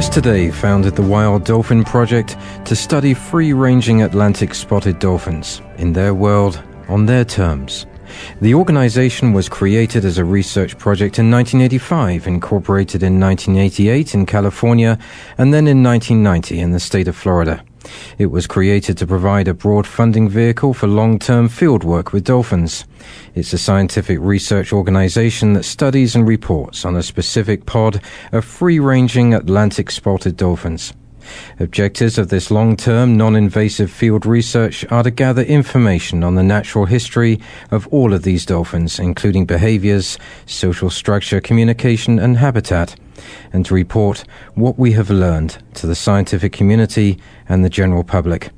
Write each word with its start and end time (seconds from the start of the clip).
Guest 0.00 0.14
today 0.14 0.50
founded 0.50 0.96
the 0.96 1.02
Wild 1.02 1.44
Dolphin 1.44 1.84
Project 1.84 2.34
to 2.64 2.74
study 2.74 3.12
free 3.12 3.52
ranging 3.52 4.00
Atlantic 4.00 4.54
spotted 4.54 4.98
dolphins 4.98 5.60
in 5.76 5.92
their 5.92 6.14
world, 6.14 6.58
on 6.88 7.04
their 7.04 7.22
terms. 7.22 7.84
The 8.40 8.54
organization 8.54 9.34
was 9.34 9.50
created 9.50 10.06
as 10.06 10.16
a 10.16 10.24
research 10.24 10.78
project 10.78 11.18
in 11.18 11.30
1985, 11.30 12.26
incorporated 12.26 13.02
in 13.02 13.20
1988 13.20 14.14
in 14.14 14.24
California, 14.24 14.98
and 15.36 15.52
then 15.52 15.68
in 15.68 15.82
1990 15.82 16.60
in 16.60 16.70
the 16.70 16.80
state 16.80 17.06
of 17.06 17.14
Florida. 17.14 17.62
It 18.18 18.30
was 18.30 18.46
created 18.46 18.98
to 18.98 19.06
provide 19.06 19.48
a 19.48 19.54
broad 19.54 19.86
funding 19.86 20.28
vehicle 20.28 20.74
for 20.74 20.86
long-term 20.86 21.48
field 21.48 21.84
work 21.84 22.12
with 22.12 22.24
dolphins. 22.24 22.84
It's 23.34 23.52
a 23.52 23.58
scientific 23.58 24.18
research 24.20 24.72
organization 24.72 25.54
that 25.54 25.64
studies 25.64 26.14
and 26.14 26.26
reports 26.26 26.84
on 26.84 26.96
a 26.96 27.02
specific 27.02 27.66
pod 27.66 28.00
of 28.32 28.44
free-ranging 28.44 29.34
Atlantic 29.34 29.90
spotted 29.90 30.36
dolphins. 30.36 30.92
Objectives 31.58 32.18
of 32.18 32.28
this 32.28 32.50
long-term, 32.50 33.16
non-invasive 33.16 33.90
field 33.90 34.26
research 34.26 34.84
are 34.90 35.02
to 35.02 35.10
gather 35.10 35.42
information 35.42 36.24
on 36.24 36.34
the 36.34 36.42
natural 36.42 36.86
history 36.86 37.40
of 37.70 37.86
all 37.88 38.12
of 38.12 38.22
these 38.22 38.46
dolphins, 38.46 38.98
including 38.98 39.46
behaviors, 39.46 40.18
social 40.46 40.90
structure, 40.90 41.40
communication, 41.40 42.18
and 42.18 42.38
habitat, 42.38 42.96
and 43.52 43.64
to 43.66 43.74
report 43.74 44.24
what 44.54 44.78
we 44.78 44.92
have 44.92 45.10
learned 45.10 45.58
to 45.74 45.86
the 45.86 45.94
scientific 45.94 46.52
community 46.52 47.18
and 47.48 47.64
the 47.64 47.70
general 47.70 48.04
public. 48.04 48.50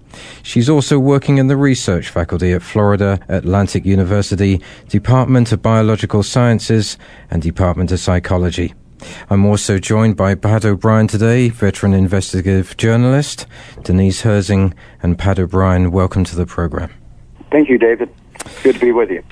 She's 0.43 0.69
also 0.69 0.99
working 0.99 1.39
in 1.39 1.47
the 1.47 1.57
research 1.57 2.09
faculty 2.09 2.53
at 2.53 2.63
Florida 2.63 3.19
Atlantic 3.29 3.85
University, 3.85 4.61
Department 4.89 5.53
of 5.53 5.63
Biological 5.63 6.23
Sciences, 6.23 6.99
and 7.31 7.43
Department 7.43 7.93
of 7.93 8.01
Psychology. 8.01 8.75
I'm 9.31 9.45
also 9.45 9.79
joined 9.79 10.17
by 10.17 10.35
Pat 10.35 10.65
O'Brien 10.65 11.09
today, 11.09 11.49
veteran 11.49 11.93
investigative 11.93 12.77
journalist, 12.77 13.47
Denise 13.83 14.23
Herzing, 14.23 14.75
and 15.03 15.19
Pat 15.19 15.39
O'Brien. 15.39 15.91
Welcome 15.91 16.25
to 16.25 16.37
the 16.37 16.47
program. 16.47 16.91
Thank 17.51 17.69
you, 17.69 17.79
David. 17.79 18.09
Good 18.63 18.77
to 18.77 18.81
be 18.81 18.93
with 18.93 19.11
you. 19.11 19.23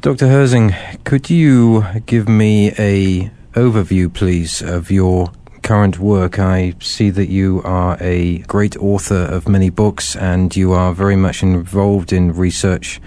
Dr. 0.00 0.26
Herzing, 0.26 0.74
could 1.04 1.30
you 1.30 1.84
give 2.06 2.28
me 2.28 2.72
a 2.78 3.30
overview, 3.54 4.12
please, 4.12 4.62
of 4.62 4.90
your 4.90 5.32
current 5.62 5.98
work? 5.98 6.38
I 6.38 6.74
see 6.80 7.10
that 7.10 7.28
you 7.28 7.62
are 7.64 7.96
a 8.00 8.38
great 8.38 8.76
author 8.76 9.24
of 9.24 9.48
many 9.48 9.70
books 9.70 10.16
and 10.16 10.54
you 10.54 10.72
are 10.72 10.92
very 10.92 11.16
much 11.16 11.42
involved 11.42 12.12
in 12.12 12.32
research 12.32 13.00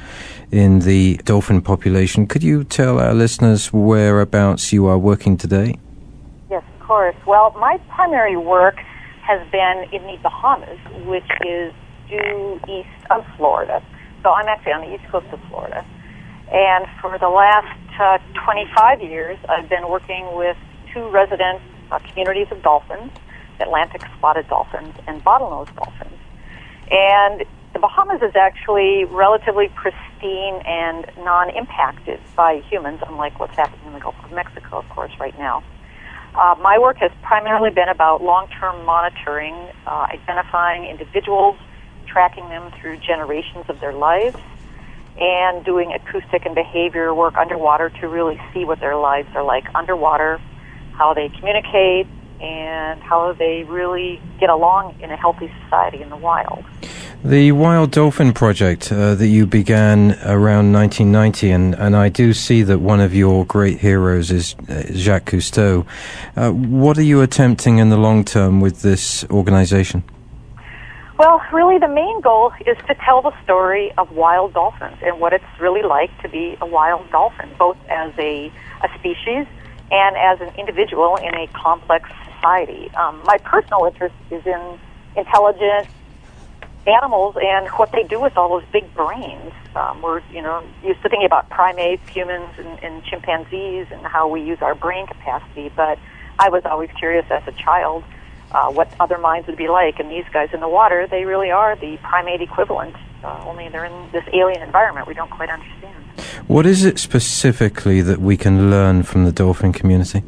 in 0.51 0.79
the 0.79 1.17
dolphin 1.25 1.61
population. 1.61 2.27
Could 2.27 2.43
you 2.43 2.63
tell 2.63 2.99
our 2.99 3.13
listeners 3.13 3.73
whereabouts 3.73 4.71
you 4.71 4.85
are 4.87 4.97
working 4.97 5.37
today? 5.37 5.75
Yes, 6.49 6.63
of 6.79 6.87
course. 6.87 7.15
Well, 7.25 7.51
my 7.59 7.77
primary 7.89 8.37
work 8.37 8.77
has 9.21 9.41
been 9.51 9.85
in 9.91 10.03
the 10.03 10.17
Bahamas, 10.21 10.79
which 11.05 11.29
is 11.45 11.73
due 12.07 12.59
east 12.69 13.11
of 13.11 13.25
Florida. 13.37 13.83
So 14.23 14.31
I'm 14.31 14.47
actually 14.47 14.73
on 14.73 14.81
the 14.81 14.95
east 14.95 15.11
coast 15.11 15.27
of 15.31 15.39
Florida. 15.49 15.85
And 16.51 16.85
for 17.01 17.17
the 17.17 17.29
last 17.29 17.84
uh, 17.99 18.17
25 18.43 19.01
years, 19.01 19.37
I've 19.49 19.69
been 19.69 19.89
working 19.89 20.35
with 20.35 20.57
two 20.93 21.07
resident 21.09 21.61
uh, 21.91 21.99
communities 21.99 22.47
of 22.51 22.61
dolphins, 22.61 23.11
Atlantic 23.59 24.01
spotted 24.17 24.47
dolphins 24.47 24.95
and 25.07 25.23
bottlenose 25.23 25.73
dolphins. 25.75 26.19
And 26.91 27.45
the 27.73 27.79
Bahamas 27.79 28.21
is 28.21 28.35
actually 28.35 29.05
relatively 29.05 29.69
pristine 29.69 30.61
and 30.65 31.05
non-impacted 31.17 32.19
by 32.35 32.61
humans, 32.69 33.01
unlike 33.07 33.39
what's 33.39 33.55
happening 33.55 33.87
in 33.87 33.93
the 33.93 33.99
Gulf 33.99 34.15
of 34.23 34.31
Mexico, 34.31 34.77
of 34.77 34.89
course, 34.89 35.11
right 35.19 35.37
now. 35.37 35.63
Uh, 36.35 36.55
my 36.61 36.77
work 36.77 36.97
has 36.97 37.11
primarily 37.21 37.69
been 37.69 37.89
about 37.89 38.21
long-term 38.21 38.85
monitoring, 38.85 39.55
uh, 39.87 40.07
identifying 40.09 40.85
individuals, 40.85 41.57
tracking 42.05 42.47
them 42.49 42.71
through 42.79 42.97
generations 42.97 43.65
of 43.67 43.79
their 43.79 43.93
lives, 43.93 44.37
and 45.19 45.63
doing 45.63 45.93
acoustic 45.93 46.45
and 46.45 46.55
behavior 46.55 47.13
work 47.13 47.35
underwater 47.35 47.89
to 48.01 48.07
really 48.07 48.39
see 48.53 48.65
what 48.65 48.79
their 48.79 48.95
lives 48.95 49.29
are 49.35 49.43
like 49.43 49.63
underwater, 49.73 50.39
how 50.93 51.13
they 51.13 51.29
communicate, 51.29 52.07
and 52.41 53.01
how 53.01 53.33
they 53.33 53.63
really 53.63 54.21
get 54.39 54.49
along 54.49 54.99
in 54.99 55.09
a 55.09 55.15
healthy 55.15 55.51
society 55.63 56.01
in 56.01 56.09
the 56.09 56.17
wild. 56.17 56.63
The 57.23 57.53
Wild 57.53 57.91
Dolphin 57.91 58.33
Project 58.33 58.91
uh, 58.91 59.15
that 59.15 59.27
you 59.27 59.47
began 59.47 60.11
around 60.23 60.71
1990, 60.73 61.49
and, 61.49 61.73
and 61.73 61.95
I 61.95 62.09
do 62.09 62.33
see 62.33 62.61
that 62.63 62.79
one 62.79 62.99
of 62.99 63.15
your 63.15 63.45
great 63.45 63.79
heroes 63.79 64.29
is 64.29 64.55
uh, 64.69 64.83
Jacques 64.91 65.31
Cousteau. 65.31 65.87
Uh, 66.35 66.51
what 66.51 66.99
are 66.99 67.03
you 67.03 67.21
attempting 67.21 67.79
in 67.79 67.89
the 67.89 67.97
long 67.97 68.25
term 68.25 68.61
with 68.61 68.83
this 68.83 69.25
organization? 69.31 70.03
Well, 71.17 71.41
really, 71.53 71.77
the 71.77 71.87
main 71.87 72.19
goal 72.19 72.51
is 72.65 72.75
to 72.87 72.95
tell 73.05 73.21
the 73.21 73.31
story 73.43 73.93
of 73.97 74.11
wild 74.11 74.53
dolphins 74.53 74.97
and 75.01 75.17
what 75.17 75.31
it's 75.31 75.45
really 75.61 75.81
like 75.81 76.11
to 76.23 76.27
be 76.27 76.57
a 76.59 76.65
wild 76.65 77.09
dolphin, 77.09 77.49
both 77.57 77.77
as 77.89 78.11
a, 78.19 78.51
a 78.83 78.99
species 78.99 79.47
and 79.91 80.17
as 80.17 80.41
an 80.41 80.53
individual 80.57 81.15
in 81.15 81.33
a 81.33 81.47
complex 81.53 82.09
society. 82.25 82.91
Um, 82.95 83.21
my 83.23 83.37
personal 83.37 83.85
interest 83.85 84.13
is 84.29 84.45
in 84.45 84.79
intelligent 85.15 85.87
animals 86.85 87.37
and 87.41 87.69
what 87.69 87.93
they 87.93 88.03
do 88.03 88.19
with 88.19 88.35
all 88.35 88.49
those 88.49 88.67
big 88.73 88.93
brains. 88.93 89.53
Um, 89.73 90.01
we're, 90.01 90.21
you 90.33 90.41
know, 90.41 90.63
used 90.83 91.01
to 91.03 91.07
thinking 91.07 91.25
about 91.25 91.49
primates, 91.49 92.05
humans, 92.09 92.49
and, 92.57 92.83
and 92.83 93.03
chimpanzees, 93.05 93.87
and 93.89 94.05
how 94.05 94.27
we 94.27 94.41
use 94.41 94.57
our 94.61 94.75
brain 94.75 95.07
capacity. 95.07 95.71
But 95.73 95.97
I 96.39 96.49
was 96.49 96.63
always 96.65 96.89
curious 96.99 97.25
as 97.31 97.43
a 97.47 97.53
child 97.53 98.03
uh, 98.55 98.71
what 98.71 98.89
other 98.99 99.17
minds 99.17 99.47
would 99.47 99.57
be 99.57 99.67
like. 99.67 99.99
And 99.99 100.09
these 100.09 100.25
guys 100.31 100.49
in 100.53 100.61
the 100.61 100.69
water, 100.69 101.07
they 101.07 101.25
really 101.25 101.51
are 101.51 101.75
the 101.75 101.97
primate 101.97 102.41
equivalent. 102.41 102.95
Uh, 103.23 103.43
only 103.45 103.67
they're 103.69 103.85
in 103.85 104.11
this 104.11 104.23
alien 104.33 104.61
environment 104.61 105.07
we 105.07 105.13
don't 105.13 105.31
quite 105.31 105.49
understand. 105.49 105.95
What 106.47 106.65
is 106.65 106.85
it 106.85 106.97
specifically 106.97 108.01
that 108.01 108.19
we 108.19 108.37
can 108.37 108.69
learn 108.69 109.03
from 109.03 109.25
the 109.25 109.31
dolphin 109.31 109.73
community? 109.73 110.23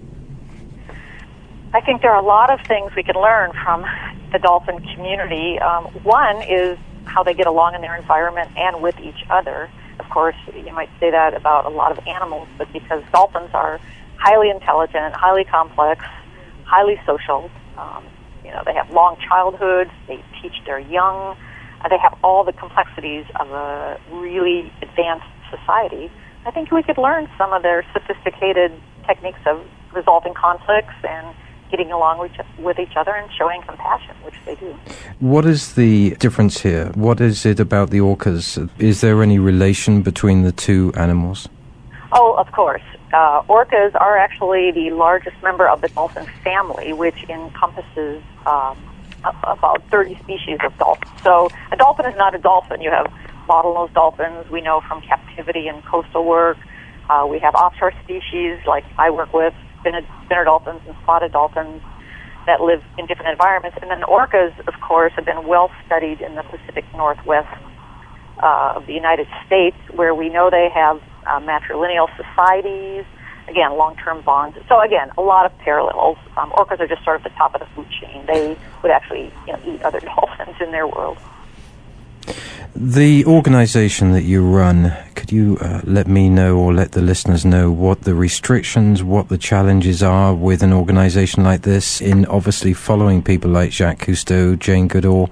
I 1.74 1.82
think 1.82 2.02
there 2.02 2.12
are 2.12 2.22
a 2.22 2.26
lot 2.26 2.50
of 2.50 2.66
things 2.68 2.92
we 2.96 3.04
can 3.04 3.16
learn 3.16 3.52
from 3.64 3.86
the 4.32 4.40
dolphin 4.40 4.80
community. 4.94 5.60
Um, 5.60 5.86
one 6.04 6.42
is 6.42 6.78
how 7.06 7.24
they 7.24 7.34
get 7.34 7.48
along 7.48 7.76
in 7.76 7.82
their 7.82 7.96
environment 7.96 8.50
and 8.58 8.82
with 8.82 9.00
each 9.00 9.24
other. 9.30 9.70
Of 10.00 10.10
course, 10.10 10.36
you 10.54 10.74
might 10.74 10.90
say 11.00 11.12
that 11.12 11.34
about 11.34 11.66
a 11.66 11.70
lot 11.70 11.98
of 11.98 12.06
animals, 12.08 12.48
but 12.58 12.72
because 12.74 13.04
dolphins 13.12 13.52
are 13.54 13.80
highly 14.18 14.50
intelligent, 14.50 15.14
highly 15.14 15.44
complex, 15.44 16.04
highly 16.66 17.00
social, 17.06 17.50
um, 17.78 18.04
you 18.48 18.54
know, 18.54 18.64
they 18.66 18.74
have 18.74 18.90
long 18.92 19.18
childhoods, 19.28 19.92
they 20.08 20.24
teach 20.42 20.54
their 20.66 20.80
young, 20.80 21.36
uh, 21.84 21.90
they 21.90 21.98
have 21.98 22.18
all 22.24 22.46
the 22.46 22.54
complexities 22.54 23.26
of 23.40 23.52
a 23.52 24.00
really 24.12 24.72
advanced 24.82 25.28
society. 25.52 26.10
I 26.46 26.52
think 26.52 26.72
we 26.72 26.82
could 26.82 26.98
learn 26.98 27.28
some 27.38 27.52
of 27.52 27.62
their 27.62 27.86
sophisticated 27.92 28.72
techniques 29.06 29.40
of 29.46 29.62
resolving 29.94 30.34
conflicts 30.34 30.96
and 31.04 31.36
getting 31.70 31.92
along 31.92 32.20
with 32.60 32.80
each 32.80 32.96
other 32.96 33.12
and 33.12 33.30
showing 33.38 33.62
compassion, 33.64 34.16
which 34.24 34.36
they 34.46 34.56
do. 34.56 34.74
What 35.20 35.46
is 35.46 35.74
the 35.74 36.12
difference 36.12 36.62
here? 36.62 36.86
What 36.96 37.20
is 37.20 37.46
it 37.46 37.60
about 37.60 37.90
the 37.90 38.00
orcas? 38.00 38.70
Is 38.80 39.02
there 39.02 39.22
any 39.22 39.38
relation 39.38 40.02
between 40.02 40.44
the 40.44 40.54
two 40.54 40.94
animals? 40.96 41.50
Oh, 42.14 42.36
of 42.36 42.50
course. 42.54 42.88
Uh, 43.14 43.42
orcas 43.50 43.96
are 43.96 44.18
actually 44.18 44.72
the 44.72 44.92
largest 44.92 45.36
member 45.42 45.68
of 45.68 45.82
the 45.82 45.88
dolphin 45.90 46.28
family, 46.44 46.94
which 46.94 47.24
encompasses 47.30 48.22
um, 48.46 48.78
about 49.24 49.82
30 49.90 50.18
species 50.24 50.60
of 50.66 50.78
dolphins. 50.78 51.12
So 51.24 51.50
a 51.72 51.78
dolphin 51.78 52.06
is 52.06 52.16
not 52.18 52.36
a 52.36 52.38
dolphin. 52.38 52.82
You 52.82 52.92
have 52.92 53.12
bottlenose 53.48 53.94
dolphins. 53.94 54.50
We 54.52 54.62
know 54.62 54.82
from 54.88 55.02
captivity 55.02 55.68
and 55.68 55.84
coastal 55.86 56.26
work. 56.26 56.58
Uh, 57.10 57.26
we 57.30 57.40
have 57.40 57.56
offshore 57.56 57.94
species 58.04 58.60
like 58.68 58.84
I 58.98 59.10
work 59.10 59.34
with, 59.34 59.54
spinner, 59.80 60.02
dolphins 60.44 60.82
and 60.86 60.96
spotted 61.04 61.32
dolphins 61.32 61.82
that 62.46 62.62
live 62.62 62.84
in 62.98 63.06
different 63.06 63.32
environments. 63.32 63.78
And 63.82 63.90
then 63.90 64.02
orcas, 64.02 64.58
of 64.68 64.74
course, 64.82 65.14
have 65.16 65.26
been 65.26 65.48
well 65.48 65.72
studied 65.86 66.22
in 66.22 66.36
the 66.36 66.44
Pacific 66.44 66.84
Northwest 66.94 67.48
uh, 68.44 68.74
of 68.76 68.86
the 68.86 68.94
United 68.94 69.28
States, 69.46 69.78
where 69.94 70.14
we 70.14 70.30
know 70.30 70.50
they 70.50 70.70
have 70.74 71.02
uh, 71.28 71.40
matrilineal 71.40 72.08
societies, 72.16 73.06
again, 73.48 73.72
long-term 73.78 74.22
bonds. 74.22 74.58
So 74.68 74.82
again, 74.82 75.12
a 75.18 75.22
lot 75.22 75.46
of 75.46 75.58
parallels. 75.60 76.18
Um, 76.38 76.52
orcas 76.52 76.80
are 76.80 76.88
just 76.88 77.04
sort 77.04 77.18
of 77.18 77.24
the 77.24 77.30
top 77.32 77.54
of 77.56 77.62
the 77.62 77.68
food 77.68 77.88
chain. 77.90 78.26
They 78.26 78.58
would 78.82 78.92
actually 78.92 79.32
you 79.46 79.54
know, 79.54 79.60
eat 79.66 79.82
other 79.84 80.00
dolphins 80.16 80.58
in 80.60 80.72
their 80.72 80.88
world. 80.88 81.18
The 82.76 83.26
organization 83.26 84.12
that 84.12 84.24
you 84.24 84.46
run, 84.46 84.94
could 85.16 85.32
you 85.32 85.58
uh, 85.62 85.82
let 85.84 86.08
me 86.08 86.30
know 86.30 86.58
or 86.58 86.74
let 86.74 86.92
the 86.92 87.02
listeners 87.02 87.44
know 87.44 87.72
what 87.72 88.02
the 88.02 88.14
restrictions, 88.14 89.02
what 89.02 89.30
the 89.30 89.38
challenges 89.38 90.04
are 90.04 90.36
with 90.36 90.62
an 90.62 90.74
organization 90.74 91.44
like 91.44 91.64
this 91.64 92.02
in 92.02 92.26
obviously 92.28 92.74
following 92.74 93.24
people 93.24 93.50
like 93.50 93.72
Jacques 93.72 94.06
Cousteau, 94.06 94.60
Jane 94.60 94.88
Goodall? 94.88 95.32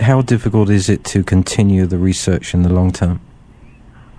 How 0.00 0.22
difficult 0.22 0.70
is 0.70 0.88
it 0.88 1.04
to 1.06 1.22
continue 1.22 1.84
the 1.84 1.98
research 1.98 2.54
in 2.54 2.62
the 2.62 2.72
long 2.72 2.92
term? 2.92 3.20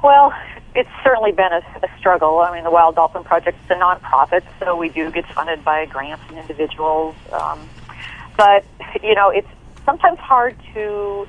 Well, 0.03 0.31
it's 0.77 0.89
certainly 1.03 1.31
been 1.31 1.51
a, 1.51 1.63
a 1.81 1.89
struggle. 1.97 2.39
I 2.39 2.53
mean, 2.53 2.63
the 2.63 2.69
Wild 2.69 2.93
Dolphin 2.95 3.23
Project 3.23 3.57
is 3.65 3.71
a 3.71 3.73
nonprofit, 3.73 4.43
so 4.59 4.77
we 4.77 4.89
do 4.89 5.09
get 5.11 5.25
funded 5.33 5.65
by 5.65 5.85
grants 5.87 6.23
and 6.29 6.37
individuals. 6.37 7.15
Um, 7.33 7.67
but, 8.37 8.63
you 9.01 9.15
know, 9.15 9.29
it's 9.31 9.47
sometimes 9.85 10.19
hard 10.19 10.55
to 10.75 11.27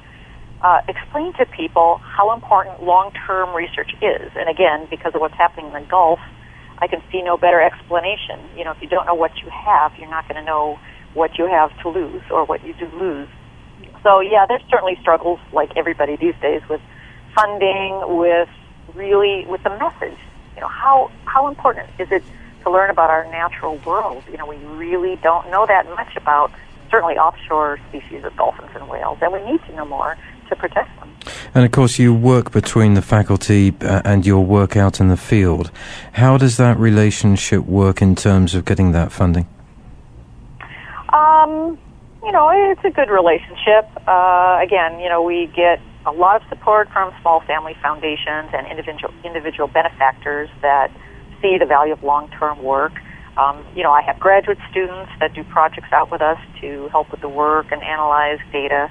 uh, 0.60 0.82
explain 0.86 1.32
to 1.34 1.46
people 1.46 1.96
how 1.96 2.34
important 2.34 2.82
long-term 2.82 3.56
research 3.56 3.90
is. 4.02 4.30
And 4.36 4.50
again, 4.50 4.86
because 4.90 5.14
of 5.14 5.22
what's 5.22 5.34
happening 5.34 5.68
in 5.68 5.72
the 5.72 5.88
Gulf, 5.88 6.20
I 6.76 6.86
can 6.86 7.02
see 7.10 7.22
no 7.22 7.38
better 7.38 7.62
explanation. 7.62 8.38
You 8.54 8.64
know, 8.64 8.72
if 8.72 8.82
you 8.82 8.88
don't 8.88 9.06
know 9.06 9.14
what 9.14 9.34
you 9.38 9.48
have, 9.48 9.92
you're 9.98 10.10
not 10.10 10.28
going 10.28 10.36
to 10.36 10.44
know 10.44 10.78
what 11.14 11.38
you 11.38 11.46
have 11.46 11.70
to 11.80 11.88
lose 11.88 12.22
or 12.30 12.44
what 12.44 12.62
you 12.66 12.74
do 12.74 12.86
lose. 13.00 13.28
So 14.02 14.20
yeah, 14.20 14.44
there's 14.46 14.62
certainly 14.68 14.98
struggles 15.00 15.40
like 15.54 15.70
everybody 15.74 16.16
these 16.16 16.36
days 16.42 16.60
with 16.68 16.82
funding, 17.34 18.18
with 18.18 18.50
really 18.94 19.46
with 19.46 19.62
the 19.62 19.70
message. 19.70 20.18
You 20.54 20.62
know, 20.62 20.68
how 20.68 21.10
how 21.24 21.48
important 21.48 21.88
is 21.98 22.10
it 22.10 22.22
to 22.64 22.70
learn 22.70 22.90
about 22.90 23.10
our 23.10 23.24
natural 23.30 23.76
world? 23.86 24.24
You 24.30 24.38
know, 24.38 24.46
we 24.46 24.56
really 24.56 25.16
don't 25.16 25.50
know 25.50 25.66
that 25.66 25.86
much 25.90 26.16
about 26.16 26.50
certainly 26.90 27.16
offshore 27.18 27.78
species 27.88 28.24
of 28.24 28.34
dolphins 28.36 28.70
and 28.74 28.88
whales, 28.88 29.18
and 29.20 29.32
we 29.32 29.40
need 29.50 29.62
to 29.66 29.74
know 29.74 29.84
more 29.84 30.16
to 30.48 30.56
protect 30.56 30.88
them. 30.98 31.14
And 31.54 31.64
of 31.64 31.72
course, 31.72 31.98
you 31.98 32.14
work 32.14 32.52
between 32.52 32.94
the 32.94 33.02
faculty 33.02 33.74
uh, 33.80 34.02
and 34.04 34.26
your 34.26 34.44
work 34.44 34.76
out 34.76 35.00
in 35.00 35.08
the 35.08 35.16
field. 35.16 35.70
How 36.12 36.38
does 36.38 36.56
that 36.56 36.78
relationship 36.78 37.64
work 37.66 38.00
in 38.02 38.14
terms 38.14 38.54
of 38.54 38.64
getting 38.64 38.92
that 38.92 39.12
funding? 39.12 39.46
Um, 41.10 41.78
you 42.22 42.32
know, 42.32 42.50
it's 42.52 42.84
a 42.84 42.90
good 42.90 43.10
relationship. 43.10 43.88
Uh, 44.06 44.58
again, 44.62 45.00
you 45.00 45.08
know, 45.08 45.22
we 45.22 45.46
get 45.54 45.80
a 46.06 46.12
lot 46.12 46.42
of 46.42 46.48
support 46.48 46.88
from 46.90 47.12
small 47.20 47.40
family 47.40 47.76
foundations 47.82 48.50
and 48.52 48.66
individual 48.66 49.12
individual 49.24 49.68
benefactors 49.68 50.48
that 50.62 50.90
see 51.42 51.58
the 51.58 51.66
value 51.66 51.92
of 51.92 52.02
long-term 52.02 52.62
work. 52.62 52.92
Um, 53.36 53.64
you 53.74 53.82
know, 53.82 53.92
I 53.92 54.02
have 54.02 54.18
graduate 54.18 54.58
students 54.70 55.12
that 55.20 55.34
do 55.34 55.44
projects 55.44 55.92
out 55.92 56.10
with 56.10 56.20
us 56.20 56.38
to 56.60 56.88
help 56.88 57.10
with 57.10 57.20
the 57.20 57.28
work 57.28 57.70
and 57.70 57.82
analyze 57.82 58.40
data. 58.52 58.90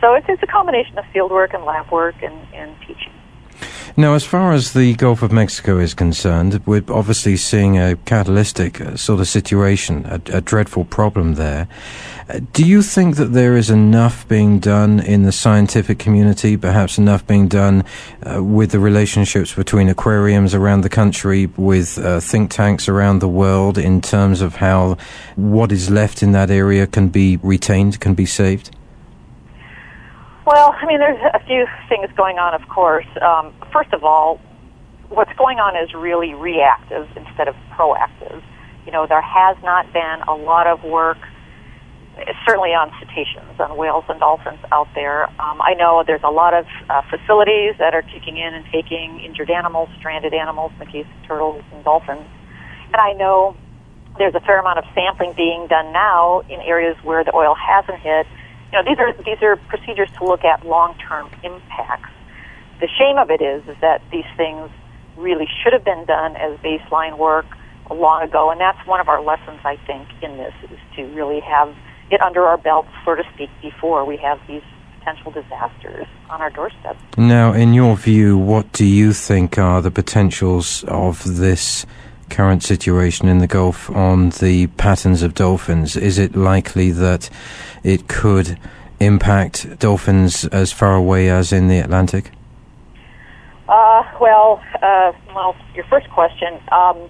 So 0.00 0.14
it's, 0.14 0.26
it's 0.28 0.42
a 0.42 0.46
combination 0.46 0.98
of 0.98 1.06
field 1.06 1.30
work 1.30 1.54
and 1.54 1.64
lab 1.64 1.90
work 1.90 2.16
and, 2.22 2.36
and 2.54 2.76
teaching. 2.86 3.12
Now, 3.96 4.14
as 4.14 4.24
far 4.24 4.52
as 4.52 4.74
the 4.74 4.94
Gulf 4.94 5.22
of 5.22 5.32
Mexico 5.32 5.78
is 5.78 5.92
concerned, 5.92 6.60
we're 6.66 6.84
obviously 6.88 7.36
seeing 7.36 7.78
a 7.78 7.96
catalytic 7.96 8.80
uh, 8.80 8.96
sort 8.96 9.18
of 9.18 9.26
situation, 9.26 10.06
a, 10.06 10.20
a 10.36 10.40
dreadful 10.40 10.84
problem 10.84 11.34
there. 11.34 11.66
Do 12.52 12.62
you 12.62 12.82
think 12.82 13.16
that 13.16 13.32
there 13.32 13.56
is 13.56 13.70
enough 13.70 14.28
being 14.28 14.58
done 14.58 15.00
in 15.00 15.22
the 15.22 15.32
scientific 15.32 15.98
community, 15.98 16.58
perhaps 16.58 16.98
enough 16.98 17.26
being 17.26 17.48
done 17.48 17.84
uh, 18.22 18.44
with 18.44 18.70
the 18.72 18.78
relationships 18.78 19.54
between 19.54 19.88
aquariums 19.88 20.54
around 20.54 20.82
the 20.82 20.90
country, 20.90 21.46
with 21.56 21.96
uh, 21.96 22.20
think 22.20 22.50
tanks 22.50 22.86
around 22.86 23.20
the 23.20 23.28
world, 23.28 23.78
in 23.78 24.02
terms 24.02 24.42
of 24.42 24.56
how 24.56 24.98
what 25.36 25.72
is 25.72 25.88
left 25.88 26.22
in 26.22 26.32
that 26.32 26.50
area 26.50 26.86
can 26.86 27.08
be 27.08 27.38
retained, 27.38 27.98
can 27.98 28.12
be 28.12 28.26
saved? 28.26 28.76
Well, 30.44 30.74
I 30.78 30.84
mean, 30.84 30.98
there's 30.98 31.22
a 31.32 31.40
few 31.46 31.66
things 31.88 32.10
going 32.14 32.38
on, 32.38 32.52
of 32.52 32.68
course. 32.68 33.06
Um, 33.22 33.54
first 33.72 33.94
of 33.94 34.04
all, 34.04 34.38
what's 35.08 35.32
going 35.38 35.60
on 35.60 35.76
is 35.82 35.94
really 35.94 36.34
reactive 36.34 37.08
instead 37.16 37.48
of 37.48 37.56
proactive. 37.72 38.42
You 38.84 38.92
know, 38.92 39.06
there 39.06 39.22
has 39.22 39.56
not 39.62 39.90
been 39.94 40.20
a 40.28 40.34
lot 40.34 40.66
of 40.66 40.84
work, 40.84 41.16
certainly 42.46 42.70
on 42.70 42.90
cetaceans, 43.00 43.58
on 43.58 43.76
whales 43.76 44.04
and 44.08 44.18
dolphins 44.20 44.58
out 44.72 44.88
there. 44.94 45.26
Um, 45.40 45.60
I 45.62 45.74
know 45.74 46.02
there's 46.06 46.24
a 46.24 46.30
lot 46.30 46.54
of 46.54 46.66
uh, 46.88 47.02
facilities 47.10 47.74
that 47.78 47.94
are 47.94 48.02
kicking 48.02 48.36
in 48.36 48.54
and 48.54 48.64
taking 48.72 49.20
injured 49.20 49.50
animals, 49.50 49.88
stranded 49.98 50.34
animals, 50.34 50.72
in 50.74 50.78
the 50.80 50.92
case 50.92 51.06
of 51.06 51.26
turtles 51.26 51.62
and 51.72 51.84
dolphins. 51.84 52.26
And 52.86 52.96
I 52.96 53.12
know 53.12 53.56
there's 54.18 54.34
a 54.34 54.40
fair 54.40 54.58
amount 54.58 54.78
of 54.78 54.84
sampling 54.94 55.34
being 55.36 55.66
done 55.68 55.92
now 55.92 56.40
in 56.48 56.60
areas 56.60 56.96
where 57.04 57.24
the 57.24 57.34
oil 57.34 57.54
hasn't 57.54 58.00
hit 58.00 58.26
you 58.72 58.78
know, 58.78 58.84
these 58.84 58.98
are 58.98 59.12
these 59.24 59.42
are 59.42 59.56
procedures 59.56 60.10
to 60.18 60.24
look 60.24 60.44
at 60.44 60.66
long-term 60.66 61.30
impacts. 61.42 62.10
The 62.80 62.88
shame 62.98 63.16
of 63.16 63.30
it 63.30 63.40
is 63.40 63.66
is 63.66 63.76
that 63.80 64.02
these 64.12 64.28
things 64.36 64.70
really 65.16 65.48
should 65.62 65.72
have 65.72 65.84
been 65.84 66.04
done 66.04 66.36
as 66.36 66.58
baseline 66.60 67.18
work 67.18 67.46
long 67.90 68.22
ago, 68.22 68.50
and 68.50 68.60
that's 68.60 68.78
one 68.86 69.00
of 69.00 69.08
our 69.08 69.22
lessons, 69.22 69.60
I 69.64 69.76
think, 69.86 70.06
in 70.22 70.36
this 70.36 70.52
is 70.70 70.78
to 70.96 71.04
really 71.14 71.40
have 71.40 71.74
it 72.10 72.20
under 72.20 72.44
our 72.44 72.56
belts, 72.56 72.88
so 73.04 73.14
to 73.14 73.22
speak, 73.34 73.50
before 73.62 74.04
we 74.04 74.16
have 74.16 74.40
these 74.46 74.62
potential 74.98 75.30
disasters 75.30 76.06
on 76.30 76.40
our 76.40 76.50
doorstep. 76.50 76.96
Now, 77.16 77.52
in 77.52 77.72
your 77.74 77.96
view, 77.96 78.36
what 78.36 78.72
do 78.72 78.84
you 78.84 79.12
think 79.12 79.58
are 79.58 79.80
the 79.80 79.90
potentials 79.90 80.84
of 80.84 81.24
this 81.24 81.86
current 82.30 82.62
situation 82.62 83.28
in 83.28 83.38
the 83.38 83.46
Gulf 83.46 83.90
on 83.90 84.30
the 84.30 84.66
patterns 84.76 85.22
of 85.22 85.34
dolphins? 85.34 85.96
Is 85.96 86.18
it 86.18 86.36
likely 86.36 86.90
that 86.90 87.30
it 87.82 88.08
could 88.08 88.58
impact 89.00 89.78
dolphins 89.78 90.44
as 90.46 90.72
far 90.72 90.94
away 90.94 91.30
as 91.30 91.52
in 91.52 91.68
the 91.68 91.78
Atlantic? 91.78 92.30
Uh, 93.68 94.02
well, 94.20 94.62
uh, 94.82 95.12
well, 95.34 95.54
your 95.74 95.84
first 95.84 96.08
question. 96.10 96.58
Um, 96.72 97.08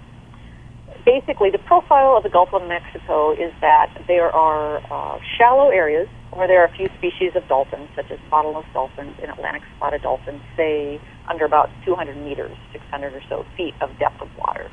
basically, 1.09 1.49
the 1.51 1.65
profile 1.65 2.19
of 2.19 2.23
the 2.23 2.29
Gulf 2.29 2.53
of 2.53 2.69
Mexico 2.69 3.33
is 3.33 3.53
that 3.63 3.89
there 4.07 4.29
are 4.29 4.77
uh, 4.93 5.19
shallow 5.39 5.71
areas 5.71 6.07
where 6.35 6.47
there 6.47 6.61
are 6.61 6.67
a 6.67 6.77
few 6.77 6.89
species 6.99 7.33
of 7.35 7.49
dolphins, 7.49 7.89
such 7.97 8.11
as 8.11 8.19
bottlenose 8.31 8.71
dolphins 8.75 9.17
and 9.23 9.31
Atlantic 9.33 9.63
spotted 9.77 10.03
dolphins, 10.03 10.43
say 10.55 11.01
under 11.27 11.47
about 11.47 11.71
200 11.87 12.15
meters, 12.19 12.55
600 12.73 13.15
or 13.15 13.23
so 13.29 13.47
feet 13.57 13.75
of 13.81 13.89
depth 13.99 14.21
of 14.21 14.29
water. 14.37 14.71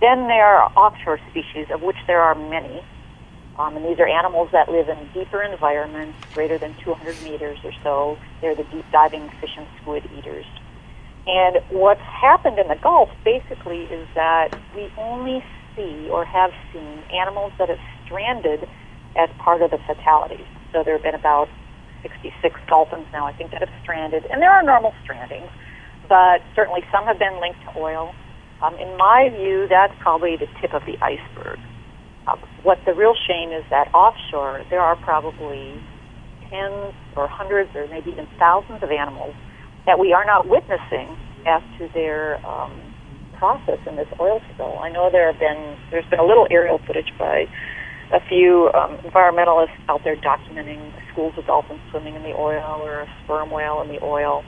Then 0.00 0.28
there 0.28 0.46
are 0.46 0.72
offshore 0.76 1.20
species, 1.30 1.66
of 1.70 1.82
which 1.82 2.00
there 2.06 2.22
are 2.22 2.34
many, 2.34 2.80
um, 3.58 3.76
and 3.76 3.84
these 3.84 4.00
are 4.00 4.08
animals 4.08 4.48
that 4.52 4.70
live 4.70 4.88
in 4.88 4.96
deeper 5.12 5.42
environments, 5.42 6.16
greater 6.32 6.56
than 6.56 6.74
200 6.82 7.20
meters 7.22 7.58
or 7.62 7.72
so. 7.84 8.16
They're 8.40 8.56
the 8.56 8.64
deep 8.64 8.86
diving 8.90 9.28
fish 9.40 9.52
and 9.58 9.66
squid 9.82 10.08
eaters. 10.16 10.46
And 11.26 11.58
what's 11.70 12.00
happened 12.00 12.58
in 12.58 12.68
the 12.68 12.78
Gulf 12.82 13.10
basically 13.24 13.84
is 13.84 14.08
that 14.14 14.56
we 14.74 14.88
only 14.96 15.44
see 15.76 16.08
or 16.10 16.24
have 16.24 16.50
seen 16.72 17.02
animals 17.12 17.52
that 17.58 17.68
have 17.68 17.78
stranded 18.04 18.68
as 19.16 19.28
part 19.38 19.62
of 19.62 19.70
the 19.70 19.78
fatalities. 19.86 20.46
So 20.72 20.82
there 20.84 20.94
have 20.94 21.02
been 21.02 21.14
about 21.14 21.48
66 22.02 22.32
dolphins 22.68 23.06
now, 23.12 23.26
I 23.26 23.32
think, 23.32 23.50
that 23.52 23.60
have 23.60 23.74
stranded. 23.82 24.24
And 24.30 24.40
there 24.40 24.50
are 24.50 24.62
normal 24.62 24.94
strandings, 25.04 25.50
but 26.08 26.40
certainly 26.54 26.80
some 26.90 27.04
have 27.04 27.18
been 27.18 27.40
linked 27.40 27.60
to 27.64 27.78
oil. 27.78 28.14
Um, 28.62 28.74
in 28.76 28.96
my 28.96 29.28
view, 29.30 29.66
that's 29.68 29.92
probably 30.00 30.36
the 30.36 30.48
tip 30.60 30.72
of 30.72 30.82
the 30.86 30.96
iceberg. 31.04 31.58
Uh, 32.26 32.36
what 32.62 32.78
the 32.86 32.94
real 32.94 33.14
shame 33.26 33.50
is 33.52 33.64
that 33.70 33.92
offshore, 33.94 34.64
there 34.70 34.80
are 34.80 34.96
probably 34.96 35.80
tens 36.48 36.94
or 37.16 37.28
hundreds 37.28 37.70
or 37.74 37.86
maybe 37.88 38.10
even 38.10 38.26
thousands 38.38 38.82
of 38.82 38.90
animals 38.90 39.34
that 39.86 39.98
we 39.98 40.12
are 40.12 40.24
not 40.24 40.48
witnessing 40.48 41.16
as 41.46 41.62
to 41.78 41.88
their 41.94 42.44
um, 42.46 42.72
process 43.38 43.78
in 43.88 43.96
this 43.96 44.08
oil 44.20 44.40
spill. 44.52 44.78
I 44.78 44.90
know 44.90 45.08
there 45.10 45.32
have 45.32 45.40
been 45.40 45.76
there's 45.90 46.08
been 46.10 46.20
a 46.20 46.26
little 46.26 46.46
aerial 46.50 46.78
footage 46.86 47.12
by 47.18 47.46
a 48.12 48.20
few 48.28 48.70
um, 48.74 48.98
environmentalists 48.98 49.76
out 49.88 50.02
there 50.04 50.16
documenting 50.16 50.92
schools 51.12 51.32
of 51.38 51.46
dolphins 51.46 51.80
swimming 51.90 52.14
in 52.14 52.22
the 52.22 52.34
oil 52.34 52.82
or 52.82 53.02
a 53.02 53.08
sperm 53.24 53.50
whale 53.50 53.80
in 53.82 53.88
the 53.88 54.02
oil. 54.02 54.42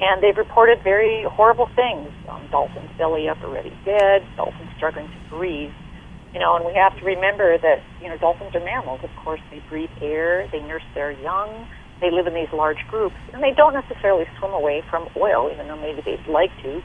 And 0.00 0.22
they've 0.22 0.36
reported 0.36 0.78
very 0.82 1.24
horrible 1.28 1.68
things. 1.76 2.10
Um, 2.28 2.48
dolphins 2.50 2.90
belly 2.98 3.28
up 3.28 3.38
already 3.44 3.72
dead, 3.84 4.22
dolphins 4.36 4.70
struggling 4.76 5.06
to 5.06 5.36
breathe. 5.36 5.72
You 6.32 6.40
know, 6.40 6.56
and 6.56 6.66
we 6.66 6.74
have 6.74 6.98
to 6.98 7.04
remember 7.04 7.58
that, 7.58 7.78
you 8.02 8.08
know, 8.08 8.18
dolphins 8.18 8.54
are 8.56 8.64
mammals. 8.64 9.00
Of 9.04 9.10
course, 9.22 9.40
they 9.52 9.62
breathe 9.68 9.90
air, 10.02 10.48
they 10.50 10.58
nurse 10.60 10.82
their 10.94 11.12
young, 11.12 11.68
they 12.00 12.10
live 12.10 12.26
in 12.26 12.34
these 12.34 12.52
large 12.52 12.86
groups, 12.88 13.16
and 13.32 13.42
they 13.42 13.52
don't 13.52 13.74
necessarily 13.74 14.26
swim 14.38 14.52
away 14.52 14.82
from 14.90 15.08
oil, 15.16 15.50
even 15.52 15.68
though 15.68 15.76
maybe 15.76 16.02
they'd 16.02 16.26
like 16.26 16.50
to. 16.62 16.82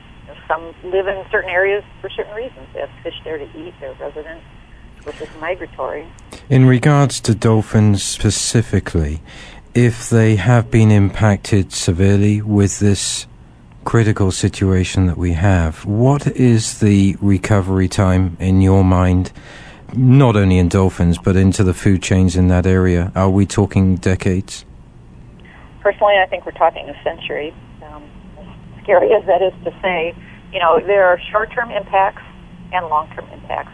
Some 0.47 0.73
live 0.83 1.07
in 1.07 1.23
certain 1.31 1.49
areas 1.49 1.83
for 2.01 2.09
certain 2.09 2.33
reasons. 2.35 2.67
They 2.73 2.81
have 2.81 2.89
fish 3.03 3.15
there 3.23 3.37
to 3.37 3.45
eat, 3.57 3.73
they're 3.79 3.93
resident, 3.99 4.41
which 5.03 5.19
is 5.21 5.27
migratory. 5.39 6.07
In 6.49 6.65
regards 6.65 7.19
to 7.21 7.35
dolphins 7.35 8.03
specifically, 8.03 9.21
if 9.73 10.09
they 10.09 10.35
have 10.35 10.71
been 10.71 10.91
impacted 10.91 11.71
severely 11.71 12.41
with 12.41 12.79
this 12.79 13.27
critical 13.85 14.31
situation 14.31 15.07
that 15.07 15.17
we 15.17 15.33
have, 15.33 15.85
what 15.85 16.27
is 16.27 16.79
the 16.79 17.15
recovery 17.21 17.87
time 17.87 18.37
in 18.39 18.61
your 18.61 18.83
mind? 18.83 19.31
Not 19.93 20.35
only 20.35 20.57
in 20.57 20.69
dolphins, 20.69 21.17
but 21.17 21.35
into 21.35 21.63
the 21.63 21.73
food 21.73 22.03
chains 22.03 22.35
in 22.35 22.47
that 22.49 22.67
area. 22.67 23.11
Are 23.15 23.29
we 23.29 23.45
talking 23.45 23.95
decades? 23.95 24.65
Personally, 25.89 26.22
I 26.22 26.27
think 26.27 26.46
we're 26.46 26.51
talking 26.51 26.88
a 26.88 26.93
century. 27.03 27.51
Um, 27.81 28.03
as 28.38 28.84
scary 28.84 29.12
as 29.12 29.25
that 29.25 29.41
is 29.41 29.53
to 29.63 29.72
say, 29.81 30.13
you 30.53 30.60
know, 30.60 30.79
there 30.79 31.08
are 31.08 31.19
short-term 31.31 31.72
impacts 31.72 32.22
and 32.72 32.86
long-term 32.89 33.25
impacts. 33.34 33.72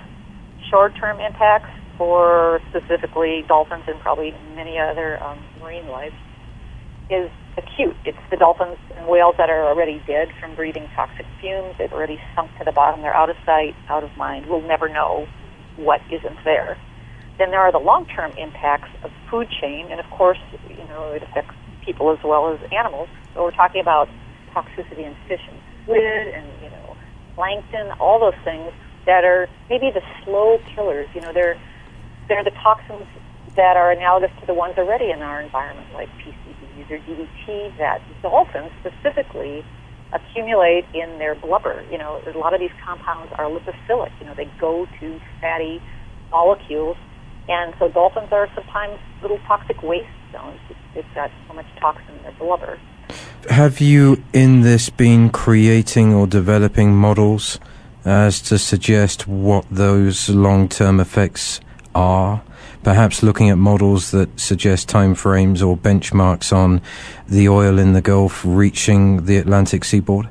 Short-term 0.71 1.19
impacts 1.19 1.67
for 1.97 2.61
specifically 2.69 3.43
dolphins 3.49 3.83
and 3.87 3.99
probably 3.99 4.33
many 4.55 4.79
other 4.79 5.21
um, 5.21 5.43
marine 5.59 5.89
life 5.89 6.13
is 7.09 7.29
acute. 7.57 7.97
It's 8.05 8.17
the 8.31 8.37
dolphins 8.37 8.77
and 8.95 9.07
whales 9.09 9.35
that 9.37 9.49
are 9.49 9.67
already 9.67 10.01
dead 10.07 10.29
from 10.39 10.55
breathing 10.55 10.87
toxic 10.95 11.25
fumes. 11.41 11.75
They've 11.77 11.91
already 11.91 12.21
sunk 12.33 12.49
to 12.59 12.63
the 12.63 12.71
bottom. 12.71 13.01
They're 13.01 13.13
out 13.13 13.29
of 13.29 13.35
sight, 13.45 13.75
out 13.89 14.05
of 14.05 14.15
mind. 14.15 14.45
We'll 14.45 14.61
never 14.61 14.87
know 14.87 15.27
what 15.75 15.99
isn't 16.09 16.37
there. 16.45 16.77
Then 17.37 17.51
there 17.51 17.59
are 17.59 17.73
the 17.73 17.83
long-term 17.83 18.31
impacts 18.37 18.87
of 19.03 19.11
food 19.29 19.49
chain, 19.59 19.87
and 19.91 19.99
of 19.99 20.09
course, 20.11 20.39
you 20.69 20.87
know, 20.87 21.11
it 21.11 21.21
affects 21.21 21.53
people 21.85 22.11
as 22.11 22.19
well 22.23 22.51
as 22.53 22.59
animals. 22.71 23.07
So 23.33 23.43
we're 23.43 23.51
talking 23.51 23.81
about 23.81 24.09
toxicity 24.53 25.05
in 25.05 25.15
fish 25.27 25.41
and 25.49 25.59
squid 25.83 26.33
and, 26.33 26.47
you 26.63 26.69
know, 26.69 26.95
plankton, 27.35 27.91
all 27.99 28.19
those 28.19 28.39
things 28.43 28.71
that 29.05 29.23
are 29.23 29.47
maybe 29.69 29.91
the 29.93 30.01
slow 30.23 30.57
killers. 30.73 31.07
You 31.13 31.21
know, 31.21 31.31
they're 31.33 31.57
they're 32.27 32.43
the 32.43 32.55
toxins 32.63 33.05
that 33.55 33.77
are 33.77 33.91
analogous 33.91 34.31
to 34.41 34.45
the 34.45 34.53
ones 34.53 34.75
already 34.77 35.11
in 35.11 35.21
our 35.21 35.41
environment, 35.41 35.87
like 35.93 36.09
PCBs 36.19 36.89
or 36.91 36.99
DDT, 36.99 37.77
that 37.77 38.01
dolphins 38.21 38.71
specifically 38.81 39.63
accumulate 40.11 40.85
in 40.93 41.19
their 41.19 41.35
blubber. 41.35 41.83
You 41.91 41.97
know, 41.97 42.19
a 42.25 42.37
lot 42.37 42.53
of 42.53 42.59
these 42.59 42.73
compounds 42.85 43.31
are 43.37 43.45
lipophilic. 43.45 44.11
You 44.19 44.27
know, 44.27 44.33
they 44.35 44.49
go 44.59 44.87
to 44.99 45.19
fatty 45.41 45.81
molecules, 46.31 46.97
and 47.47 47.73
so 47.79 47.89
dolphins 47.89 48.29
are 48.31 48.49
sometimes 48.55 48.97
little 49.21 49.39
toxic 49.47 49.83
waste 49.83 50.07
zones. 50.31 50.59
They've 50.95 51.05
got 51.13 51.29
so 51.47 51.53
much 51.53 51.65
toxin 51.79 52.15
in 52.15 52.23
their 52.23 52.31
blubber. 52.33 52.79
Have 53.49 53.79
you, 53.79 54.23
in 54.33 54.61
this, 54.61 54.89
been 54.89 55.29
creating 55.29 56.13
or 56.13 56.25
developing 56.25 56.95
models 56.95 57.59
as 58.05 58.41
to 58.43 58.57
suggest 58.57 59.27
what 59.27 59.65
those 59.69 60.29
long-term 60.29 60.99
effects 60.99 61.59
are? 61.93 62.41
Perhaps 62.83 63.21
looking 63.23 63.49
at 63.49 63.57
models 63.57 64.11
that 64.11 64.39
suggest 64.39 64.87
timeframes 64.87 65.65
or 65.65 65.75
benchmarks 65.75 66.53
on 66.53 66.81
the 67.27 67.49
oil 67.49 67.77
in 67.77 67.93
the 67.93 68.01
Gulf 68.01 68.43
reaching 68.45 69.25
the 69.25 69.37
Atlantic 69.37 69.83
seaboard? 69.83 70.29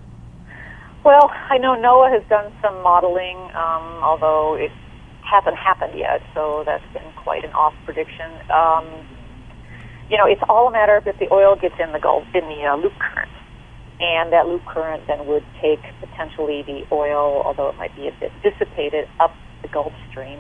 Well, 1.05 1.31
I 1.51 1.59
know 1.59 1.75
NOAA 1.77 2.19
has 2.19 2.29
done 2.29 2.51
some 2.63 2.81
modeling, 2.83 3.37
um, 3.55 4.03
although 4.03 4.55
it 4.55 4.73
hasn't 5.23 5.57
happened 5.57 5.99
yet, 5.99 6.23
so 6.33 6.63
that's 6.65 6.85
been 6.93 7.13
quite 7.17 7.45
an 7.45 7.53
off 7.53 7.75
prediction. 7.85 8.31
Um, 8.51 8.87
you 10.11 10.19
know, 10.19 10.27
it's 10.27 10.43
all 10.49 10.69
a 10.69 10.71
matter 10.71 10.97
of 10.97 11.07
if 11.07 11.19
the 11.19 11.33
oil 11.33 11.57
gets 11.57 11.75
in 11.79 11.93
the 11.93 11.99
Gulf, 11.99 12.25
in 12.35 12.45
the 12.45 12.65
uh, 12.65 12.77
loop 12.77 12.93
current. 12.99 13.31
And 14.01 14.33
that 14.33 14.47
loop 14.47 14.65
current 14.67 15.07
then 15.07 15.27
would 15.27 15.45
take 15.63 15.81
potentially 16.01 16.63
the 16.63 16.85
oil, 16.93 17.43
although 17.45 17.69
it 17.69 17.77
might 17.77 17.95
be 17.97 18.09
a 18.09 18.13
bit 18.19 18.33
dissipated, 18.43 19.09
up 19.21 19.33
the 19.63 19.69
Gulf 19.69 19.93
Stream. 20.11 20.39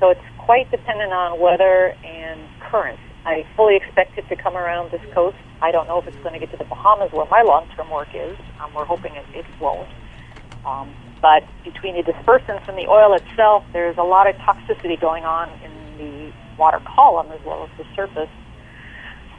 So 0.00 0.10
it's 0.10 0.24
quite 0.38 0.70
dependent 0.70 1.12
on 1.12 1.40
weather 1.40 1.94
and 2.04 2.40
currents. 2.60 3.02
I 3.26 3.46
fully 3.56 3.76
expect 3.76 4.18
it 4.18 4.28
to 4.28 4.36
come 4.36 4.56
around 4.56 4.90
this 4.90 5.00
coast. 5.12 5.36
I 5.62 5.70
don't 5.70 5.88
know 5.88 5.98
if 5.98 6.06
it's 6.06 6.16
going 6.18 6.34
to 6.34 6.38
get 6.38 6.50
to 6.52 6.56
the 6.56 6.64
Bahamas 6.64 7.10
where 7.12 7.26
my 7.30 7.42
long-term 7.42 7.90
work 7.90 8.08
is. 8.14 8.36
Um, 8.60 8.72
we're 8.74 8.84
hoping 8.84 9.14
it, 9.14 9.24
it 9.34 9.46
won't. 9.60 9.88
Um, 10.66 10.94
but 11.20 11.44
between 11.64 11.96
the 11.96 12.02
dispersants 12.02 12.68
and 12.68 12.76
the 12.76 12.86
oil 12.86 13.14
itself, 13.14 13.64
there's 13.72 13.96
a 13.96 14.02
lot 14.02 14.28
of 14.28 14.36
toxicity 14.36 15.00
going 15.00 15.24
on 15.24 15.48
in 15.64 15.72
the 15.96 16.32
water 16.58 16.80
column 16.84 17.32
as 17.32 17.40
well 17.44 17.64
as 17.64 17.70
the 17.78 17.84
surface. 17.96 18.28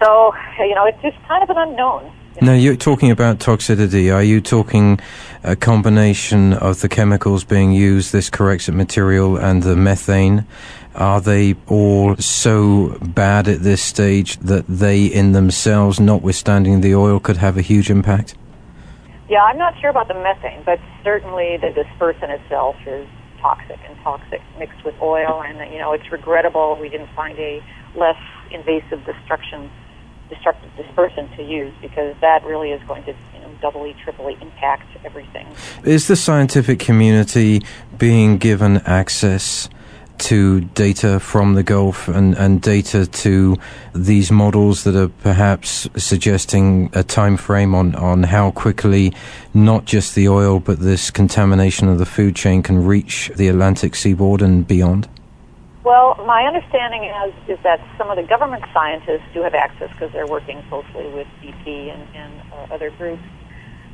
So, 0.01 0.33
you 0.59 0.75
know, 0.75 0.85
it's 0.85 1.01
just 1.01 1.17
kind 1.27 1.43
of 1.43 1.49
an 1.49 1.57
unknown. 1.57 2.11
Now, 2.41 2.53
you're 2.53 2.75
talking 2.75 3.11
about 3.11 3.39
toxicity. 3.39 4.13
Are 4.13 4.23
you 4.23 4.41
talking 4.41 4.99
a 5.43 5.55
combination 5.55 6.51
of 6.51 6.81
the 6.81 6.89
chemicals 6.89 7.45
being 7.45 7.71
used, 7.71 8.11
this 8.11 8.29
corrosive 8.29 8.75
material, 8.75 9.37
and 9.37 9.63
the 9.63 9.77
methane? 9.77 10.45
Are 10.95 11.21
they 11.21 11.55
all 11.67 12.17
so 12.17 12.97
bad 13.01 13.47
at 13.47 13.61
this 13.61 13.81
stage 13.81 14.37
that 14.39 14.67
they, 14.67 15.05
in 15.05 15.31
themselves, 15.31 15.99
notwithstanding 15.99 16.81
the 16.81 16.93
oil, 16.93 17.21
could 17.21 17.37
have 17.37 17.57
a 17.57 17.61
huge 17.61 17.89
impact? 17.89 18.35
Yeah, 19.29 19.43
I'm 19.43 19.57
not 19.57 19.79
sure 19.79 19.89
about 19.89 20.09
the 20.09 20.13
methane, 20.13 20.61
but 20.65 20.79
certainly 21.03 21.57
the 21.57 21.67
dispersant 21.67 22.29
itself 22.29 22.75
is 22.85 23.07
toxic 23.39 23.79
and 23.87 23.97
toxic 24.03 24.41
mixed 24.59 24.83
with 24.83 24.95
oil, 25.01 25.41
and 25.41 25.71
you 25.71 25.79
know 25.79 25.93
it's 25.93 26.11
regrettable 26.11 26.77
we 26.81 26.89
didn't 26.89 27.09
find 27.15 27.37
a 27.39 27.63
less 27.95 28.19
invasive 28.51 29.03
destruction 29.05 29.69
destructive 30.35 30.71
dispersant 30.75 31.35
to 31.35 31.43
use 31.43 31.73
because 31.81 32.15
that 32.21 32.43
really 32.43 32.71
is 32.71 32.81
going 32.87 33.03
to 33.03 33.15
you 33.33 33.39
know, 33.39 33.49
doubly, 33.61 33.95
triply 34.03 34.37
impact 34.41 34.87
everything. 35.03 35.47
Is 35.83 36.07
the 36.07 36.15
scientific 36.15 36.79
community 36.79 37.61
being 37.97 38.37
given 38.37 38.77
access 38.85 39.69
to 40.17 40.61
data 40.61 41.19
from 41.19 41.55
the 41.55 41.63
Gulf 41.63 42.07
and, 42.07 42.35
and 42.35 42.61
data 42.61 43.05
to 43.05 43.57
these 43.93 44.31
models 44.31 44.83
that 44.83 44.95
are 44.95 45.09
perhaps 45.09 45.87
suggesting 45.97 46.89
a 46.93 47.03
time 47.03 47.37
frame 47.37 47.75
on, 47.75 47.95
on 47.95 48.23
how 48.23 48.51
quickly 48.51 49.13
not 49.53 49.85
just 49.85 50.15
the 50.15 50.27
oil 50.27 50.59
but 50.59 50.79
this 50.79 51.11
contamination 51.11 51.89
of 51.89 51.99
the 51.99 52.05
food 52.05 52.35
chain 52.35 52.63
can 52.63 52.83
reach 52.83 53.31
the 53.35 53.47
Atlantic 53.47 53.95
seaboard 53.95 54.41
and 54.41 54.67
beyond? 54.67 55.07
Well, 55.85 56.17
my 56.25 56.49
understanding 56.49 57.05
is, 57.05 57.57
is 57.57 57.59
that 57.61 57.77
some 57.95 58.09
of 58.09 58.17
the 58.17 58.23
government 58.23 58.65
scientists 58.73 59.21
do 59.35 59.43
have 59.43 59.53
access 59.53 59.91
because 59.93 60.11
they're 60.11 60.25
working 60.25 60.63
closely 60.67 61.05
with 61.13 61.27
BP 61.45 61.93
and, 61.93 62.01
and 62.15 62.33
uh, 62.51 62.73
other 62.73 62.89
groups. 62.89 63.21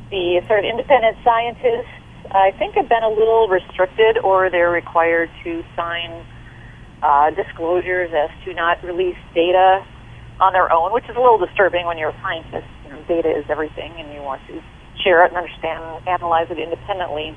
The 0.10 0.40
sort 0.48 0.64
of 0.64 0.66
independent 0.72 1.18
scientists, 1.22 1.92
I 2.32 2.56
think, 2.56 2.76
have 2.76 2.88
been 2.88 3.04
a 3.04 3.10
little 3.12 3.50
restricted 3.50 4.24
or 4.24 4.50
they're 4.50 4.72
required 4.72 5.30
to 5.44 5.64
sign 5.76 6.24
uh, 7.04 7.32
disclosures 7.32 8.10
as 8.16 8.32
to 8.46 8.54
not 8.54 8.82
release 8.86 9.20
data 9.36 9.84
on 10.40 10.54
their 10.54 10.72
own, 10.72 10.94
which 10.94 11.04
is 11.12 11.16
a 11.18 11.20
little 11.20 11.44
disturbing 11.44 11.86
when 11.86 11.98
you're 11.98 12.16
a 12.16 12.22
scientist. 12.24 12.72
You 12.86 12.96
know, 12.96 13.04
data 13.04 13.28
is 13.28 13.44
everything 13.50 13.92
and 14.00 14.14
you 14.14 14.22
want 14.24 14.40
to 14.48 14.64
share 15.04 15.26
it 15.26 15.36
and 15.36 15.38
understand 15.44 15.84
and 15.84 16.08
analyze 16.08 16.48
it 16.52 16.58
independently. 16.58 17.36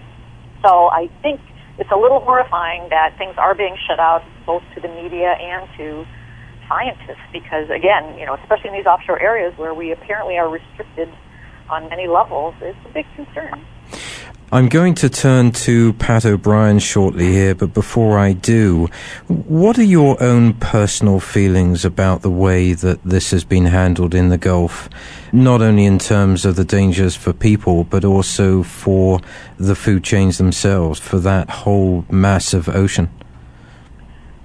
So 0.62 0.94
I 0.94 1.10
think 1.22 1.40
it's 1.78 1.90
a 1.90 1.96
little 1.96 2.20
horrifying 2.20 2.88
that 2.90 3.16
things 3.18 3.34
are 3.36 3.54
being 3.54 3.76
shut 3.86 3.98
out 3.98 4.22
both 4.46 4.62
to 4.74 4.80
the 4.80 4.88
media 4.88 5.32
and 5.40 5.68
to 5.76 6.06
scientists 6.68 7.24
because 7.32 7.68
again, 7.70 8.16
you 8.18 8.26
know, 8.26 8.34
especially 8.34 8.70
in 8.70 8.76
these 8.76 8.86
offshore 8.86 9.20
areas 9.20 9.56
where 9.58 9.74
we 9.74 9.92
apparently 9.92 10.36
are 10.38 10.48
restricted 10.48 11.12
on 11.68 11.88
many 11.88 12.06
levels, 12.06 12.54
it's 12.60 12.78
a 12.84 12.92
big 12.92 13.06
concern. 13.16 13.64
I'm 14.52 14.68
going 14.68 14.94
to 14.96 15.08
turn 15.08 15.50
to 15.52 15.94
Pat 15.94 16.24
O'Brien 16.24 16.78
shortly 16.78 17.32
here, 17.32 17.56
but 17.56 17.74
before 17.74 18.18
I 18.18 18.34
do, 18.34 18.88
what 19.26 19.78
are 19.78 19.82
your 19.82 20.22
own 20.22 20.54
personal 20.54 21.18
feelings 21.18 21.84
about 21.84 22.22
the 22.22 22.30
way 22.30 22.72
that 22.72 23.02
this 23.02 23.32
has 23.32 23.42
been 23.42 23.64
handled 23.64 24.14
in 24.14 24.28
the 24.28 24.38
Gulf? 24.38 24.88
Not 25.34 25.62
only 25.62 25.84
in 25.84 25.98
terms 25.98 26.44
of 26.44 26.54
the 26.54 26.64
dangers 26.64 27.16
for 27.16 27.32
people, 27.32 27.82
but 27.82 28.04
also 28.04 28.62
for 28.62 29.18
the 29.58 29.74
food 29.74 30.04
chains 30.04 30.38
themselves, 30.38 31.00
for 31.00 31.18
that 31.18 31.50
whole 31.50 32.04
mass 32.08 32.54
of 32.54 32.68
ocean? 32.68 33.10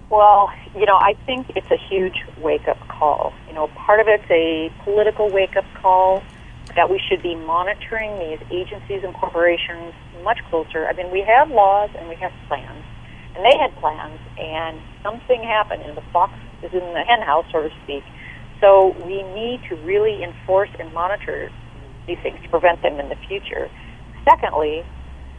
Well, 0.10 0.50
you 0.76 0.88
know, 0.88 0.96
I 0.96 1.14
think 1.28 1.52
it's 1.56 1.70
a 1.70 1.78
huge 1.78 2.26
wake 2.42 2.68
up 2.68 2.80
call. 2.88 3.34
You 3.48 3.54
know, 3.54 3.68
part 3.68 4.00
of 4.00 4.08
it's 4.08 4.32
a 4.32 4.74
political 4.84 5.30
wake 5.30 5.56
up 5.56 5.66
call 5.80 6.24
that 6.76 6.90
we 6.90 7.00
should 7.08 7.22
be 7.22 7.36
monitoring 7.36 8.18
these 8.18 8.40
agencies 8.50 9.04
and 9.04 9.14
corporations 9.14 9.94
much 10.24 10.40
closer. 10.50 10.88
I 10.88 10.94
mean, 10.94 11.12
we 11.12 11.22
have 11.22 11.52
laws 11.52 11.92
and 12.00 12.10
we 12.10 12.16
have 12.16 12.32
plans, 12.48 12.84
and 13.36 13.46
they 13.46 13.56
had 13.60 13.76
plans, 13.76 14.20
and 14.40 14.82
something 15.04 15.44
happened, 15.44 15.84
and 15.84 15.96
the 15.96 16.04
fox 16.12 16.34
is 16.64 16.74
in 16.74 16.80
the 16.80 17.04
henhouse, 17.08 17.46
so 17.52 17.62
to 17.62 17.70
speak. 17.84 18.04
So 18.62 18.96
we 19.06 19.24
need 19.34 19.62
to 19.70 19.76
really 19.86 20.24
enforce 20.24 20.70
and 20.80 20.94
monitor 20.94 21.50
these 22.08 22.18
things 22.24 22.40
to 22.44 22.50
prevent 22.50 22.82
them 22.82 23.00
in 23.00 23.10
the 23.10 23.16
future. 23.28 23.70
Secondly, 24.26 24.84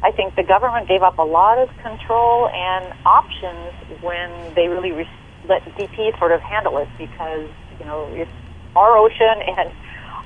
I 0.02 0.10
think 0.12 0.34
the 0.36 0.42
government 0.42 0.88
gave 0.88 1.02
up 1.02 1.18
a 1.18 1.26
lot 1.26 1.58
of 1.58 1.68
control 1.82 2.48
and 2.48 2.94
options 3.04 4.00
when 4.02 4.54
they 4.54 4.68
really 4.68 4.92
re- 4.92 5.08
let 5.48 5.62
BP 5.76 6.18
sort 6.18 6.32
of 6.32 6.40
handle 6.40 6.78
it 6.78 6.88
because 6.96 7.48
you 7.78 7.84
know 7.84 8.08
it's 8.12 8.30
our 8.76 8.96
ocean 8.96 9.44
and 9.58 9.70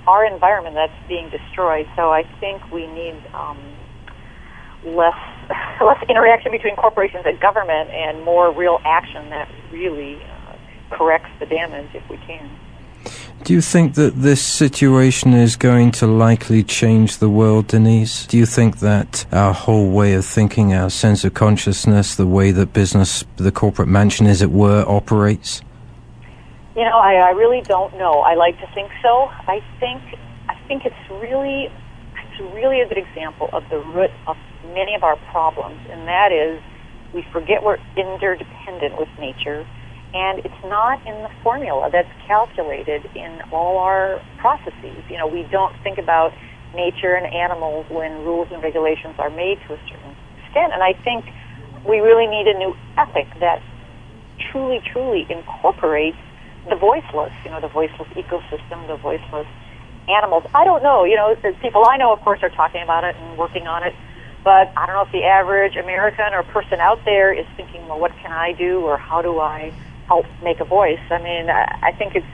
our 0.07 0.25
environment 0.25 0.77
that's 0.77 1.09
being 1.09 1.31
destroyed. 1.31 1.87
So 1.97 2.13
I 2.13 2.23
think 2.39 2.71
we 2.71 2.87
need 2.87 3.17
um, 3.35 3.59
less 4.85 5.19
less 5.83 5.99
interaction 6.09 6.53
between 6.53 6.77
corporations 6.77 7.25
and 7.27 7.41
government 7.41 7.91
and 7.91 8.23
more 8.25 8.53
real 8.53 8.79
action 8.85 9.31
that 9.31 9.49
really 9.73 10.23
uh, 10.23 10.97
corrects 10.97 11.31
the 11.41 11.47
damage 11.47 11.91
if 11.95 12.09
we 12.09 12.19
can. 12.19 12.49
Do 13.43 13.53
you 13.53 13.61
think 13.61 13.95
that 13.95 14.15
this 14.23 14.41
situation 14.41 15.35
is 15.35 15.57
going 15.57 15.91
to 15.93 16.07
likely 16.07 16.63
change 16.63 17.19
the 17.19 17.29
world, 17.29 17.67
Denise? 17.67 18.27
Do 18.27 18.39
you 18.39 18.47
think 18.47 18.79
that 18.79 19.27
our 19.33 19.53
whole 19.53 19.91
way 19.91 20.15
of 20.15 20.25
thinking, 20.25 20.73
our 20.73 20.89
sense 20.89 21.25
of 21.25 21.35
consciousness, 21.35 22.15
the 22.15 22.27
way 22.27 22.53
that 22.53 22.73
business, 22.73 23.25
the 23.37 23.53
corporate 23.53 23.89
mansion, 23.89 24.27
as 24.27 24.41
it 24.41 24.51
were, 24.51 24.85
operates? 24.89 25.61
You 26.75 26.85
know, 26.85 26.97
I, 26.97 27.15
I 27.17 27.31
really 27.31 27.61
don't 27.61 27.97
know. 27.99 28.21
I 28.21 28.35
like 28.35 28.59
to 28.61 28.67
think 28.75 28.91
so. 29.03 29.31
I 29.47 29.63
think 29.79 30.03
I 30.49 30.57
think 30.67 30.85
it's 30.87 31.11
really 31.11 31.71
it's 32.17 32.55
really 32.55 32.81
a 32.81 32.89
good 32.89 32.99
example 32.99 33.51
of 33.53 33.63
the 33.69 33.79
root 33.79 34.11
of 34.27 34.37
many 34.73 34.95
of 34.95 35.05
our 35.05 35.17
problems, 35.31 35.81
and 35.91 36.09
that 36.09 36.33
is 36.33 36.63
we 37.13 37.25
forget 37.33 37.63
we're 37.63 37.79
interdependent 37.97 38.99
with 38.99 39.09
nature, 39.21 39.67
and 40.15 40.39
it's 40.47 40.63
not 40.65 41.05
in 41.07 41.15
the 41.27 41.31
formula 41.43 41.91
that's 41.91 42.09
calculated 42.27 43.03
in 43.19 43.43
all 43.51 43.79
our 43.79 44.23
processes. 44.39 45.03
You 45.11 45.19
know, 45.19 45.27
we 45.27 45.43
don't 45.51 45.75
think 45.83 45.99
about 45.99 46.33
nature 46.75 47.15
and 47.15 47.27
animals 47.35 47.87
when 47.91 48.23
rules 48.23 48.49
and 48.51 48.63
regulations 48.63 49.15
are 49.19 49.31
made 49.31 49.59
to 49.67 49.75
a 49.75 49.81
certain 49.91 50.15
extent, 50.39 50.73
and 50.73 50.83
I 50.83 50.95
think 51.03 51.27
we 51.87 51.99
really 51.99 52.27
need 52.27 52.47
a 52.47 52.57
new 52.57 52.75
ethic 52.97 53.27
that 53.41 53.61
truly, 54.51 54.81
truly 54.93 55.27
incorporates 55.29 56.17
the 56.71 56.77
voiceless, 56.77 57.35
you 57.45 57.51
know, 57.51 57.61
the 57.61 57.69
voiceless 57.69 58.09
ecosystem, 58.15 58.87
the 58.87 58.97
voiceless 58.97 59.47
animals. 60.09 60.45
I 60.55 60.65
don't 60.65 60.83
know, 60.83 61.05
you 61.05 61.17
know, 61.17 61.35
people 61.61 61.85
I 61.91 61.97
know, 61.97 62.13
of 62.13 62.21
course, 62.21 62.39
are 62.43 62.51
talking 62.51 62.83
about 62.83 63.05
it 63.05 63.17
and 63.17 63.37
working 63.37 63.67
on 63.67 63.83
it, 63.83 63.95
but 64.45 64.71
I 64.77 64.87
don't 64.87 64.95
know 64.95 65.03
if 65.03 65.13
the 65.13 65.25
average 65.25 65.77
American 65.77 66.33
or 66.33 66.43
person 66.45 66.79
out 66.79 67.01
there 67.05 67.33
is 67.33 67.47
thinking, 67.57 67.87
well, 67.89 67.99
what 67.99 68.13
can 68.23 68.31
I 68.33 68.53
do 68.53 68.81
or 68.81 68.97
how 68.97 69.21
do 69.21 69.41
I 69.41 69.75
help 70.07 70.27
make 70.43 70.61
a 70.61 70.65
voice? 70.65 71.01
I 71.11 71.19
mean, 71.23 71.51
I, 71.51 71.79
I 71.83 71.93
think 71.93 72.15
it's, 72.15 72.27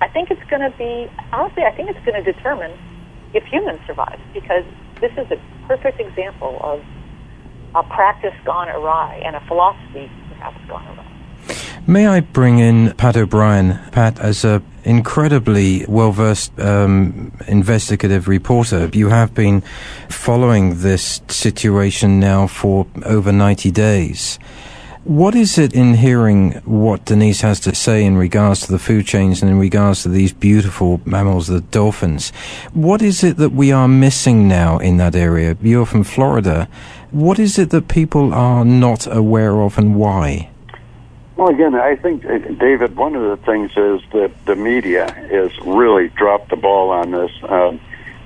I 0.00 0.08
think 0.08 0.30
it's 0.30 0.44
going 0.50 0.62
to 0.62 0.76
be, 0.76 1.10
honestly, 1.32 1.64
I 1.64 1.72
think 1.74 1.90
it's 1.90 2.04
going 2.04 2.22
to 2.22 2.32
determine 2.32 2.72
if 3.32 3.44
humans 3.44 3.80
survive 3.86 4.20
because 4.32 4.64
this 5.00 5.12
is 5.12 5.30
a 5.30 5.40
perfect 5.66 6.00
example 6.00 6.58
of 6.62 6.84
a 7.74 7.82
practice 7.82 8.34
gone 8.44 8.68
awry 8.68 9.20
and 9.24 9.34
a 9.34 9.40
philosophy 9.46 10.10
perhaps 10.28 10.58
gone 10.68 10.86
awry. 10.86 11.14
May 11.86 12.06
I 12.06 12.20
bring 12.20 12.60
in 12.60 12.94
Pat 12.94 13.16
O'Brien? 13.16 13.78
Pat, 13.92 14.18
as 14.18 14.44
a 14.44 14.62
incredibly 14.84 15.84
well 15.86 16.12
versed 16.12 16.58
um, 16.58 17.36
investigative 17.46 18.26
reporter, 18.28 18.88
you 18.92 19.08
have 19.08 19.34
been 19.34 19.62
following 20.08 20.80
this 20.80 21.20
situation 21.28 22.20
now 22.20 22.46
for 22.46 22.86
over 23.04 23.32
90 23.32 23.70
days. 23.70 24.38
What 25.04 25.34
is 25.34 25.58
it 25.58 25.74
in 25.74 25.92
hearing 25.92 26.52
what 26.64 27.04
Denise 27.04 27.42
has 27.42 27.60
to 27.60 27.74
say 27.74 28.06
in 28.06 28.16
regards 28.16 28.60
to 28.60 28.72
the 28.72 28.78
food 28.78 29.06
chains 29.06 29.42
and 29.42 29.50
in 29.50 29.58
regards 29.58 30.02
to 30.04 30.08
these 30.08 30.32
beautiful 30.32 31.02
mammals, 31.04 31.46
the 31.46 31.60
dolphins? 31.60 32.30
What 32.72 33.02
is 33.02 33.22
it 33.22 33.36
that 33.36 33.52
we 33.52 33.70
are 33.70 33.86
missing 33.86 34.48
now 34.48 34.78
in 34.78 34.96
that 34.96 35.14
area? 35.14 35.58
You're 35.60 35.84
from 35.84 36.04
Florida. 36.04 36.70
What 37.10 37.38
is 37.38 37.58
it 37.58 37.68
that 37.68 37.88
people 37.88 38.32
are 38.32 38.64
not 38.64 39.06
aware 39.14 39.60
of 39.60 39.76
and 39.76 39.94
why? 39.94 40.48
Well, 41.36 41.48
again, 41.48 41.74
I 41.74 41.96
think, 41.96 42.24
uh, 42.24 42.38
David, 42.38 42.96
one 42.96 43.14
of 43.14 43.38
the 43.38 43.44
things 43.44 43.72
is 43.76 44.00
that 44.12 44.32
the 44.46 44.56
media 44.56 45.12
has 45.12 45.50
really 45.66 46.08
dropped 46.08 46.48
the 46.48 46.56
ball 46.56 46.88
on 46.88 47.10
this. 47.10 47.30
Um, 47.42 47.78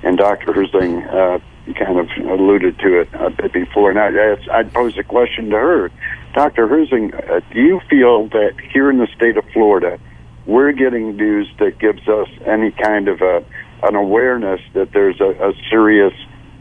and 0.05 0.17
Dr. 0.17 0.53
Herzing 0.53 1.03
uh, 1.13 1.41
kind 1.75 1.99
of 1.99 2.09
alluded 2.25 2.79
to 2.79 3.01
it 3.01 3.09
a 3.15 3.31
bit 3.31 3.53
before. 3.53 3.91
And 3.91 3.99
I, 3.99 4.59
I'd 4.59 4.73
pose 4.73 4.97
a 4.97 5.03
question 5.03 5.51
to 5.51 5.57
her. 5.57 5.91
Dr. 6.39 6.69
Herzing, 6.69 7.13
uh, 7.15 7.41
do 7.53 7.61
you 7.61 7.81
feel 7.91 8.29
that 8.29 8.53
here 8.73 8.93
in 8.93 8.99
the 8.99 9.09
state 9.17 9.37
of 9.37 9.45
Florida, 9.53 9.99
we're 10.47 10.71
getting 10.71 11.17
news 11.17 11.49
that 11.59 11.81
gives 11.81 12.07
us 12.07 12.29
any 12.47 12.71
kind 12.71 13.09
of 13.09 13.21
a, 13.21 13.45
an 13.83 13.97
awareness 13.97 14.61
that 14.73 14.93
there's 14.93 15.21
a, 15.21 15.31
a 15.31 15.53
serious 15.69 16.13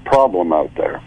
problem 0.04 0.52
out 0.52 0.72
there? 0.78 1.00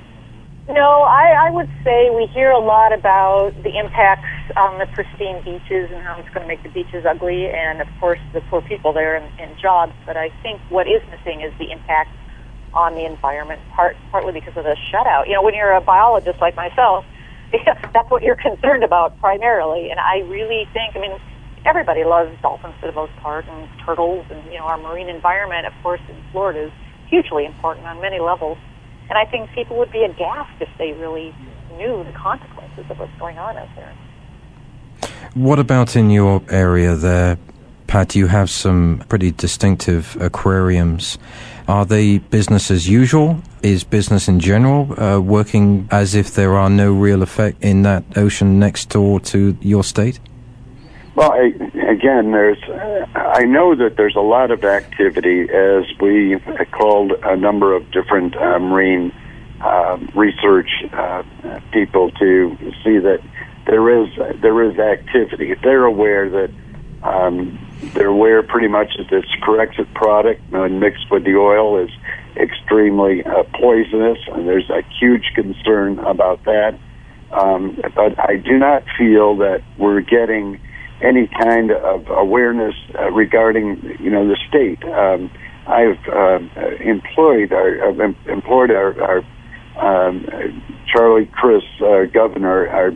No, 0.68 1.02
I, 1.02 1.48
I 1.48 1.50
would 1.50 1.68
say 1.83 2.11
we 2.14 2.26
hear 2.26 2.52
a 2.52 2.61
lot 2.61 2.92
about 2.92 3.61
the 3.64 3.76
impacts 3.76 4.30
on 4.56 4.78
the 4.78 4.87
pristine 4.94 5.42
beaches 5.42 5.90
and 5.90 6.00
how 6.04 6.20
it's 6.20 6.33
going 6.33 6.42
to 6.42 6.46
make 6.46 6.62
the 6.62 6.68
beaches 6.68 7.04
ugly, 7.04 7.50
and 7.50 7.80
of 7.80 7.88
course 7.98 8.20
the 8.33 8.40
poor 8.42 8.62
people 8.62 8.92
there 8.92 9.16
and, 9.16 9.26
and 9.40 9.59
jobs. 9.59 9.94
But 10.06 10.16
I 10.16 10.30
think 10.44 10.61
what 10.68 10.87
is 10.87 11.02
missing 11.11 11.40
is 11.40 11.52
the 11.59 11.72
impact 11.72 12.14
on 12.72 12.94
the 12.94 13.04
environment, 13.04 13.61
part 13.74 13.96
partly 14.12 14.33
because 14.33 14.56
of 14.56 14.62
the 14.62 14.76
shutout. 14.92 15.26
You 15.26 15.33
know, 15.33 15.42
when 15.42 15.54
you're 15.54 15.72
a 15.72 15.80
biologist 15.80 16.40
like 16.40 16.54
myself, 16.54 17.04
that's 17.92 18.10
what 18.10 18.22
you're 18.22 18.36
concerned 18.36 18.84
about 18.84 19.18
primarily. 19.20 19.90
And 19.90 19.98
I 19.98 20.18
really 20.28 20.68
think, 20.72 20.96
I 20.96 21.00
mean, 21.00 21.18
everybody 21.66 22.04
loves 22.04 22.30
dolphins 22.42 22.74
for 22.80 22.86
the 22.86 22.92
most 22.92 23.14
part, 23.16 23.44
and 23.46 23.68
turtles, 23.84 24.26
and 24.30 24.44
you 24.52 24.58
know, 24.58 24.64
our 24.64 24.78
marine 24.78 25.08
environment, 25.08 25.66
of 25.66 25.72
course, 25.82 26.00
in 26.08 26.16
Florida 26.32 26.66
is 26.66 26.72
hugely 27.08 27.44
important 27.44 27.86
on 27.86 28.00
many 28.00 28.20
levels. 28.20 28.58
And 29.08 29.18
I 29.18 29.24
think 29.24 29.50
people 29.50 29.76
would 29.78 29.90
be 29.90 30.04
aghast 30.04 30.60
if 30.60 30.68
they 30.78 30.92
really 30.92 31.34
knew 31.76 32.04
the 32.04 32.12
consequences 32.12 32.84
of 32.88 32.98
what's 32.98 33.18
going 33.18 33.38
on 33.38 33.56
out 33.56 33.68
there. 33.74 33.92
What 35.34 35.58
about 35.58 35.96
in 35.96 36.10
your 36.10 36.42
area 36.48 36.94
there, 36.94 37.38
Pat? 37.86 38.14
You 38.14 38.28
have 38.28 38.50
some 38.50 39.04
pretty 39.08 39.32
distinctive 39.32 40.16
aquariums. 40.20 41.18
Are 41.70 41.87
they 41.87 42.18
business 42.18 42.68
as 42.72 42.88
usual? 42.88 43.40
Is 43.62 43.85
business 43.85 44.26
in 44.26 44.40
general 44.40 45.00
uh, 45.00 45.20
working 45.20 45.87
as 45.92 46.16
if 46.16 46.35
there 46.35 46.56
are 46.56 46.68
no 46.68 46.92
real 46.92 47.22
effect 47.22 47.62
in 47.62 47.83
that 47.83 48.02
ocean 48.16 48.59
next 48.59 48.88
door 48.88 49.20
to 49.20 49.56
your 49.61 49.85
state? 49.85 50.18
Well, 51.14 51.30
I, 51.30 51.52
again, 51.88 52.33
there's. 52.33 52.61
Uh, 52.64 53.06
I 53.14 53.44
know 53.44 53.76
that 53.76 53.96
there's 53.96 54.16
a 54.16 54.20
lot 54.20 54.50
of 54.50 54.64
activity 54.64 55.42
as 55.42 55.85
we 56.00 56.40
called 56.72 57.12
a 57.22 57.37
number 57.37 57.72
of 57.72 57.88
different 57.92 58.37
uh, 58.37 58.59
marine 58.59 59.12
uh, 59.61 59.96
research 60.16 60.70
uh, 60.92 61.22
people 61.72 62.11
to 62.18 62.56
see 62.83 62.98
that 62.98 63.20
there 63.66 64.02
is 64.02 64.09
there 64.42 64.61
is 64.64 64.76
activity. 64.76 65.54
They're 65.62 65.85
aware 65.85 66.28
that 66.30 66.50
um, 67.04 67.69
they're 67.94 68.08
aware 68.08 68.42
pretty 68.42 68.68
much 68.68 68.96
that 68.98 69.08
this 69.10 69.24
Corexit 69.42 69.92
product, 69.94 70.42
when 70.50 70.80
mixed 70.80 71.10
with 71.10 71.24
the 71.24 71.36
oil, 71.36 71.82
is 71.82 71.90
extremely 72.36 73.24
uh, 73.24 73.44
poisonous, 73.54 74.18
and 74.32 74.46
there's 74.46 74.68
a 74.70 74.82
huge 74.98 75.32
concern 75.34 75.98
about 76.00 76.44
that. 76.44 76.78
Um, 77.32 77.80
but 77.94 78.18
I 78.18 78.36
do 78.36 78.58
not 78.58 78.82
feel 78.98 79.36
that 79.38 79.62
we're 79.78 80.00
getting 80.00 80.60
any 81.00 81.28
kind 81.28 81.70
of 81.70 82.06
awareness 82.08 82.74
uh, 82.98 83.10
regarding 83.10 83.96
you 84.00 84.10
know 84.10 84.26
the 84.26 84.36
state. 84.48 84.82
Um, 84.84 85.30
I've 85.66 85.98
uh, 86.08 86.40
employed 86.80 87.52
our 87.52 87.88
I've 87.88 88.16
employed 88.28 88.70
our, 88.70 88.94
our 89.02 90.06
um, 90.06 90.26
Charlie 90.92 91.26
Crist, 91.26 91.66
our 91.82 92.06
governor, 92.06 92.68
our 92.68 92.92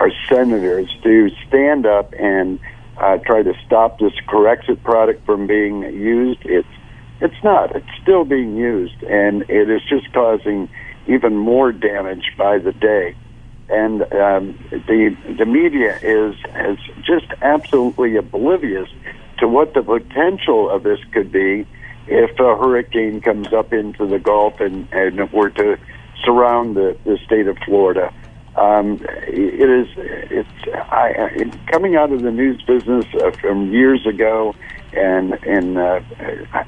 our 0.00 0.10
senators 0.28 0.88
to 1.02 1.28
stand 1.46 1.86
up 1.86 2.12
and 2.18 2.58
uh, 2.96 3.18
try 3.18 3.42
to 3.42 3.54
stop 3.66 3.98
this 3.98 4.12
Corexit 4.28 4.82
product 4.82 5.24
from 5.26 5.46
being 5.46 5.82
used. 5.82 6.40
It's 6.44 6.68
it's 7.20 7.42
not. 7.44 7.74
It's 7.74 7.86
still 8.02 8.24
being 8.24 8.56
used, 8.56 9.02
and 9.02 9.42
it 9.48 9.70
is 9.70 9.82
just 9.88 10.12
causing 10.12 10.68
even 11.06 11.36
more 11.36 11.72
damage 11.72 12.32
by 12.36 12.58
the 12.58 12.72
day 12.72 13.14
and 13.68 14.02
um, 14.12 14.58
the 14.70 15.16
the 15.38 15.46
media 15.46 15.96
is 16.02 16.34
is 16.54 16.78
just 17.02 17.26
absolutely 17.40 18.16
oblivious 18.16 18.88
to 19.38 19.48
what 19.48 19.74
the 19.74 19.82
potential 19.82 20.70
of 20.70 20.82
this 20.82 20.98
could 21.12 21.32
be 21.32 21.66
if 22.06 22.38
a 22.38 22.56
hurricane 22.56 23.20
comes 23.20 23.52
up 23.52 23.72
into 23.72 24.06
the 24.06 24.18
Gulf 24.18 24.60
and, 24.60 24.86
and 24.92 25.32
were 25.32 25.50
to 25.50 25.78
surround 26.22 26.76
the, 26.76 26.96
the 27.04 27.18
state 27.24 27.46
of 27.46 27.56
Florida. 27.64 28.12
Um, 28.56 29.00
it 29.26 29.68
is 29.68 29.88
it's 29.96 30.48
I, 30.74 31.50
coming 31.72 31.96
out 31.96 32.12
of 32.12 32.22
the 32.22 32.30
news 32.30 32.62
business 32.62 33.04
uh, 33.20 33.32
from 33.32 33.72
years 33.72 34.06
ago, 34.06 34.54
and 34.92 35.32
and 35.44 35.76
uh, 35.76 36.00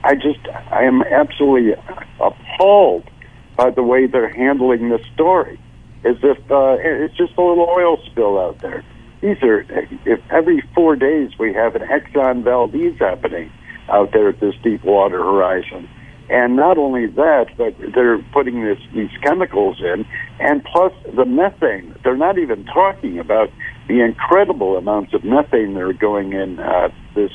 I 0.02 0.14
just 0.14 0.40
I 0.70 0.82
am 0.82 1.02
absolutely 1.02 1.74
appalled 2.20 3.08
by 3.56 3.70
the 3.70 3.82
way 3.82 4.06
they're 4.06 4.32
handling 4.32 4.88
the 4.88 5.00
story 5.14 5.58
as 6.04 6.16
if 6.22 6.38
uh, 6.50 6.76
it's 6.78 7.16
just 7.16 7.32
a 7.36 7.42
little 7.42 7.68
oil 7.68 7.98
spill 8.06 8.38
out 8.38 8.60
there. 8.60 8.84
These 9.20 9.42
are, 9.42 9.64
if 10.04 10.20
every 10.30 10.62
four 10.74 10.94
days 10.94 11.30
we 11.38 11.52
have 11.54 11.74
an 11.74 11.82
Exxon 11.82 12.44
Valdez 12.44 12.98
happening 12.98 13.50
out 13.88 14.12
there 14.12 14.28
at 14.28 14.40
this 14.40 14.54
Deepwater 14.62 15.18
Horizon. 15.18 15.88
And 16.28 16.56
not 16.56 16.76
only 16.76 17.06
that, 17.06 17.46
but 17.56 17.74
they're 17.94 18.18
putting 18.32 18.64
this, 18.64 18.78
these 18.94 19.10
chemicals 19.22 19.80
in, 19.80 20.04
and 20.40 20.64
plus 20.64 20.92
the 21.14 21.24
methane. 21.24 21.94
They're 22.02 22.16
not 22.16 22.38
even 22.38 22.64
talking 22.64 23.18
about 23.18 23.50
the 23.88 24.00
incredible 24.00 24.76
amounts 24.76 25.14
of 25.14 25.22
methane 25.24 25.74
that 25.74 25.82
are 25.82 25.92
going 25.92 26.32
in 26.32 26.58
uh, 26.58 26.88
this 27.14 27.30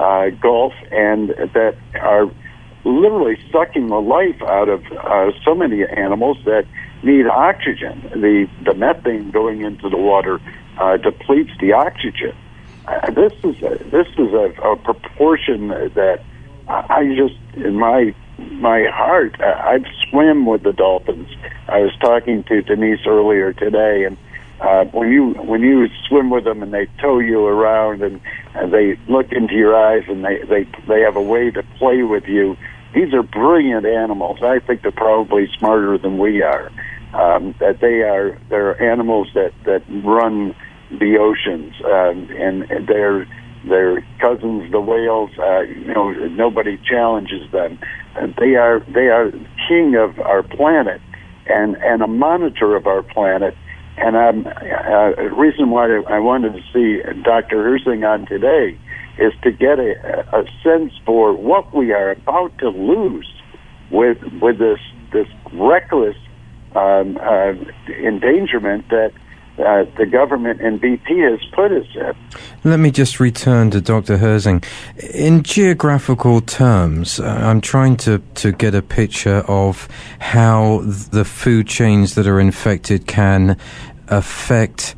uh, 0.00 0.30
Gulf 0.40 0.72
and 0.90 1.28
that 1.54 1.76
are 2.00 2.28
literally 2.84 3.38
sucking 3.52 3.86
the 3.86 4.00
life 4.00 4.42
out 4.42 4.68
of 4.68 4.84
uh, 4.90 5.30
so 5.44 5.54
many 5.54 5.84
animals 5.84 6.38
that 6.44 6.66
need 7.04 7.26
oxygen. 7.26 8.00
The 8.12 8.48
the 8.64 8.74
methane 8.74 9.30
going 9.30 9.62
into 9.62 9.88
the 9.88 9.96
water 9.96 10.40
uh, 10.78 10.96
depletes 10.96 11.52
the 11.60 11.72
oxygen. 11.72 12.34
Uh, 12.86 13.10
this 13.12 13.32
is 13.44 13.62
a, 13.62 13.78
this 13.90 14.08
is 14.18 14.32
a, 14.32 14.52
a 14.62 14.76
proportion 14.76 15.68
that 15.68 16.24
I 16.68 17.14
just 17.16 17.38
in 17.54 17.78
my 17.78 18.14
my 18.38 18.86
heart. 18.92 19.40
I've 19.40 19.86
swim 20.08 20.46
with 20.46 20.62
the 20.62 20.72
dolphins. 20.72 21.28
I 21.68 21.78
was 21.78 21.92
talking 22.00 22.44
to 22.44 22.62
Denise 22.62 23.06
earlier 23.06 23.52
today, 23.52 24.04
and 24.04 24.16
uh, 24.60 24.84
when 24.86 25.10
you 25.10 25.30
when 25.42 25.60
you 25.60 25.88
swim 26.08 26.30
with 26.30 26.44
them 26.44 26.62
and 26.62 26.72
they 26.72 26.86
tow 27.00 27.18
you 27.18 27.44
around 27.44 28.02
and, 28.02 28.20
and 28.54 28.72
they 28.72 28.96
look 29.08 29.32
into 29.32 29.54
your 29.54 29.76
eyes 29.76 30.04
and 30.08 30.24
they 30.24 30.38
they 30.48 30.68
they 30.86 31.00
have 31.00 31.16
a 31.16 31.22
way 31.22 31.50
to 31.50 31.62
play 31.78 32.02
with 32.02 32.24
you. 32.26 32.56
These 32.94 33.14
are 33.14 33.22
brilliant 33.22 33.86
animals. 33.86 34.42
I 34.42 34.58
think 34.60 34.82
they're 34.82 34.92
probably 34.92 35.48
smarter 35.58 35.98
than 35.98 36.18
we 36.18 36.42
are. 36.42 36.70
Um, 37.14 37.54
that 37.58 37.80
they 37.80 38.02
are 38.02 38.38
they're 38.48 38.80
animals 38.80 39.28
that 39.34 39.52
that 39.64 39.82
run 40.04 40.54
the 40.90 41.18
oceans 41.18 41.74
um, 41.84 42.28
and 42.38 42.86
they're 42.86 43.26
their 43.68 44.04
cousins, 44.20 44.70
the 44.70 44.80
whales. 44.80 45.30
Uh, 45.38 45.60
you 45.60 45.92
know, 45.92 46.10
nobody 46.28 46.78
challenges 46.88 47.50
them. 47.50 47.78
They 48.38 48.56
are 48.56 48.80
they 48.92 49.08
are 49.08 49.30
king 49.68 49.94
of 49.96 50.18
our 50.20 50.42
planet 50.42 51.00
and 51.46 51.76
and 51.76 52.02
a 52.02 52.06
monitor 52.06 52.76
of 52.76 52.86
our 52.86 53.02
planet. 53.02 53.56
And 53.96 54.16
I'm 54.16 54.46
uh, 54.46 55.14
the 55.16 55.34
reason 55.36 55.70
why 55.70 55.86
I 56.08 56.18
wanted 56.18 56.54
to 56.54 56.62
see 56.72 57.02
Dr. 57.22 57.56
Herzing 57.56 58.04
on 58.08 58.26
today 58.26 58.78
is 59.18 59.32
to 59.42 59.52
get 59.52 59.78
a, 59.78 60.26
a 60.32 60.44
sense 60.62 60.92
for 61.04 61.34
what 61.34 61.74
we 61.74 61.92
are 61.92 62.12
about 62.12 62.56
to 62.58 62.68
lose 62.68 63.30
with 63.90 64.18
with 64.40 64.58
this 64.58 64.80
this 65.12 65.28
reckless 65.52 66.16
um, 66.74 67.18
uh, 67.20 67.52
endangerment 67.88 68.88
that 68.88 69.12
uh, 69.58 69.84
the 69.98 70.06
government 70.06 70.60
and 70.60 70.80
BP 70.80 71.30
has 71.30 71.40
put 71.52 71.72
us 71.72 71.86
in. 71.94 72.14
Let 72.64 72.78
me 72.78 72.90
just 72.90 73.20
return 73.20 73.70
to 73.72 73.80
Dr. 73.80 74.18
Herzing. 74.18 74.64
In 75.12 75.42
geographical 75.42 76.40
terms, 76.40 77.20
uh, 77.20 77.26
I'm 77.26 77.60
trying 77.60 77.96
to, 77.98 78.18
to 78.36 78.52
get 78.52 78.74
a 78.74 78.82
picture 78.82 79.44
of 79.48 79.88
how 80.20 80.82
the 80.84 81.24
food 81.24 81.66
chains 81.66 82.14
that 82.14 82.26
are 82.26 82.40
infected 82.40 83.06
can 83.06 83.58
affect 84.08 84.94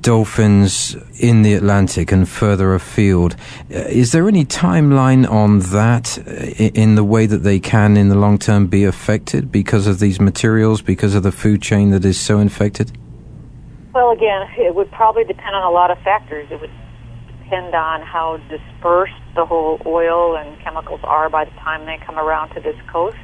dolphins 0.00 0.96
in 1.20 1.42
the 1.42 1.52
Atlantic 1.54 2.10
and 2.10 2.28
further 2.28 2.74
afield. 2.74 3.36
Uh, 3.70 3.78
is 3.88 4.12
there 4.12 4.26
any 4.26 4.44
timeline 4.44 5.30
on 5.30 5.58
that 5.58 6.18
uh, 6.18 6.30
in 6.74 6.94
the 6.94 7.04
way 7.04 7.26
that 7.26 7.38
they 7.38 7.60
can 7.60 7.96
in 7.96 8.08
the 8.08 8.14
long 8.14 8.38
term 8.38 8.66
be 8.66 8.84
affected 8.84 9.52
because 9.52 9.86
of 9.86 9.98
these 9.98 10.18
materials, 10.18 10.80
because 10.80 11.14
of 11.14 11.22
the 11.22 11.32
food 11.32 11.60
chain 11.60 11.90
that 11.90 12.04
is 12.04 12.18
so 12.18 12.38
infected? 12.38 12.90
Well, 13.96 14.12
again, 14.12 14.44
it 14.58 14.74
would 14.74 14.92
probably 14.92 15.24
depend 15.24 15.56
on 15.56 15.64
a 15.64 15.72
lot 15.72 15.90
of 15.90 15.96
factors. 16.04 16.46
It 16.52 16.60
would 16.60 16.76
depend 17.32 17.72
on 17.72 18.04
how 18.04 18.36
dispersed 18.52 19.16
the 19.34 19.46
whole 19.46 19.80
oil 19.86 20.36
and 20.36 20.52
chemicals 20.60 21.00
are 21.02 21.30
by 21.30 21.46
the 21.46 21.56
time 21.64 21.86
they 21.86 21.96
come 22.04 22.18
around 22.18 22.52
to 22.52 22.60
this 22.60 22.76
coast. 22.92 23.16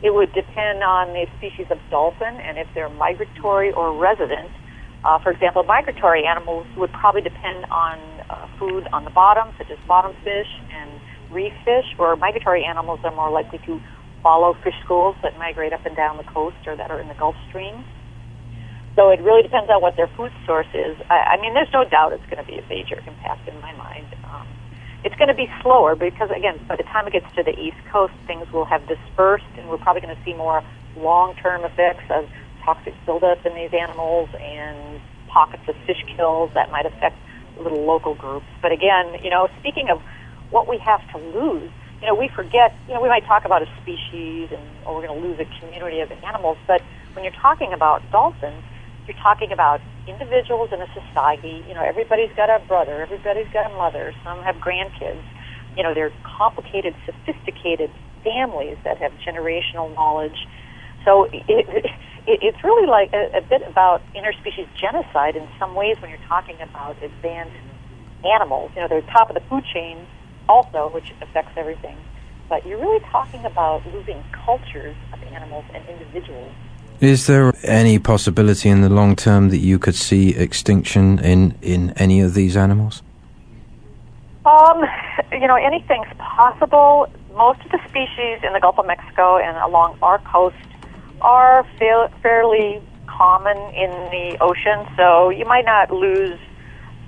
It 0.00 0.14
would 0.16 0.32
depend 0.32 0.80
on 0.80 1.12
the 1.12 1.28
species 1.36 1.66
of 1.68 1.76
dolphin 1.90 2.40
and 2.40 2.56
if 2.56 2.66
they're 2.72 2.88
migratory 2.88 3.70
or 3.70 3.92
resident. 3.92 4.48
Uh, 5.04 5.18
for 5.18 5.28
example, 5.30 5.62
migratory 5.62 6.24
animals 6.24 6.64
would 6.78 6.92
probably 6.96 7.20
depend 7.20 7.68
on 7.68 8.00
uh, 8.30 8.48
food 8.58 8.88
on 8.96 9.04
the 9.04 9.12
bottom, 9.12 9.52
such 9.58 9.68
as 9.70 9.76
bottom 9.86 10.16
fish 10.24 10.48
and 10.72 10.88
reef 11.30 11.52
fish, 11.66 11.84
or 11.98 12.16
migratory 12.16 12.64
animals 12.64 12.98
are 13.04 13.14
more 13.14 13.28
likely 13.28 13.60
to 13.66 13.78
follow 14.22 14.56
fish 14.64 14.72
schools 14.88 15.16
that 15.22 15.36
migrate 15.36 15.74
up 15.74 15.84
and 15.84 15.94
down 15.94 16.16
the 16.16 16.24
coast 16.32 16.56
or 16.64 16.74
that 16.80 16.90
are 16.90 16.98
in 16.98 17.08
the 17.08 17.18
Gulf 17.20 17.36
Stream. 17.50 17.84
So 18.96 19.10
it 19.10 19.20
really 19.20 19.42
depends 19.42 19.68
on 19.70 19.82
what 19.82 19.96
their 19.96 20.06
food 20.16 20.32
source 20.46 20.68
is. 20.72 20.96
I, 21.10 21.34
I 21.34 21.40
mean, 21.40 21.54
there's 21.54 21.72
no 21.72 21.84
doubt 21.84 22.12
it's 22.12 22.24
going 22.30 22.38
to 22.38 22.46
be 22.46 22.58
a 22.58 22.66
major 22.68 22.98
impact 23.06 23.48
in 23.48 23.60
my 23.60 23.72
mind. 23.74 24.06
Um, 24.30 24.46
it's 25.02 25.16
going 25.16 25.28
to 25.28 25.34
be 25.34 25.50
slower 25.62 25.96
because, 25.96 26.30
again, 26.30 26.58
by 26.68 26.76
the 26.76 26.84
time 26.84 27.06
it 27.06 27.12
gets 27.12 27.26
to 27.34 27.42
the 27.42 27.58
East 27.58 27.76
Coast, 27.90 28.14
things 28.26 28.50
will 28.52 28.64
have 28.64 28.86
dispersed, 28.86 29.44
and 29.58 29.68
we're 29.68 29.78
probably 29.78 30.00
going 30.00 30.16
to 30.16 30.22
see 30.24 30.32
more 30.32 30.62
long-term 30.96 31.64
effects 31.64 32.04
of 32.10 32.28
toxic 32.62 32.94
buildup 33.04 33.44
in 33.44 33.54
these 33.54 33.74
animals 33.74 34.30
and 34.40 35.00
pockets 35.28 35.62
of 35.68 35.74
fish 35.86 36.02
kills 36.16 36.50
that 36.54 36.70
might 36.70 36.86
affect 36.86 37.16
little 37.58 37.84
local 37.84 38.14
groups. 38.14 38.46
But 38.62 38.72
again, 38.72 39.18
you 39.22 39.30
know, 39.30 39.48
speaking 39.58 39.90
of 39.90 40.00
what 40.50 40.68
we 40.68 40.78
have 40.78 41.02
to 41.12 41.18
lose, 41.18 41.70
you 42.00 42.06
know, 42.06 42.14
we 42.14 42.28
forget, 42.28 42.74
you 42.86 42.94
know, 42.94 43.02
we 43.02 43.08
might 43.08 43.26
talk 43.26 43.44
about 43.44 43.62
a 43.62 43.68
species 43.82 44.50
and, 44.52 44.62
oh, 44.86 44.94
we're 44.94 45.06
going 45.06 45.20
to 45.20 45.26
lose 45.28 45.38
a 45.40 45.60
community 45.60 46.00
of 46.00 46.10
animals, 46.24 46.58
but 46.66 46.80
when 47.14 47.24
you're 47.24 47.34
talking 47.40 47.72
about 47.72 48.02
dolphins, 48.10 48.62
you're 49.06 49.18
talking 49.22 49.52
about 49.52 49.80
individuals 50.08 50.70
in 50.72 50.80
a 50.80 50.88
society. 50.92 51.62
You 51.68 51.74
know, 51.74 51.84
everybody's 51.84 52.32
got 52.36 52.48
a 52.48 52.60
brother, 52.66 53.02
everybody's 53.02 53.48
got 53.52 53.70
a 53.70 53.74
mother, 53.76 54.12
some 54.24 54.42
have 54.42 54.56
grandkids. 54.56 55.24
You 55.76 55.82
know, 55.82 55.92
they're 55.92 56.12
complicated, 56.24 56.94
sophisticated 57.04 57.90
families 58.22 58.76
that 58.84 58.98
have 58.98 59.12
generational 59.20 59.92
knowledge. 59.94 60.46
So 61.04 61.28
it, 61.32 61.44
it, 61.50 61.84
it's 62.26 62.62
really 62.64 62.88
like 62.88 63.12
a, 63.12 63.38
a 63.38 63.42
bit 63.44 63.60
about 63.68 64.00
interspecies 64.16 64.68
genocide 64.80 65.36
in 65.36 65.44
some 65.58 65.74
ways 65.76 65.96
when 66.00 66.10
you're 66.10 66.26
talking 66.28 66.56
about 66.62 66.96
advanced 67.02 67.58
animals. 68.24 68.70
You 68.74 68.82
know, 68.82 68.88
they're 68.88 69.04
top 69.12 69.28
of 69.28 69.34
the 69.34 69.44
food 69.50 69.64
chain 69.68 70.06
also, 70.48 70.90
which 70.94 71.12
affects 71.20 71.52
everything. 71.56 71.96
But 72.48 72.64
you're 72.64 72.80
really 72.80 73.00
talking 73.12 73.44
about 73.44 73.82
losing 73.92 74.22
cultures 74.32 74.96
of 75.12 75.18
animals 75.34 75.64
and 75.74 75.84
individuals 75.88 76.52
is 77.00 77.26
there 77.26 77.52
any 77.62 77.98
possibility 77.98 78.68
in 78.68 78.80
the 78.80 78.88
long 78.88 79.16
term 79.16 79.50
that 79.50 79.58
you 79.58 79.78
could 79.78 79.94
see 79.94 80.30
extinction 80.30 81.18
in, 81.18 81.54
in 81.62 81.90
any 81.96 82.20
of 82.20 82.34
these 82.34 82.56
animals? 82.56 83.02
Um, 84.46 84.82
you 85.32 85.46
know, 85.46 85.56
anything's 85.56 86.12
possible. 86.18 87.08
Most 87.34 87.60
of 87.64 87.70
the 87.70 87.80
species 87.88 88.40
in 88.44 88.52
the 88.52 88.60
Gulf 88.60 88.78
of 88.78 88.86
Mexico 88.86 89.38
and 89.38 89.56
along 89.58 89.98
our 90.02 90.18
coast 90.20 90.56
are 91.20 91.64
fa- 91.78 92.12
fairly 92.22 92.82
common 93.06 93.56
in 93.74 93.90
the 94.10 94.36
ocean, 94.40 94.86
so 94.96 95.30
you 95.30 95.44
might 95.44 95.64
not 95.64 95.90
lose 95.90 96.38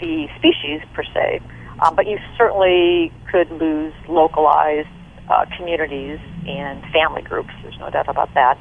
the 0.01 0.29
species 0.38 0.81
per 0.94 1.03
se, 1.03 1.40
um, 1.81 1.94
but 1.94 2.07
you 2.07 2.18
certainly 2.37 3.12
could 3.31 3.51
lose 3.51 3.92
localized 4.09 4.88
uh, 5.29 5.44
communities 5.57 6.18
and 6.46 6.83
family 6.92 7.22
groups. 7.22 7.51
There's 7.62 7.79
no 7.79 7.90
doubt 7.90 8.09
about 8.09 8.33
that. 8.35 8.59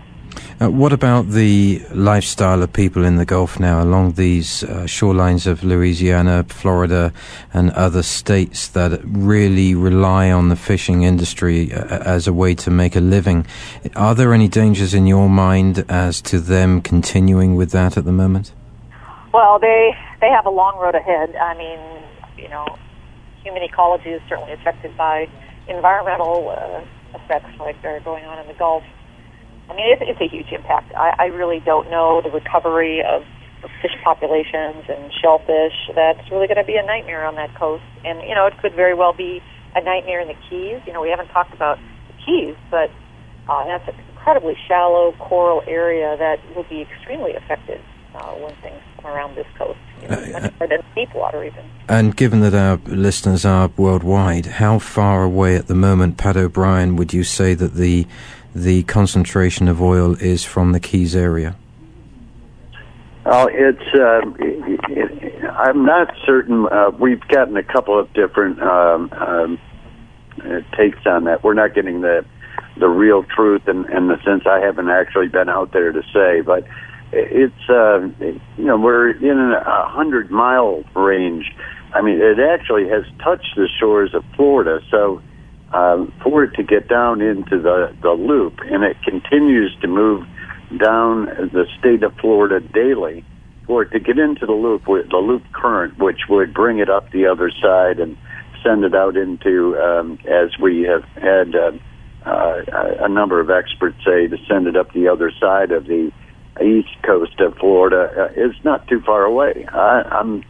Uh, 0.62 0.72
what 0.72 0.94
about 0.94 1.30
the 1.30 1.82
lifestyle 1.92 2.64
of 2.64 2.72
people 2.72 3.04
in 3.04 3.18
the 3.18 3.26
Gulf 3.26 3.60
now 3.60 3.84
along 3.84 4.14
these 4.14 4.64
uh, 4.64 4.84
shorelines 4.86 5.48
of 5.48 5.64
Louisiana, 5.64 6.46
Florida, 6.48 7.12
and 7.54 7.72
other 7.72 8.02
states 8.02 8.70
that 8.70 9.02
really 9.04 9.76
rely 9.76 10.32
on 10.32 10.50
the 10.50 10.56
fishing 10.56 11.04
industry 11.04 11.74
uh, 11.74 12.00
as 12.00 12.28
a 12.28 12.34
way 12.34 12.56
to 12.56 12.72
make 12.72 12.96
a 12.96 13.02
living? 13.02 13.46
Are 13.96 14.16
there 14.16 14.34
any 14.34 14.48
dangers 14.48 14.94
in 14.94 15.08
your 15.08 15.30
mind 15.30 15.84
as 15.90 16.22
to 16.22 16.40
them 16.40 16.82
continuing 16.82 17.56
with 17.56 17.72
that 17.72 17.98
at 17.98 18.06
the 18.06 18.14
moment? 18.14 18.54
Well, 19.34 19.60
they 19.60 19.92
they 20.22 20.30
have 20.30 20.46
a 20.46 20.50
long 20.50 20.78
road 20.80 20.96
ahead. 20.96 21.36
I 21.36 21.58
mean, 21.58 21.80
you 22.38 22.48
know, 22.48 22.78
human 23.44 23.64
ecology 23.64 24.12
is 24.12 24.22
certainly 24.30 24.54
affected 24.54 24.96
by 24.96 25.28
environmental 25.68 26.50
uh, 26.50 26.86
effects 27.18 27.60
like 27.60 27.76
are 27.84 28.00
going 28.00 28.24
on 28.24 28.40
in 28.40 28.48
the 28.48 28.54
Gulf 28.54 28.84
I 29.70 29.76
mean, 29.76 29.92
it's, 29.92 30.02
it's 30.06 30.22
a 30.22 30.28
huge 30.28 30.52
impact. 30.52 30.94
I, 30.96 31.16
I 31.18 31.26
really 31.26 31.60
don't 31.60 31.90
know 31.90 32.22
the 32.22 32.32
recovery 32.32 33.04
of, 33.04 33.24
fish 33.82 33.98
populations 34.04 34.86
and 34.88 35.12
shellfish. 35.22 35.74
That's 35.96 36.30
really 36.32 36.48
going 36.48 36.58
to 36.58 36.64
be 36.64 36.76
a 36.76 36.84
nightmare 36.84 37.26
on 37.26 37.36
that 37.36 37.56
coast. 37.56 37.84
And, 38.04 38.22
you 38.22 38.36
know, 38.36 38.46
it 38.46 38.58
could 38.60 38.74
very 38.76 38.94
well 38.94 39.14
be 39.14 39.42
a 39.76 39.82
nightmare 39.82 40.22
in 40.22 40.28
the 40.28 40.36
Keys. 40.48 40.82
You 40.86 40.94
know, 40.94 41.02
we 41.02 41.10
haven't 41.10 41.30
talked 41.30 41.54
about 41.54 41.80
the 42.08 42.14
Keys, 42.26 42.56
but 42.70 42.92
uh, 43.50 43.66
that's 43.66 43.88
an 43.88 43.96
incredibly 44.10 44.56
shallow 44.68 45.14
coral 45.14 45.64
area 45.68 46.16
that 46.18 46.40
will 46.56 46.64
be 46.64 46.82
extremely 46.82 47.34
affected 47.34 47.82
uh, 48.14 48.34
when 48.34 48.54
things 48.58 48.82
come 49.02 49.12
around 49.12 49.36
this 49.36 49.48
coast. 49.58 49.80
You 50.02 50.10
know, 50.10 50.16
uh, 50.16 50.40
much 50.40 50.54
more 50.60 50.68
than 50.68 50.84
deep 50.94 51.14
water, 51.14 51.44
even. 51.44 51.66
And 51.88 52.16
given 52.16 52.42
that 52.42 52.54
our 52.54 52.78
listeners 52.86 53.46
are 53.46 53.72
worldwide, 53.78 54.46
how 54.46 54.80
far 54.80 55.24
away 55.24 55.56
at 55.56 55.68
the 55.68 55.76
moment, 55.76 56.18
Pat 56.18 56.38
O'Brien, 56.38 56.96
would 56.96 57.14
you 57.14 57.24
say 57.24 57.54
that 57.56 57.74
the 57.74 58.08
the 58.56 58.84
concentration 58.84 59.68
of 59.68 59.82
oil 59.82 60.16
is 60.16 60.46
from 60.46 60.72
the 60.72 60.80
Keys 60.80 61.16
area? 61.16 61.58
Oh, 63.26 63.50
it's. 63.52 63.82
Uh, 63.94 64.22
it, 64.40 64.80
it, 64.90 65.46
I'm 65.46 65.86
not 65.86 66.14
certain. 66.26 66.68
Uh, 66.68 66.92
we've 66.98 67.28
gotten 67.28 67.58
a 67.58 67.64
couple 67.64 68.00
of 68.00 68.12
different 68.14 68.62
um, 68.62 69.12
um, 69.14 69.60
takes 70.78 71.00
on 71.06 71.26
that. 71.26 71.44
We're 71.44 71.54
not 71.54 71.74
getting 71.74 72.02
the 72.02 72.24
the 72.78 72.88
real 72.88 73.24
truth 73.24 73.68
in, 73.68 73.90
in 73.92 74.08
the 74.08 74.18
sense 74.26 74.44
I 74.46 74.60
haven't 74.60 74.90
actually 74.90 75.28
been 75.28 75.50
out 75.50 75.72
there 75.72 75.92
to 75.92 76.02
say, 76.14 76.42
but 76.42 76.66
it's 77.12 77.70
uh, 77.70 78.08
you 78.58 78.66
know 78.66 78.78
we're 78.78 79.12
in 79.12 79.54
a 79.54 79.88
hundred 79.88 80.30
mile 80.32 80.84
range. 80.96 81.52
I 81.94 82.02
mean, 82.02 82.20
it 82.22 82.40
actually 82.40 82.88
has 82.90 83.06
touched 83.24 83.56
the 83.56 83.68
shores 83.80 84.14
of 84.14 84.24
Florida, 84.36 84.82
so 84.92 85.22
um, 85.74 86.14
for 86.24 86.44
it 86.44 86.54
to 86.56 86.64
get 86.64 86.88
down 86.88 87.22
into 87.22 87.62
the 87.62 87.96
the 88.02 88.12
loop, 88.12 88.60
and 88.66 88.84
it 88.84 88.98
continues 89.04 89.76
to 89.82 89.88
move 89.88 90.26
down 90.78 91.26
the 91.26 91.66
state 91.80 92.04
of 92.04 92.14
Florida 92.18 92.60
daily. 92.60 93.26
For 93.68 93.82
it 93.82 93.92
to 93.92 94.00
get 94.00 94.20
into 94.20 94.46
the 94.46 94.54
loop, 94.54 94.88
with 94.88 95.10
the 95.10 95.18
loop 95.18 95.44
current, 95.52 95.98
which 95.98 96.22
would 96.30 96.54
bring 96.54 96.78
it 96.78 96.90
up 96.90 97.12
the 97.12 97.26
other 97.26 97.50
side 97.50 98.00
and 98.00 98.16
send 98.64 98.84
it 98.84 98.94
out 98.94 99.18
into, 99.18 99.76
um, 99.78 100.20
as 100.26 100.52
we 100.62 100.84
have 100.84 101.04
had 101.16 101.56
uh, 101.56 101.72
uh, 102.26 102.62
a 103.00 103.10
number 103.10 103.40
of 103.40 103.50
experts 103.50 103.98
say, 104.06 104.28
to 104.28 104.38
send 104.48 104.68
it 104.68 104.76
up 104.76 104.94
the 104.94 105.08
other 105.08 105.32
side 105.40 105.72
of 105.72 105.86
the 105.86 106.12
east 106.64 106.90
coast 107.04 107.40
of 107.40 107.56
Florida 107.58 108.10
uh, 108.18 108.42
is 108.42 108.54
not 108.64 108.88
too 108.88 109.02
far 109.02 109.24
away. 109.24 109.66
I, 109.72 110.02
I'm 110.12 110.44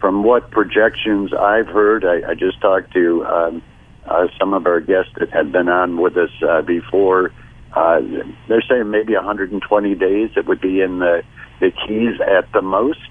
from 0.00 0.22
what 0.22 0.50
projections 0.50 1.32
I've 1.32 1.66
heard. 1.66 2.04
I, 2.04 2.30
I 2.30 2.34
just 2.34 2.60
talked 2.60 2.92
to 2.92 3.24
um, 3.24 3.62
uh, 4.08 4.28
some 4.38 4.54
of 4.54 4.66
our 4.66 4.80
guests 4.80 5.12
that 5.18 5.30
had 5.30 5.52
been 5.52 5.68
on 5.68 6.00
with 6.00 6.16
us 6.16 6.30
uh, 6.48 6.62
before. 6.62 7.32
Uh, 7.72 8.00
they're 8.48 8.64
saying 8.68 8.90
maybe 8.90 9.14
120 9.14 9.94
days 9.94 10.30
it 10.36 10.46
would 10.46 10.60
be 10.60 10.80
in 10.80 10.98
the, 11.00 11.22
the 11.60 11.70
Keys 11.70 12.20
at 12.20 12.50
the 12.52 12.62
most, 12.62 13.08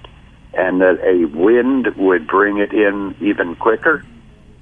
and 0.54 0.82
that 0.82 1.00
a 1.04 1.26
wind 1.38 1.88
would 1.98 2.28
bring 2.28 2.58
it 2.58 2.74
in 2.74 3.16
even 3.22 3.56
quicker. 3.56 4.04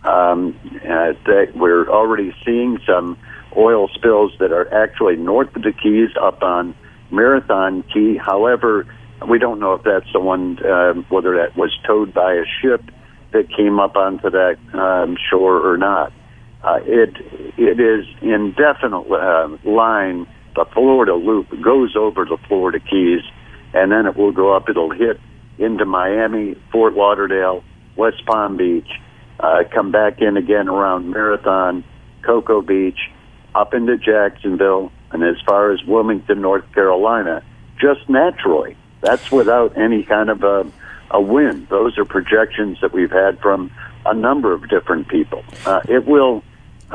Um, 0.04 0.60
uh, 0.86 1.14
we're 1.56 1.88
already 1.90 2.36
seeing 2.44 2.80
some 2.86 3.18
oil 3.56 3.88
spills 3.90 4.34
that 4.40 4.52
are 4.52 4.74
actually 4.74 5.16
north 5.16 5.56
of 5.56 5.64
the 5.64 5.72
Keys 5.72 6.10
up 6.20 6.44
on 6.44 6.76
Marathon 7.12 7.84
Key. 7.94 8.18
However, 8.18 8.86
we 9.30 9.40
don't 9.40 9.60
know 9.60 9.74
if 9.74 9.84
that's 9.84 10.12
the 10.12 10.20
one, 10.20 10.60
uh, 10.60 10.94
whether 11.10 11.38
that 11.38 11.56
was 11.56 11.72
towed 11.86 12.14
by 12.14 12.34
a 12.34 12.44
ship 12.62 12.82
that 13.32 13.50
came 13.56 13.80
up 13.80 13.96
onto 13.96 14.30
that 14.30 14.58
um, 14.74 15.18
shore 15.30 15.58
or 15.58 15.78
not. 15.78 16.12
Uh, 16.64 16.80
it 16.86 17.16
it 17.58 17.80
is 17.80 18.06
indefinite 18.22 19.12
uh, 19.12 19.50
line. 19.66 20.26
The 20.56 20.66
Florida 20.74 21.16
Loop 21.16 21.50
goes 21.62 21.96
over 21.96 22.26
the 22.26 22.38
Florida 22.48 22.80
Keys, 22.80 23.22
and 23.74 23.92
then 23.92 24.06
it 24.06 24.16
will 24.16 24.32
go 24.32 24.56
up. 24.56 24.70
It'll 24.70 24.92
hit 24.92 25.20
into 25.58 25.86
Miami, 25.86 26.56
Fort 26.72 26.94
Lauderdale, 26.94 27.64
West 27.96 28.26
Palm 28.26 28.56
Beach, 28.58 28.90
uh, 29.40 29.64
come 29.74 29.92
back 29.92 30.22
in 30.22 30.38
again 30.38 30.68
around 30.68 31.10
Marathon, 31.10 31.84
Cocoa 32.22 32.62
Beach, 32.62 33.00
up 33.56 33.74
into 33.74 33.98
Jacksonville, 33.98 34.92
and 35.12 35.24
as 35.24 35.36
far 35.46 35.72
as 35.72 35.84
Wilmington, 35.84 36.42
North 36.42 36.72
Carolina, 36.74 37.44
just 37.80 38.08
naturally. 38.10 38.78
That's 39.02 39.32
without 39.32 39.78
any 39.78 40.04
kind 40.04 40.30
of 40.30 40.44
a, 40.44 40.66
a 41.12 41.22
wind. 41.22 41.68
Those 41.70 41.98
are 41.98 42.06
projections 42.06 42.80
that 42.82 42.94
we've 42.94 43.12
had 43.12 43.40
from 43.42 43.70
a 44.06 44.14
number 44.14 44.54
of 44.54 44.70
different 44.70 45.10
people. 45.10 45.44
Uh, 45.66 45.82
it 45.90 46.06
will 46.06 46.44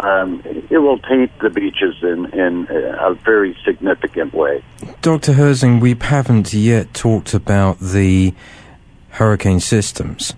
um, 0.05 0.43
it 0.45 0.79
will 0.79 0.99
taint 0.99 1.31
the 1.41 1.51
beaches 1.51 1.97
in, 2.03 2.27
in 2.33 2.67
a 2.71 3.15
very 3.15 3.57
significant 3.65 4.33
way. 4.35 4.63
Dr. 5.03 5.33
Herzing, 5.33 5.81
we 5.81 5.97
haven't 6.01 6.53
yet 6.53 6.95
talked 6.95 7.35
about 7.35 7.79
the 7.81 8.35
hurricane 9.11 9.61
systems 9.61 10.35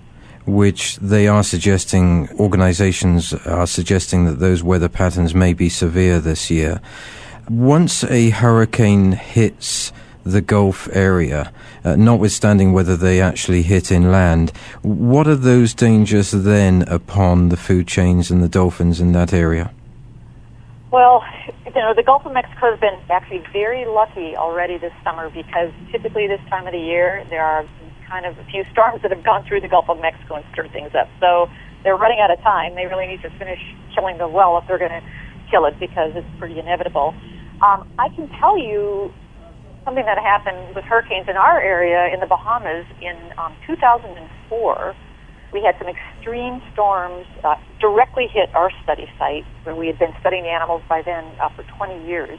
which 0.46 0.96
they 0.96 1.28
are 1.28 1.44
suggesting, 1.44 2.28
organizations 2.38 3.32
are 3.32 3.66
suggesting 3.66 4.24
that 4.24 4.38
those 4.40 4.62
weather 4.62 4.88
patterns 4.88 5.34
may 5.34 5.52
be 5.52 5.68
severe 5.68 6.18
this 6.18 6.50
year. 6.50 6.80
Once 7.48 8.04
a 8.04 8.30
hurricane 8.30 9.12
hits 9.12 9.92
the 10.24 10.40
Gulf 10.40 10.88
area, 10.92 11.52
uh, 11.84 11.96
notwithstanding 11.96 12.72
whether 12.72 12.96
they 12.96 13.20
actually 13.20 13.62
hit 13.62 13.90
inland, 13.90 14.50
what 14.82 15.26
are 15.26 15.36
those 15.36 15.74
dangers 15.74 16.30
then 16.30 16.82
upon 16.82 17.48
the 17.48 17.56
food 17.56 17.86
chains 17.86 18.30
and 18.30 18.42
the 18.42 18.48
dolphins 18.48 19.00
in 19.00 19.12
that 19.12 19.32
area? 19.32 19.72
Well, 20.90 21.24
you 21.66 21.72
know, 21.72 21.94
the 21.94 22.02
Gulf 22.02 22.26
of 22.26 22.32
Mexico 22.32 22.70
has 22.70 22.80
been 22.80 22.98
actually 23.10 23.44
very 23.52 23.86
lucky 23.86 24.36
already 24.36 24.76
this 24.76 24.92
summer 25.04 25.30
because 25.30 25.72
typically 25.92 26.26
this 26.26 26.40
time 26.50 26.66
of 26.66 26.72
the 26.72 26.80
year 26.80 27.24
there 27.30 27.44
are 27.44 27.64
kind 28.08 28.26
of 28.26 28.36
a 28.38 28.44
few 28.44 28.64
storms 28.72 29.00
that 29.02 29.12
have 29.12 29.22
gone 29.22 29.44
through 29.46 29.60
the 29.60 29.68
Gulf 29.68 29.88
of 29.88 30.00
Mexico 30.00 30.34
and 30.34 30.44
stirred 30.52 30.72
things 30.72 30.90
up. 30.94 31.08
So 31.20 31.48
they're 31.84 31.96
running 31.96 32.18
out 32.18 32.30
of 32.30 32.40
time. 32.40 32.74
They 32.74 32.86
really 32.86 33.06
need 33.06 33.22
to 33.22 33.30
finish 33.38 33.60
killing 33.94 34.18
the 34.18 34.28
well 34.28 34.58
if 34.58 34.66
they're 34.66 34.78
going 34.78 34.90
to 34.90 35.02
kill 35.50 35.64
it 35.66 35.78
because 35.78 36.12
it's 36.16 36.26
pretty 36.38 36.58
inevitable. 36.58 37.14
Um, 37.62 37.88
I 37.98 38.08
can 38.08 38.28
tell 38.40 38.58
you 38.58 39.12
something 39.84 40.04
that 40.04 40.18
happened 40.18 40.74
with 40.74 40.84
hurricanes 40.84 41.28
in 41.28 41.36
our 41.36 41.60
area 41.60 42.12
in 42.12 42.20
the 42.20 42.26
Bahamas 42.26 42.86
in 43.00 43.16
um, 43.38 43.52
2004. 43.66 44.94
We 45.52 45.62
had 45.62 45.74
some 45.78 45.88
extreme 45.88 46.62
storms 46.72 47.26
uh, 47.42 47.56
directly 47.80 48.28
hit 48.32 48.54
our 48.54 48.70
study 48.84 49.08
site 49.18 49.44
where 49.64 49.74
we 49.74 49.86
had 49.88 49.98
been 49.98 50.14
studying 50.20 50.46
animals 50.46 50.82
by 50.88 51.02
then 51.02 51.24
uh, 51.40 51.48
for 51.50 51.64
20 51.76 52.06
years. 52.06 52.38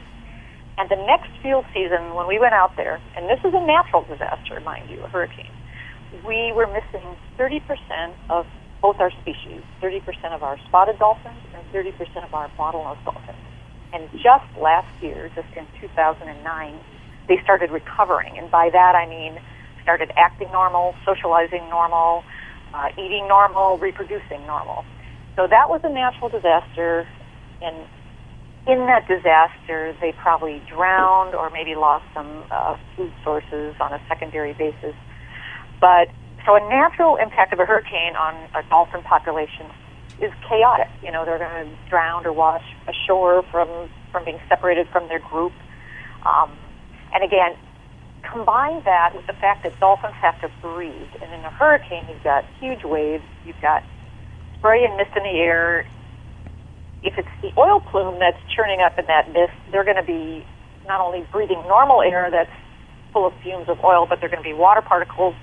And 0.78 0.88
the 0.88 0.96
next 0.96 1.28
field 1.42 1.66
season, 1.74 2.14
when 2.14 2.26
we 2.26 2.38
went 2.38 2.54
out 2.54 2.76
there, 2.76 3.00
and 3.16 3.28
this 3.28 3.38
is 3.44 3.52
a 3.52 3.66
natural 3.66 4.02
disaster, 4.08 4.58
mind 4.64 4.88
you, 4.88 5.02
a 5.04 5.08
hurricane, 5.08 5.52
we 6.26 6.52
were 6.52 6.66
missing 6.66 7.04
30% 7.38 7.60
of 8.30 8.46
both 8.80 8.96
our 8.98 9.10
species, 9.20 9.60
30% 9.82 10.00
of 10.32 10.42
our 10.42 10.58
spotted 10.68 10.98
dolphins 10.98 11.38
and 11.54 11.62
30% 11.72 12.24
of 12.24 12.32
our 12.34 12.50
bottlenose 12.58 13.02
dolphins. 13.04 13.38
And 13.92 14.08
just 14.12 14.48
last 14.58 14.88
year, 15.02 15.30
just 15.36 15.48
in 15.54 15.66
2009, 15.80 16.80
they 17.28 17.40
started 17.42 17.70
recovering. 17.70 18.38
And 18.38 18.50
by 18.50 18.70
that 18.70 18.94
I 18.94 19.06
mean 19.06 19.40
started 19.82 20.12
acting 20.16 20.50
normal, 20.52 20.94
socializing 21.04 21.68
normal, 21.68 22.24
uh, 22.72 22.88
eating 22.92 23.26
normal, 23.28 23.78
reproducing 23.78 24.46
normal. 24.46 24.84
So 25.36 25.46
that 25.46 25.68
was 25.68 25.80
a 25.84 25.88
natural 25.88 26.28
disaster. 26.28 27.06
And 27.60 27.76
in 28.66 28.86
that 28.86 29.08
disaster, 29.08 29.96
they 30.00 30.12
probably 30.12 30.62
drowned 30.68 31.34
or 31.34 31.50
maybe 31.50 31.74
lost 31.74 32.04
some 32.14 32.44
uh, 32.50 32.76
food 32.96 33.12
sources 33.24 33.74
on 33.80 33.92
a 33.92 34.00
secondary 34.08 34.52
basis. 34.52 34.94
But 35.80 36.08
so 36.46 36.54
a 36.54 36.60
natural 36.68 37.16
impact 37.16 37.52
of 37.52 37.60
a 37.60 37.66
hurricane 37.66 38.14
on 38.16 38.34
a 38.54 38.62
dolphin 38.68 39.02
population 39.02 39.66
is 40.20 40.30
chaotic. 40.48 40.88
You 41.02 41.10
know, 41.10 41.24
they're 41.24 41.38
going 41.38 41.66
to 41.66 41.88
drown 41.88 42.26
or 42.26 42.32
wash 42.32 42.64
ashore 42.86 43.42
from 43.50 43.90
from 44.12 44.24
being 44.24 44.40
separated 44.48 44.86
from 44.88 45.08
their 45.08 45.18
group. 45.18 45.52
Um, 46.24 46.52
and 47.12 47.22
again, 47.24 47.54
combine 48.22 48.82
that 48.84 49.14
with 49.14 49.26
the 49.26 49.32
fact 49.32 49.64
that 49.64 49.78
dolphins 49.80 50.14
have 50.14 50.40
to 50.40 50.50
breathe. 50.60 51.08
And 51.20 51.32
in 51.32 51.40
a 51.40 51.50
hurricane, 51.50 52.04
you've 52.08 52.24
got 52.24 52.44
huge 52.60 52.84
waves, 52.84 53.24
you've 53.44 53.60
got 53.60 53.82
spray 54.58 54.84
and 54.84 54.96
mist 54.96 55.10
in 55.16 55.22
the 55.22 55.38
air. 55.40 55.86
If 57.02 57.18
it's 57.18 57.28
the 57.42 57.52
oil 57.58 57.80
plume 57.80 58.18
that's 58.20 58.38
churning 58.54 58.80
up 58.80 58.98
in 58.98 59.06
that 59.06 59.32
mist, 59.32 59.52
they're 59.70 59.84
going 59.84 59.96
to 59.96 60.04
be 60.04 60.46
not 60.86 61.00
only 61.00 61.26
breathing 61.32 61.62
normal 61.66 62.02
air 62.02 62.30
that's 62.30 62.50
full 63.12 63.26
of 63.26 63.34
fumes 63.42 63.68
of 63.68 63.82
oil, 63.84 64.06
but 64.08 64.20
they're 64.20 64.28
going 64.28 64.42
to 64.42 64.48
be 64.48 64.54
water 64.54 64.80
particles 64.80 65.34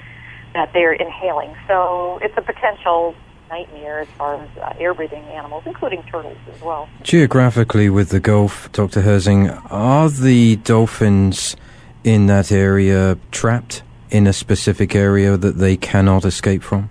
that 0.54 0.72
they're 0.74 0.94
inhaling. 0.94 1.54
So 1.68 2.20
it's 2.22 2.34
a 2.38 2.42
potential 2.42 3.14
nightmare 3.50 4.00
as 4.00 4.08
far 4.18 4.36
as 4.36 4.50
uh, 4.58 4.74
air 4.80 4.94
breathing 4.94 5.24
animals, 5.24 5.64
including 5.66 6.04
turtles 6.04 6.38
as 6.54 6.62
well. 6.62 6.88
Geographically, 7.02 7.90
with 7.90 8.10
the 8.10 8.20
Gulf, 8.20 8.72
Dr. 8.72 9.02
Herzing, 9.02 9.50
are 9.72 10.10
the 10.10 10.58
dolphins 10.58 11.56
in 12.04 12.28
that 12.28 12.52
area 12.52 13.18
trapped 13.32 13.84
in 14.10 14.28
a 14.28 14.34
specific 14.34 14.96
area 14.96 15.38
that 15.38 15.58
they 15.58 15.76
cannot 15.78 16.26
escape 16.26 16.64
from? 16.64 16.90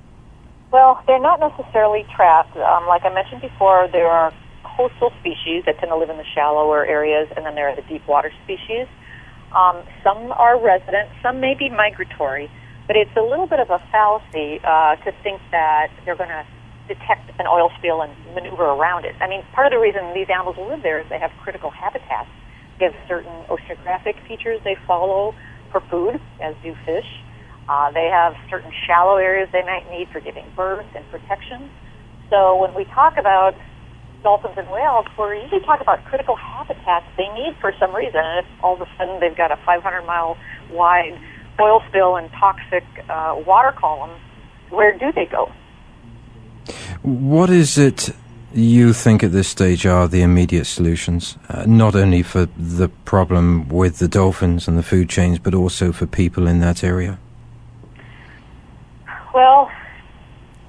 Well, 0.71 1.03
they're 1.07 1.21
not 1.21 1.41
necessarily 1.41 2.07
trapped. 2.15 2.57
Um, 2.57 2.87
like 2.87 3.05
I 3.05 3.13
mentioned 3.13 3.41
before, 3.41 3.89
there 3.91 4.07
are 4.07 4.33
coastal 4.77 5.13
species 5.21 5.65
that 5.67 5.79
tend 5.79 5.91
to 5.91 5.97
live 5.97 6.11
in 6.11 6.19
the 6.19 6.29
shallower 6.35 6.85
areas, 6.85 7.29
and 7.37 7.45
then 7.47 7.55
there 7.55 7.69
are 7.69 7.77
the 7.77 7.83
deep 7.83 8.07
water 8.07 8.31
species. 8.45 8.87
Um, 9.53 9.83
some 10.05 10.31
are 10.33 10.61
resident, 10.61 11.09
some 11.23 11.41
may 11.41 11.55
be 11.55 11.71
migratory. 11.71 12.51
But 12.89 12.97
it's 12.97 13.15
a 13.17 13.23
little 13.23 13.47
bit 13.47 13.61
of 13.61 13.69
a 13.69 13.79
fallacy 13.93 14.65
uh, 14.65 14.97
to 15.05 15.13
think 15.23 15.45
that 15.53 15.93
they're 16.05 16.17
going 16.17 16.33
to 16.33 16.47
detect 16.89 17.29
an 17.39 17.47
oil 17.47 17.69
spill 17.79 18.01
and 18.01 18.11
maneuver 18.35 18.65
around 18.65 19.05
it. 19.05 19.15
I 19.21 19.29
mean, 19.29 19.45
part 19.53 19.69
of 19.69 19.77
the 19.77 19.79
reason 19.79 20.01
these 20.17 20.33
animals 20.33 20.57
live 20.57 20.83
there 20.83 20.99
is 20.99 21.07
they 21.13 21.21
have 21.21 21.31
critical 21.45 21.71
habitats. 21.71 22.33
They 22.81 22.87
have 22.87 22.97
certain 23.07 23.45
oceanographic 23.53 24.17
features 24.27 24.59
they 24.65 24.77
follow 24.87 25.35
for 25.71 25.85
food, 25.93 26.19
as 26.41 26.57
do 26.65 26.75
fish. 26.89 27.05
Uh, 27.69 27.93
they 27.93 28.09
have 28.09 28.33
certain 28.49 28.73
shallow 28.89 29.17
areas 29.21 29.51
they 29.53 29.63
might 29.63 29.85
need 29.93 30.09
for 30.09 30.21
giving 30.21 30.49
birth 30.57 30.89
and 30.97 31.05
protection. 31.11 31.69
So 32.31 32.57
when 32.57 32.73
we 32.73 32.85
talk 32.97 33.21
about 33.21 33.53
dolphins 34.23 34.57
and 34.57 34.69
whales, 34.71 35.05
we're 35.19 35.37
usually 35.37 35.61
talking 35.61 35.85
about 35.85 36.05
critical 36.07 36.37
habitats 36.37 37.05
they 37.21 37.29
need 37.37 37.53
for 37.61 37.73
some 37.79 37.95
reason. 37.95 38.25
And 38.25 38.47
if 38.47 38.65
all 38.65 38.75
of 38.75 38.81
a 38.81 38.89
sudden 38.97 39.21
they've 39.21 39.37
got 39.37 39.53
a 39.53 39.61
500 39.67 39.85
mile 40.07 40.39
wide 40.73 41.21
oil 41.61 41.83
spill 41.89 42.17
and 42.17 42.31
toxic 42.33 42.85
uh, 43.09 43.35
water 43.47 43.73
columns, 43.73 44.21
where 44.71 44.97
do 44.97 45.13
they 45.13 45.27
go? 45.27 45.51
What 47.03 47.51
is 47.51 47.79
it 47.79 48.11
you 48.55 48.93
think 48.93 49.23
at 49.23 49.33
this 49.33 49.49
stage 49.49 49.87
are 49.87 50.09
the 50.09 50.23
immediate 50.23 50.67
solutions, 50.67 51.37
uh, 51.49 51.65
not 51.67 51.95
only 51.95 52.23
for 52.23 52.47
the 52.57 52.89
problem 53.05 53.69
with 53.69 53.99
the 53.99 54.09
dolphins 54.09 54.67
and 54.67 54.79
the 54.79 54.83
food 54.83 55.09
chains, 55.09 55.39
but 55.39 55.55
also 55.55 55.93
for 55.93 56.07
people 56.07 56.47
in 56.47 56.61
that 56.61 56.83
area? 56.83 57.19
Well, 59.35 59.71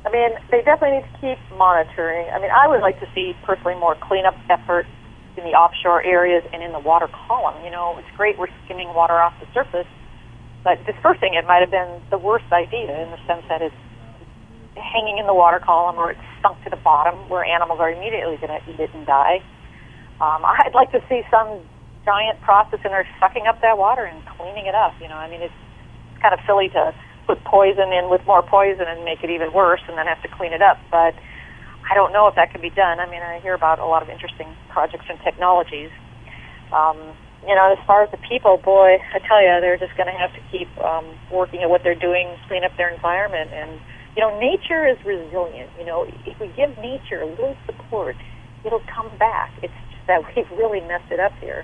I 0.05 0.11
mean, 0.11 0.31
they 0.51 0.61
definitely 0.61 0.97
need 0.97 1.05
to 1.13 1.19
keep 1.19 1.57
monitoring. 1.57 2.29
I 2.29 2.39
mean, 2.39 2.51
I 2.51 2.67
would 2.67 2.81
like 2.81 2.99
to 2.99 3.07
see 3.15 3.35
personally 3.43 3.75
more 3.75 3.95
cleanup 3.95 4.35
efforts 4.49 4.89
in 5.37 5.43
the 5.43 5.51
offshore 5.51 6.03
areas 6.03 6.43
and 6.53 6.61
in 6.61 6.71
the 6.71 6.79
water 6.79 7.07
column. 7.07 7.63
You 7.63 7.71
know, 7.71 7.97
it's 7.97 8.07
great 8.17 8.37
we're 8.37 8.47
skimming 8.65 8.93
water 8.93 9.13
off 9.13 9.33
the 9.39 9.47
surface, 9.53 9.87
but 10.63 10.83
dispersing 10.85 11.33
it 11.33 11.45
might 11.47 11.61
have 11.61 11.71
been 11.71 12.01
the 12.09 12.17
worst 12.17 12.45
idea 12.51 13.03
in 13.03 13.11
the 13.11 13.19
sense 13.27 13.43
that 13.49 13.61
it's 13.61 13.75
hanging 14.75 15.17
in 15.17 15.27
the 15.27 15.33
water 15.33 15.59
column 15.59 15.97
or 15.97 16.11
it's 16.11 16.27
sunk 16.41 16.61
to 16.63 16.69
the 16.69 16.79
bottom 16.83 17.15
where 17.29 17.43
animals 17.43 17.79
are 17.79 17.91
immediately 17.91 18.37
going 18.37 18.53
to 18.53 18.61
eat 18.71 18.79
it 18.79 18.89
and 18.93 19.05
die. 19.05 19.43
Um, 20.21 20.43
I'd 20.45 20.75
like 20.75 20.91
to 20.91 21.01
see 21.09 21.21
some 21.31 21.61
giant 22.05 22.41
process 22.41 22.79
in 22.83 22.91
there 22.91 23.07
sucking 23.19 23.47
up 23.47 23.61
that 23.61 23.77
water 23.77 24.03
and 24.03 24.23
cleaning 24.37 24.65
it 24.65 24.75
up. 24.75 24.93
You 25.01 25.07
know, 25.07 25.15
I 25.19 25.29
mean, 25.29 25.41
it's, 25.41 25.53
kind 26.21 26.33
of 26.33 26.39
silly 26.45 26.69
to 26.69 26.93
put 27.27 27.43
poison 27.43 27.91
in 27.93 28.09
with 28.09 28.21
more 28.27 28.43
poison 28.43 28.85
and 28.87 29.03
make 29.03 29.23
it 29.23 29.29
even 29.29 29.51
worse 29.53 29.81
and 29.87 29.97
then 29.97 30.05
have 30.05 30.21
to 30.21 30.27
clean 30.27 30.53
it 30.53 30.61
up. 30.61 30.77
But 30.91 31.15
I 31.89 31.95
don't 31.95 32.13
know 32.13 32.27
if 32.27 32.35
that 32.35 32.51
can 32.51 32.61
be 32.61 32.69
done. 32.69 32.99
I 32.99 33.09
mean, 33.09 33.21
I 33.21 33.39
hear 33.39 33.53
about 33.53 33.79
a 33.79 33.85
lot 33.85 34.03
of 34.03 34.09
interesting 34.09 34.47
projects 34.69 35.05
and 35.09 35.17
technologies. 35.23 35.89
Um, 36.71 37.15
you 37.47 37.55
know, 37.55 37.71
as 37.71 37.79
far 37.87 38.03
as 38.03 38.11
the 38.11 38.19
people, 38.27 38.57
boy, 38.57 38.99
I 39.13 39.19
tell 39.23 39.41
you, 39.41 39.59
they're 39.61 39.79
just 39.79 39.95
going 39.95 40.11
to 40.11 40.17
have 40.17 40.33
to 40.35 40.41
keep 40.51 40.67
um, 40.83 41.05
working 41.31 41.63
at 41.63 41.69
what 41.69 41.81
they're 41.83 41.97
doing, 41.97 42.35
clean 42.47 42.63
up 42.63 42.75
their 42.77 42.93
environment, 42.93 43.51
and 43.53 43.79
you 44.15 44.21
know, 44.21 44.37
nature 44.39 44.87
is 44.87 44.97
resilient. 45.05 45.69
You 45.79 45.85
know, 45.85 46.03
if 46.25 46.39
we 46.39 46.51
give 46.57 46.75
nature 46.77 47.21
a 47.21 47.29
little 47.29 47.55
support, 47.65 48.15
it'll 48.65 48.83
come 48.93 49.07
back. 49.17 49.51
It's 49.63 49.73
just 49.91 50.07
that 50.07 50.21
we've 50.35 50.49
really 50.57 50.81
messed 50.81 51.11
it 51.11 51.19
up 51.19 51.31
here. 51.39 51.63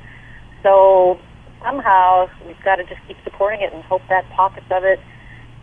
So 0.63 1.19
somehow 1.63 2.27
we've 2.47 2.61
got 2.63 2.77
to 2.77 2.83
just 2.83 3.01
keep 3.07 3.17
supporting 3.23 3.61
it 3.61 3.73
and 3.73 3.83
hope 3.83 4.01
that 4.09 4.23
pockets 4.35 4.67
of 4.71 4.83
it 4.83 4.99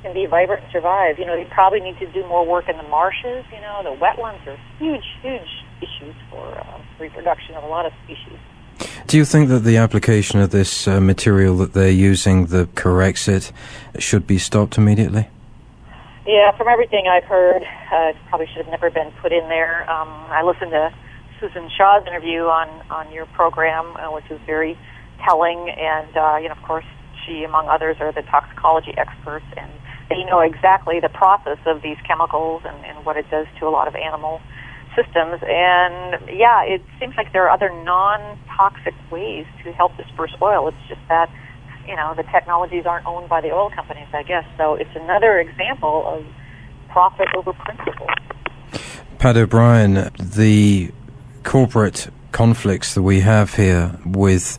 can 0.03 0.13
be 0.13 0.27
vibrant 0.27 0.63
and 0.63 0.73
survive. 0.73 1.19
You 1.19 1.25
know, 1.25 1.37
they 1.39 1.49
probably 1.49 1.81
need 1.81 1.99
to 2.01 2.11
do 2.13 2.27
more 2.27 2.45
work 2.45 2.69
in 2.69 2.77
the 2.77 2.87
marshes. 2.87 3.47
You 3.55 3.63
know, 3.63 3.81
the 3.87 3.95
wetlands 3.97 4.45
are 4.47 4.59
huge, 4.79 5.07
huge 5.23 5.49
issues 5.81 6.15
for 6.29 6.59
uh, 6.59 6.83
reproduction 7.01 7.55
of 7.55 7.63
a 7.65 7.71
lot 7.71 7.87
of 7.87 7.93
species. 8.05 8.39
Do 9.07 9.17
you 9.17 9.25
think 9.25 9.49
that 9.49 9.61
the 9.61 9.77
application 9.77 10.41
of 10.41 10.51
this 10.51 10.87
uh, 10.89 11.01
material 11.01 11.57
that 11.59 11.73
they're 11.73 11.91
using, 11.91 12.47
the 12.47 12.67
Corexit, 12.75 13.53
should 13.99 14.27
be 14.27 14.39
stopped 14.39 14.79
immediately? 14.79 15.29
Yeah, 16.27 16.57
from 16.57 16.69
everything 16.69 17.07
I've 17.09 17.25
heard, 17.25 17.63
uh, 17.63 18.11
it 18.11 18.17
probably 18.29 18.47
should 18.47 18.65
have 18.65 18.71
never 18.71 18.91
been 18.91 19.11
put 19.21 19.33
in 19.33 19.49
there. 19.49 19.91
Um, 19.91 20.09
I 20.31 20.43
listened 20.43 20.71
to 20.71 20.95
Susan 21.41 21.69
Shaw's 21.77 22.07
interview 22.07 22.43
on 22.43 22.69
on 22.91 23.13
your 23.13 23.27
program, 23.27 23.97
uh, 23.97 24.13
which 24.13 24.29
was 24.31 24.39
very 24.47 24.79
telling, 25.25 25.69
and 25.69 26.17
uh, 26.17 26.37
you 26.41 26.49
know, 26.49 26.55
of 26.55 26.63
course, 26.63 26.85
she, 27.27 27.43
among 27.43 27.69
others, 27.69 27.97
are 27.99 28.13
the 28.13 28.23
toxicology 28.23 28.95
experts, 28.97 29.47
and 29.57 29.71
they 30.09 30.23
know 30.25 30.41
exactly 30.41 31.01
the 31.01 31.09
process 31.09 31.59
of 31.67 31.83
these 31.83 31.99
chemicals 32.07 32.63
and, 32.65 32.85
and 32.85 33.05
what 33.05 33.17
it 33.17 33.29
does 33.31 33.47
to 33.59 33.67
a 33.67 33.71
lot 33.71 33.89
of 33.89 33.97
animal 33.97 34.41
systems. 34.95 35.43
And 35.43 36.29
yeah, 36.29 36.65
it 36.65 36.83
seems 36.99 37.15
like 37.17 37.33
there 37.33 37.45
are 37.45 37.51
other 37.51 37.71
non-toxic 37.85 38.95
ways 39.11 39.47
to 39.65 39.73
help 39.73 39.97
disperse 39.97 40.35
oil. 40.41 40.69
It's 40.69 40.89
just 40.89 41.01
that 41.09 41.31
you 41.87 41.97
know, 41.97 42.15
the 42.17 42.23
technologies 42.25 42.87
aren't 42.87 43.07
owned 43.07 43.29
by 43.29 43.41
the 43.41 43.51
oil 43.51 43.71
companies, 43.71 44.07
I 44.13 44.23
guess. 44.23 44.45
So 44.57 44.75
it's 44.75 44.95
another 44.95 45.39
example 45.39 46.07
of 46.07 46.25
profit 46.89 47.29
over 47.37 47.53
principle. 47.53 48.09
Pat 49.19 49.37
O'Brien, 49.37 50.11
the 50.19 50.91
corporate 51.45 52.09
conflicts 52.33 52.95
that 52.95 53.03
we 53.03 53.21
have 53.21 53.55
here 53.55 53.99
with 54.05 54.59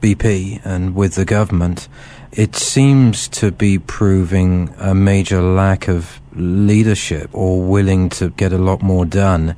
BP 0.00 0.60
and 0.64 0.94
with 0.94 1.14
the 1.14 1.24
government, 1.24 1.88
it 2.32 2.56
seems 2.56 3.28
to 3.28 3.52
be 3.52 3.78
proving 3.78 4.74
a 4.78 4.94
major 4.94 5.40
lack 5.40 5.88
of 5.88 6.20
leadership 6.34 7.30
or 7.32 7.62
willing 7.62 8.08
to 8.10 8.30
get 8.30 8.52
a 8.52 8.58
lot 8.58 8.82
more 8.82 9.04
done. 9.04 9.56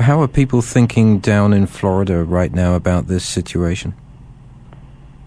How 0.00 0.20
are 0.22 0.28
people 0.28 0.62
thinking 0.62 1.18
down 1.18 1.52
in 1.52 1.66
Florida 1.66 2.24
right 2.24 2.52
now 2.52 2.74
about 2.74 3.06
this 3.06 3.24
situation? 3.24 3.94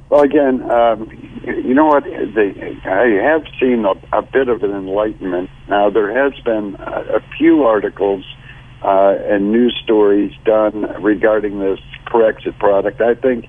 Well, 0.10 0.22
again, 0.22 0.70
um, 0.72 1.12
you 1.44 1.74
know 1.76 1.86
what? 1.86 2.04
I 2.04 3.06
have 3.22 3.44
seen 3.60 3.86
a, 3.86 4.18
a 4.18 4.22
bit 4.24 4.48
of 4.48 4.64
an 4.64 4.72
enlightenment. 4.72 5.50
Now, 5.68 5.90
there 5.92 6.12
has 6.12 6.34
been 6.44 6.76
a, 6.80 7.18
a 7.18 7.20
few 7.38 7.64
articles 7.64 8.26
uh, 8.84 9.16
and 9.26 9.52
news 9.52 9.80
stories 9.84 10.32
done 10.46 10.82
regarding 11.02 11.60
this 11.60 11.80
Corexit 12.08 12.58
product. 12.58 13.02
I 13.02 13.14
think 13.14 13.46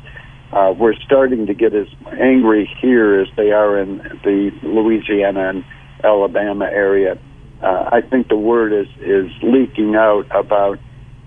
uh, 0.52 0.74
we're 0.76 0.96
starting 0.96 1.46
to 1.46 1.54
get 1.54 1.74
as 1.74 1.86
angry 2.18 2.70
here 2.80 3.20
as 3.20 3.28
they 3.36 3.52
are 3.52 3.78
in 3.78 3.98
the 4.24 4.50
Louisiana 4.62 5.48
and 5.48 5.64
Alabama 6.02 6.66
area. 6.66 7.18
Uh, 7.62 7.90
I 7.92 8.00
think 8.00 8.28
the 8.28 8.36
word 8.36 8.72
is 8.72 8.88
is 9.00 9.30
leaking 9.42 9.94
out 9.94 10.26
about 10.30 10.78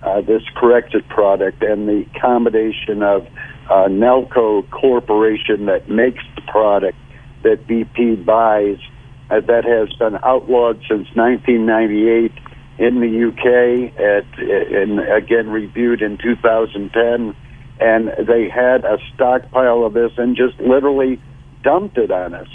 uh, 0.01 0.21
this 0.21 0.41
Corexit 0.55 1.07
product 1.07 1.61
and 1.61 1.87
the 1.87 2.05
combination 2.19 3.03
of 3.03 3.27
uh, 3.69 3.87
Nalco 3.87 4.69
Corporation 4.69 5.67
that 5.67 5.89
makes 5.89 6.23
the 6.35 6.41
product 6.41 6.97
that 7.43 7.67
BP 7.67 8.25
buys 8.25 8.77
uh, 9.29 9.41
that 9.41 9.63
has 9.63 9.93
been 9.97 10.17
outlawed 10.23 10.77
since 10.89 11.07
1998 11.15 12.31
in 12.79 12.99
the 12.99 13.27
UK 13.29 13.93
at, 13.99 14.25
and 14.39 14.99
again 14.99 15.49
reviewed 15.49 16.01
in 16.01 16.17
2010 16.17 17.35
and 17.79 18.27
they 18.27 18.49
had 18.49 18.83
a 18.85 18.97
stockpile 19.13 19.83
of 19.85 19.93
this 19.93 20.11
and 20.17 20.35
just 20.35 20.59
literally 20.59 21.21
dumped 21.63 21.97
it 21.97 22.11
on 22.11 22.33
us 22.33 22.47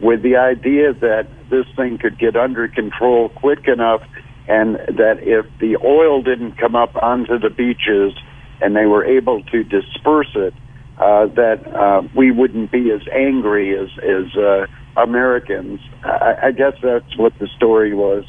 with 0.00 0.22
the 0.22 0.36
idea 0.36 0.92
that 0.92 1.26
this 1.50 1.66
thing 1.76 1.98
could 1.98 2.18
get 2.18 2.36
under 2.36 2.68
control 2.68 3.28
quick 3.28 3.68
enough 3.68 4.02
and 4.48 4.76
that 4.76 5.20
if 5.22 5.46
the 5.58 5.76
oil 5.84 6.22
didn't 6.22 6.58
come 6.58 6.76
up 6.76 6.94
onto 6.96 7.38
the 7.38 7.50
beaches 7.50 8.12
and 8.60 8.76
they 8.76 8.86
were 8.86 9.04
able 9.04 9.42
to 9.44 9.64
disperse 9.64 10.30
it, 10.34 10.54
uh, 10.98 11.26
that 11.26 11.66
uh, 11.74 12.02
we 12.14 12.30
wouldn't 12.30 12.70
be 12.70 12.90
as 12.92 13.00
angry 13.12 13.76
as 13.76 13.88
as 13.98 14.36
uh, 14.36 14.66
Americans. 14.96 15.80
I, 16.04 16.34
I 16.44 16.50
guess 16.52 16.74
that's 16.82 17.16
what 17.16 17.32
the 17.38 17.48
story 17.56 17.94
was. 17.94 18.24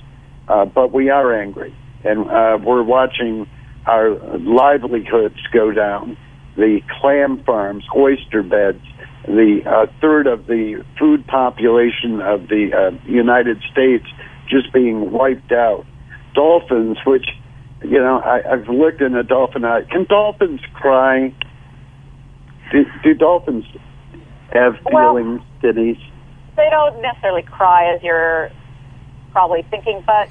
Uh, 0.47 0.65
but 0.65 0.91
we 0.91 1.09
are 1.09 1.39
angry, 1.39 1.75
and 2.03 2.29
uh, 2.29 2.57
we're 2.63 2.83
watching 2.83 3.47
our 3.85 4.11
livelihoods 4.39 5.39
go 5.51 5.71
down. 5.71 6.17
The 6.55 6.81
clam 6.99 7.43
farms, 7.43 7.83
oyster 7.95 8.41
beds, 8.41 8.81
the 9.25 9.61
uh, 9.65 9.91
third 10.01 10.27
of 10.27 10.47
the 10.47 10.83
food 10.99 11.25
population 11.27 12.21
of 12.21 12.47
the 12.47 12.71
uh, 12.73 13.09
United 13.09 13.61
States 13.71 14.05
just 14.49 14.71
being 14.73 15.11
wiped 15.11 15.51
out. 15.51 15.85
Dolphins, 16.33 16.97
which 17.05 17.25
you 17.83 17.99
know, 17.99 18.19
I, 18.19 18.53
I've 18.53 18.67
looked 18.67 19.01
in 19.01 19.15
a 19.15 19.23
dolphin 19.23 19.65
eye. 19.65 19.83
Can 19.91 20.05
dolphins 20.05 20.61
cry? 20.73 21.33
Do, 22.71 22.85
do 23.03 23.13
dolphins 23.13 23.65
have 24.51 24.75
feelings, 24.89 25.41
well, 25.41 25.73
Denise? 25.73 25.99
They 26.55 26.67
don't 26.69 27.01
necessarily 27.01 27.43
cry 27.43 27.93
as 27.93 28.01
you're 28.01 28.49
probably 29.31 29.63
thinking, 29.63 30.03
but 30.05 30.29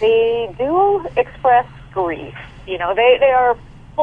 they 0.00 0.54
do 0.56 1.06
express 1.16 1.66
grief. 1.92 2.34
You 2.66 2.78
know, 2.78 2.94
they 2.94 3.16
they 3.20 3.30
are, 3.30 3.58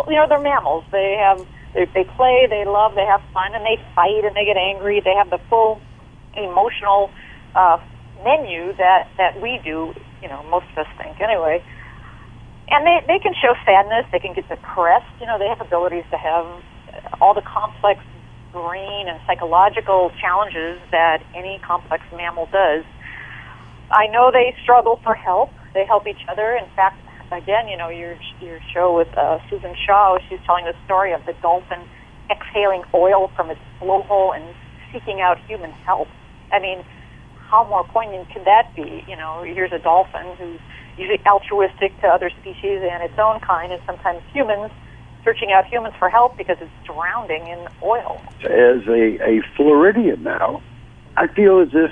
you 0.08 0.16
know, 0.16 0.28
they're 0.28 0.40
mammals. 0.40 0.84
They 0.92 1.18
have 1.20 1.46
they, 1.74 1.86
they 1.94 2.04
play, 2.04 2.48
they 2.50 2.66
love, 2.66 2.96
they 2.96 3.06
have 3.06 3.22
fun, 3.34 3.56
and 3.56 3.66
they 3.66 3.80
fight 3.96 4.24
and 4.26 4.36
they 4.36 4.46
get 4.46 4.58
angry. 4.58 5.02
They 5.04 5.16
have 5.16 5.30
the 5.30 5.40
full 5.50 5.80
emotional 6.36 7.10
uh, 7.56 7.78
menu 8.24 8.74
that 8.78 9.08
that 9.18 9.42
we 9.42 9.60
do. 9.64 9.94
You 10.22 10.30
know, 10.30 10.44
most 10.50 10.66
of 10.72 10.86
us 10.86 10.92
think 10.98 11.20
anyway 11.20 11.64
and 12.72 12.88
they 12.88 13.04
they 13.06 13.20
can 13.20 13.34
show 13.36 13.54
sadness. 13.66 14.08
They 14.12 14.20
can 14.20 14.34
get 14.34 14.48
depressed. 14.48 15.12
You 15.20 15.28
know, 15.28 15.38
they 15.38 15.48
have 15.48 15.60
abilities 15.60 16.08
to 16.10 16.18
have 16.18 16.48
all 17.20 17.36
the 17.36 17.44
complex 17.44 18.00
brain 18.52 19.08
and 19.08 19.20
psychological 19.28 20.12
challenges 20.20 20.80
that 20.92 21.22
any 21.36 21.60
complex 21.60 22.04
mammal 22.16 22.48
does. 22.52 22.84
I 23.92 24.08
know 24.08 24.32
they 24.32 24.56
struggle 24.64 25.00
for 25.04 25.14
help. 25.14 25.52
They 25.74 25.86
help 25.86 26.08
each 26.08 26.24
other. 26.32 26.56
In 26.56 26.68
fact, 26.76 26.98
again, 27.32 27.68
you 27.68 27.78
know, 27.78 27.90
your 27.90 28.16
your 28.40 28.60
show 28.74 28.96
with 28.96 29.08
uh, 29.18 29.40
Susan 29.50 29.76
Shaw, 29.86 30.18
she's 30.30 30.40
telling 30.46 30.66
the 30.66 30.76
story 30.86 31.14
of 31.14 31.26
the 31.26 31.34
dolphin 31.42 31.80
exhaling 32.30 32.84
oil 32.94 33.30
from 33.36 33.50
its 33.50 33.60
blowhole 33.80 34.36
and 34.36 34.44
seeking 34.92 35.22
out 35.22 35.38
human 35.48 35.72
help. 35.72 36.08
I 36.52 36.60
mean, 36.60 36.84
how 37.50 37.68
more 37.68 37.84
poignant 37.84 38.30
could 38.34 38.46
that 38.46 38.74
be? 38.76 39.04
You 39.08 39.16
know, 39.16 39.44
here's 39.44 39.72
a 39.72 39.80
dolphin 39.80 40.36
who's 40.38 40.60
usually 40.98 41.20
altruistic 41.26 42.00
to 42.02 42.08
other 42.08 42.30
species 42.42 42.82
and 42.84 43.04
its 43.04 43.18
own 43.18 43.40
kind, 43.40 43.72
and 43.72 43.82
sometimes 43.86 44.22
humans 44.34 44.72
searching 45.24 45.52
out 45.52 45.66
humans 45.68 45.94
for 46.00 46.10
help 46.10 46.38
because 46.38 46.58
it's 46.60 46.72
drowning 46.86 47.48
in 47.48 47.68
oil. 47.84 48.20
As 48.44 48.88
a, 48.88 49.20
a 49.22 49.42
Floridian 49.56 50.24
now, 50.24 50.62
I 51.16 51.28
feel 51.28 51.60
as 51.60 51.70
if 51.74 51.92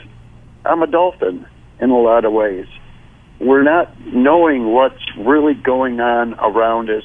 I'm 0.65 0.81
a 0.81 0.87
dolphin 0.87 1.45
in 1.79 1.89
a 1.89 1.99
lot 1.99 2.25
of 2.25 2.33
ways. 2.33 2.65
We're 3.39 3.63
not 3.63 3.93
knowing 4.05 4.71
what's 4.73 5.01
really 5.17 5.53
going 5.53 5.99
on 5.99 6.33
around 6.35 6.89
us 6.89 7.03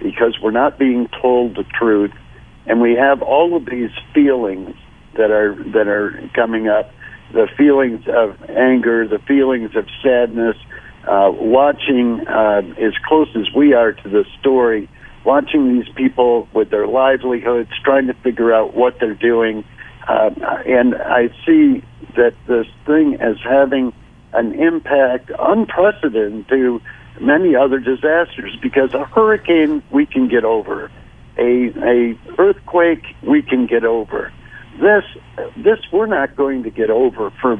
because 0.00 0.38
we're 0.42 0.50
not 0.50 0.78
being 0.78 1.08
told 1.20 1.56
the 1.56 1.64
truth, 1.78 2.12
and 2.66 2.80
we 2.80 2.94
have 2.94 3.22
all 3.22 3.56
of 3.56 3.66
these 3.66 3.90
feelings 4.14 4.74
that 5.16 5.30
are 5.30 5.54
that 5.72 5.88
are 5.88 6.28
coming 6.34 6.68
up, 6.68 6.90
the 7.32 7.48
feelings 7.56 8.04
of 8.08 8.38
anger, 8.50 9.06
the 9.06 9.18
feelings 9.20 9.74
of 9.76 9.86
sadness, 10.02 10.56
uh, 11.06 11.30
watching 11.32 12.26
uh, 12.26 12.62
as 12.78 12.92
close 13.06 13.28
as 13.36 13.46
we 13.54 13.74
are 13.74 13.92
to 13.92 14.08
the 14.08 14.24
story, 14.40 14.88
watching 15.24 15.78
these 15.78 15.88
people 15.94 16.48
with 16.52 16.70
their 16.70 16.86
livelihoods, 16.86 17.70
trying 17.84 18.06
to 18.06 18.14
figure 18.14 18.52
out 18.52 18.74
what 18.74 18.98
they're 19.00 19.14
doing, 19.14 19.64
uh, 20.08 20.30
and 20.66 20.94
I 20.94 21.28
see 21.46 21.82
that 22.16 22.34
this 22.46 22.66
thing 22.86 23.16
as 23.20 23.36
having 23.42 23.92
an 24.36 24.54
impact 24.54 25.30
unprecedented 25.38 26.48
to 26.48 26.80
many 27.20 27.56
other 27.56 27.78
disasters 27.78 28.56
because 28.62 28.92
a 28.94 29.04
hurricane 29.04 29.82
we 29.90 30.06
can 30.06 30.28
get 30.28 30.44
over, 30.44 30.90
a 31.38 31.72
a 31.82 32.18
earthquake 32.38 33.04
we 33.22 33.42
can 33.42 33.66
get 33.66 33.84
over. 33.84 34.32
This 34.80 35.04
this 35.56 35.78
we're 35.92 36.06
not 36.06 36.36
going 36.36 36.62
to 36.64 36.70
get 36.70 36.90
over 36.90 37.30
for 37.40 37.58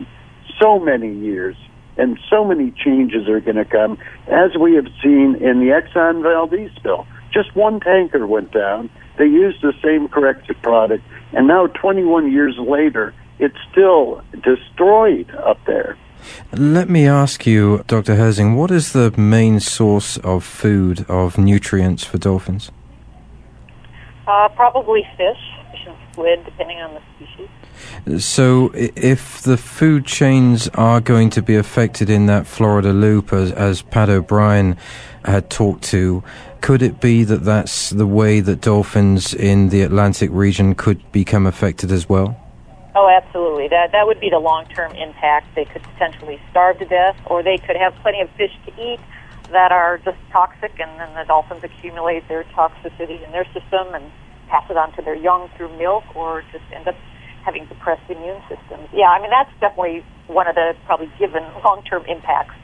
so 0.61 0.79
many 0.79 1.13
years, 1.15 1.57
and 1.97 2.19
so 2.31 2.45
many 2.45 2.71
changes 2.73 3.29
are 3.29 3.41
going 3.41 3.57
to 3.57 3.65
come, 3.65 3.99
as 4.29 4.57
we 4.61 4.75
have 4.75 4.87
seen 5.03 5.37
in 5.41 5.61
the 5.61 5.73
Exxon 5.73 6.23
Valdez 6.23 6.71
spill. 6.77 7.07
Just 7.33 7.55
one 7.55 7.81
tanker 7.81 8.27
went 8.27 8.53
down. 8.53 8.89
They 9.19 9.27
used 9.27 9.63
the 9.63 9.73
same 9.83 10.09
Corexit 10.09 10.61
product, 10.63 11.05
and 11.33 11.47
now 11.47 11.67
21 11.67 12.33
years 12.33 12.57
later, 12.59 13.15
it's 13.39 13.57
still 13.71 14.23
destroyed 14.43 15.31
up 15.35 15.59
there. 15.67 15.99
Let 16.53 16.89
me 16.89 17.07
ask 17.07 17.47
you, 17.47 17.85
Dr. 17.87 18.17
Herzing, 18.17 18.57
what 18.57 18.71
is 18.71 18.93
the 18.93 19.13
main 19.17 19.61
source 19.61 20.17
of 20.19 20.45
food, 20.45 21.05
of 21.09 21.39
nutrients 21.39 22.05
for 22.05 22.19
dolphins? 22.19 22.71
Uh, 24.27 24.49
probably 24.57 25.07
fish, 25.17 25.37
fish 25.71 25.87
and 25.87 25.97
squid, 26.13 26.45
depending 26.45 26.79
on 26.81 26.95
the 26.95 27.01
species. 27.15 28.23
So, 28.23 28.71
if 28.75 29.43
the 29.43 29.57
food 29.57 30.07
chains 30.07 30.69
are 30.75 31.01
going 31.01 31.31
to 31.31 31.43
be 31.43 31.57
affected 31.57 32.09
in 32.09 32.27
that 32.27 32.47
Florida 32.47 32.93
loop, 32.93 33.33
as, 33.33 33.53
as 33.53 33.83
Pat 33.83 34.09
O'Brien 34.09 34.77
had 35.25 35.51
talked 35.51 35.85
to, 35.85 36.23
could 36.61 36.83
it 36.83 37.01
be 37.01 37.25
that 37.25 37.45
that's 37.45 37.91
the 37.91 38.07
way 38.07 38.41
that 38.41 38.61
dolphins 38.61 39.35
in 39.35 39.69
the 39.69 39.83
Atlantic 39.83 40.31
region 40.33 40.75
could 40.75 41.13
become 41.13 41.47
affected 41.47 41.93
as 41.93 42.09
well? 42.09 42.37
Oh, 42.97 43.13
absolutely. 43.13 43.69
That 43.69 43.93
that 43.93 44.07
would 44.07 44.21
be 44.21 44.31
the 44.31 44.39
long 44.39 44.65
term 44.73 44.91
impact. 44.93 45.55
They 45.55 45.67
could 45.67 45.83
potentially 45.83 46.41
starve 46.51 46.79
to 46.79 46.87
death, 46.87 47.15
or 47.27 47.43
they 47.43 47.59
could 47.59 47.77
have 47.77 47.95
plenty 47.97 48.23
of 48.23 48.31
fish 48.31 48.53
to 48.65 48.73
eat 48.81 48.99
that 49.53 49.71
are 49.71 49.99
just 49.99 50.17
toxic, 50.33 50.73
and 50.81 50.99
then 50.99 51.13
the 51.15 51.25
dolphins 51.29 51.63
accumulate 51.63 52.27
their 52.27 52.45
toxicity 52.57 53.23
in 53.23 53.31
their 53.33 53.45
system 53.53 53.95
and 53.95 54.11
pass 54.49 54.65
it 54.71 54.79
on 54.79 54.93
to 54.97 55.03
their 55.03 55.15
young 55.15 55.51
through 55.57 55.77
milk, 55.77 56.05
or 56.17 56.43
just 56.51 56.65
end 56.73 56.89
up 56.89 56.97
having 57.45 57.67
depressed 57.67 58.03
immune 58.09 58.41
systems. 58.49 58.89
Yeah, 58.95 59.13
I 59.13 59.21
mean 59.21 59.31
that's 59.31 59.53
definitely 59.61 60.03
one 60.27 60.49
of 60.49 60.55
the 60.55 60.75
probably 60.87 61.13
given 61.19 61.45
long 61.65 61.83
term 61.83 62.03
impacts 62.09 62.57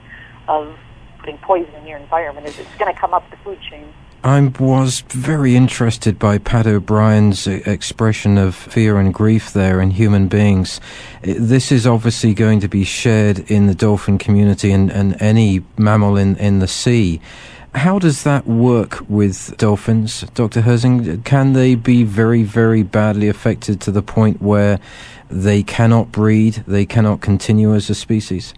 of 0.49 0.79
putting 1.19 1.37
poison 1.39 1.75
in 1.75 1.87
your 1.87 1.99
environment. 1.99 2.47
Is 2.47 2.59
it's 2.59 2.75
going 2.79 2.93
to 2.93 2.99
come 2.99 3.13
up 3.13 3.29
the 3.31 3.37
food 3.45 3.59
chain. 3.71 3.93
I 4.25 4.41
was 4.61 5.01
very 5.09 5.57
interested 5.57 6.17
by 6.17 6.39
Pat 6.39 6.65
O'Brien's 6.65 7.49
expression 7.49 8.39
of 8.39 8.55
fear 8.55 8.99
and 8.99 9.13
grief 9.13 9.53
there 9.53 9.81
in 9.81 9.91
human 9.91 10.29
beings. 10.29 10.81
This 11.23 11.73
is 11.73 11.89
obviously 11.89 12.33
going 12.33 12.61
to 12.61 12.69
be 12.69 12.85
shared 12.85 13.51
in 13.51 13.67
the 13.67 13.75
dolphin 13.75 14.19
community 14.19 14.71
and, 14.71 14.93
and 14.93 15.21
any 15.21 15.65
mammal 15.77 16.17
in, 16.17 16.37
in 16.37 16.61
the 16.61 16.69
sea. 16.69 17.21
How 17.75 17.99
does 17.99 18.23
that 18.23 18.47
work 18.47 19.01
with 19.09 19.57
dolphins, 19.57 20.21
Dr. 20.35 20.61
Herzing? 20.61 21.25
Can 21.25 21.55
they 21.55 21.75
be 21.75 22.05
very, 22.05 22.45
very 22.45 22.85
badly 22.85 23.29
affected 23.29 23.81
to 23.81 23.91
the 23.91 24.03
point 24.03 24.41
where 24.41 24.79
they 25.31 25.65
cannot 25.65 26.13
breed, 26.13 26.63
they 26.69 26.87
cannot 26.87 27.23
continue 27.23 27.75
as 27.75 27.91
a 27.91 27.95
species? 27.97 28.55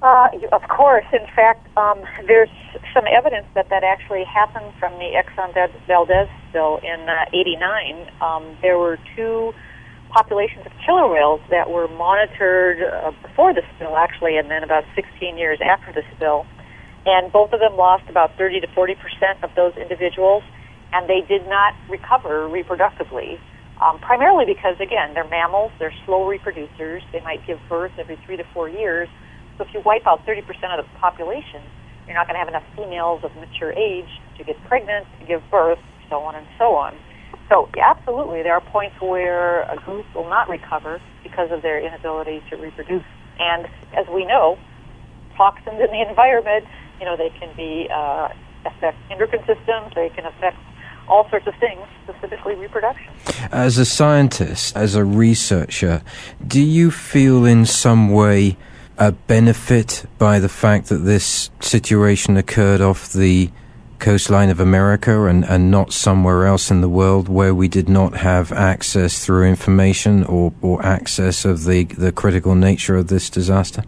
Uh, 0.00 0.28
of 0.52 0.62
course. 0.68 1.04
In 1.12 1.26
fact, 1.34 1.66
um, 1.76 2.00
there's 2.26 2.48
some 2.94 3.04
evidence 3.06 3.46
that 3.54 3.68
that 3.70 3.84
actually 3.84 4.24
happened 4.24 4.72
from 4.78 4.92
the 4.98 5.12
Exxon 5.16 5.52
Valdez 5.86 6.28
spill 6.48 6.78
in 6.82 7.08
uh, 7.08 7.24
89. 7.32 8.10
Um, 8.20 8.56
there 8.62 8.78
were 8.78 8.98
two 9.16 9.52
populations 10.10 10.64
of 10.66 10.72
killer 10.84 11.08
whales 11.08 11.40
that 11.50 11.70
were 11.70 11.88
monitored 11.88 12.82
uh, 12.82 13.12
before 13.22 13.52
the 13.52 13.62
spill, 13.74 13.96
actually, 13.96 14.36
and 14.38 14.50
then 14.50 14.64
about 14.64 14.84
16 14.94 15.36
years 15.36 15.58
after 15.62 15.92
the 15.92 16.02
spill. 16.16 16.46
And 17.06 17.32
both 17.32 17.52
of 17.52 17.60
them 17.60 17.76
lost 17.76 18.04
about 18.08 18.36
30 18.36 18.60
to 18.60 18.66
40 18.74 18.94
percent 18.96 19.42
of 19.42 19.50
those 19.54 19.76
individuals, 19.76 20.42
and 20.92 21.08
they 21.08 21.20
did 21.26 21.46
not 21.48 21.74
recover 21.88 22.48
reproductively. 22.48 23.38
Um, 23.80 24.00
primarily 24.00 24.44
because, 24.44 24.74
again, 24.80 25.14
they're 25.14 25.28
mammals, 25.28 25.70
they're 25.78 25.94
slow 26.04 26.26
reproducers, 26.26 27.00
they 27.12 27.20
might 27.20 27.46
give 27.46 27.60
birth 27.68 27.92
every 27.96 28.18
three 28.26 28.36
to 28.36 28.44
four 28.52 28.68
years 28.68 29.08
so 29.58 29.64
if 29.66 29.74
you 29.74 29.82
wipe 29.84 30.06
out 30.06 30.24
30% 30.24 30.46
of 30.78 30.86
the 30.86 30.98
population, 31.00 31.60
you're 32.08 32.16
not 32.16 32.26
going 32.26 32.34
to 32.34 32.38
have 32.40 32.48
enough 32.48 32.64
females 32.74 33.22
of 33.22 33.30
mature 33.36 33.72
age 33.72 34.08
to 34.38 34.44
get 34.44 34.56
pregnant, 34.64 35.06
to 35.20 35.26
give 35.26 35.42
birth, 35.50 35.78
so 36.08 36.16
on 36.20 36.34
and 36.34 36.46
so 36.56 36.74
on. 36.74 36.96
So 37.48 37.68
absolutely, 37.78 38.42
there 38.42 38.54
are 38.54 38.60
points 38.60 38.96
where 39.00 39.62
a 39.62 39.76
group 39.76 40.06
will 40.14 40.28
not 40.28 40.48
recover 40.48 41.00
because 41.22 41.50
of 41.50 41.62
their 41.62 41.78
inability 41.78 42.42
to 42.50 42.56
reproduce. 42.56 43.04
And 43.38 43.68
as 43.96 44.06
we 44.08 44.24
know, 44.24 44.58
toxins 45.36 45.80
in 45.80 45.90
the 45.90 46.02
environment, 46.08 46.64
you 46.98 47.04
know, 47.04 47.16
they 47.16 47.30
can 47.38 47.54
be 47.56 47.88
uh, 47.92 48.28
affect 48.64 48.96
endocrine 49.10 49.44
systems, 49.46 49.94
they 49.94 50.08
can 50.10 50.24
affect 50.26 50.56
all 51.08 51.28
sorts 51.30 51.46
of 51.46 51.54
things, 51.60 51.80
specifically 52.04 52.54
reproduction. 52.54 53.12
As 53.50 53.78
a 53.78 53.84
scientist, 53.84 54.76
as 54.76 54.94
a 54.94 55.04
researcher, 55.04 56.02
do 56.46 56.60
you 56.60 56.90
feel 56.90 57.44
in 57.46 57.64
some 57.64 58.10
way 58.10 58.56
a 58.98 59.12
benefit 59.12 60.04
by 60.18 60.40
the 60.40 60.48
fact 60.48 60.88
that 60.88 60.98
this 60.98 61.50
situation 61.60 62.36
occurred 62.36 62.80
off 62.80 63.12
the 63.12 63.50
coastline 64.00 64.50
of 64.50 64.60
America 64.60 65.26
and, 65.26 65.44
and 65.44 65.70
not 65.70 65.92
somewhere 65.92 66.46
else 66.46 66.70
in 66.70 66.80
the 66.80 66.88
world 66.88 67.28
where 67.28 67.54
we 67.54 67.68
did 67.68 67.88
not 67.88 68.16
have 68.16 68.52
access 68.52 69.24
through 69.24 69.46
information 69.46 70.24
or, 70.24 70.52
or 70.62 70.84
access 70.84 71.44
of 71.44 71.64
the, 71.64 71.84
the 71.84 72.12
critical 72.12 72.54
nature 72.54 72.96
of 72.96 73.06
this 73.08 73.30
disaster? 73.30 73.84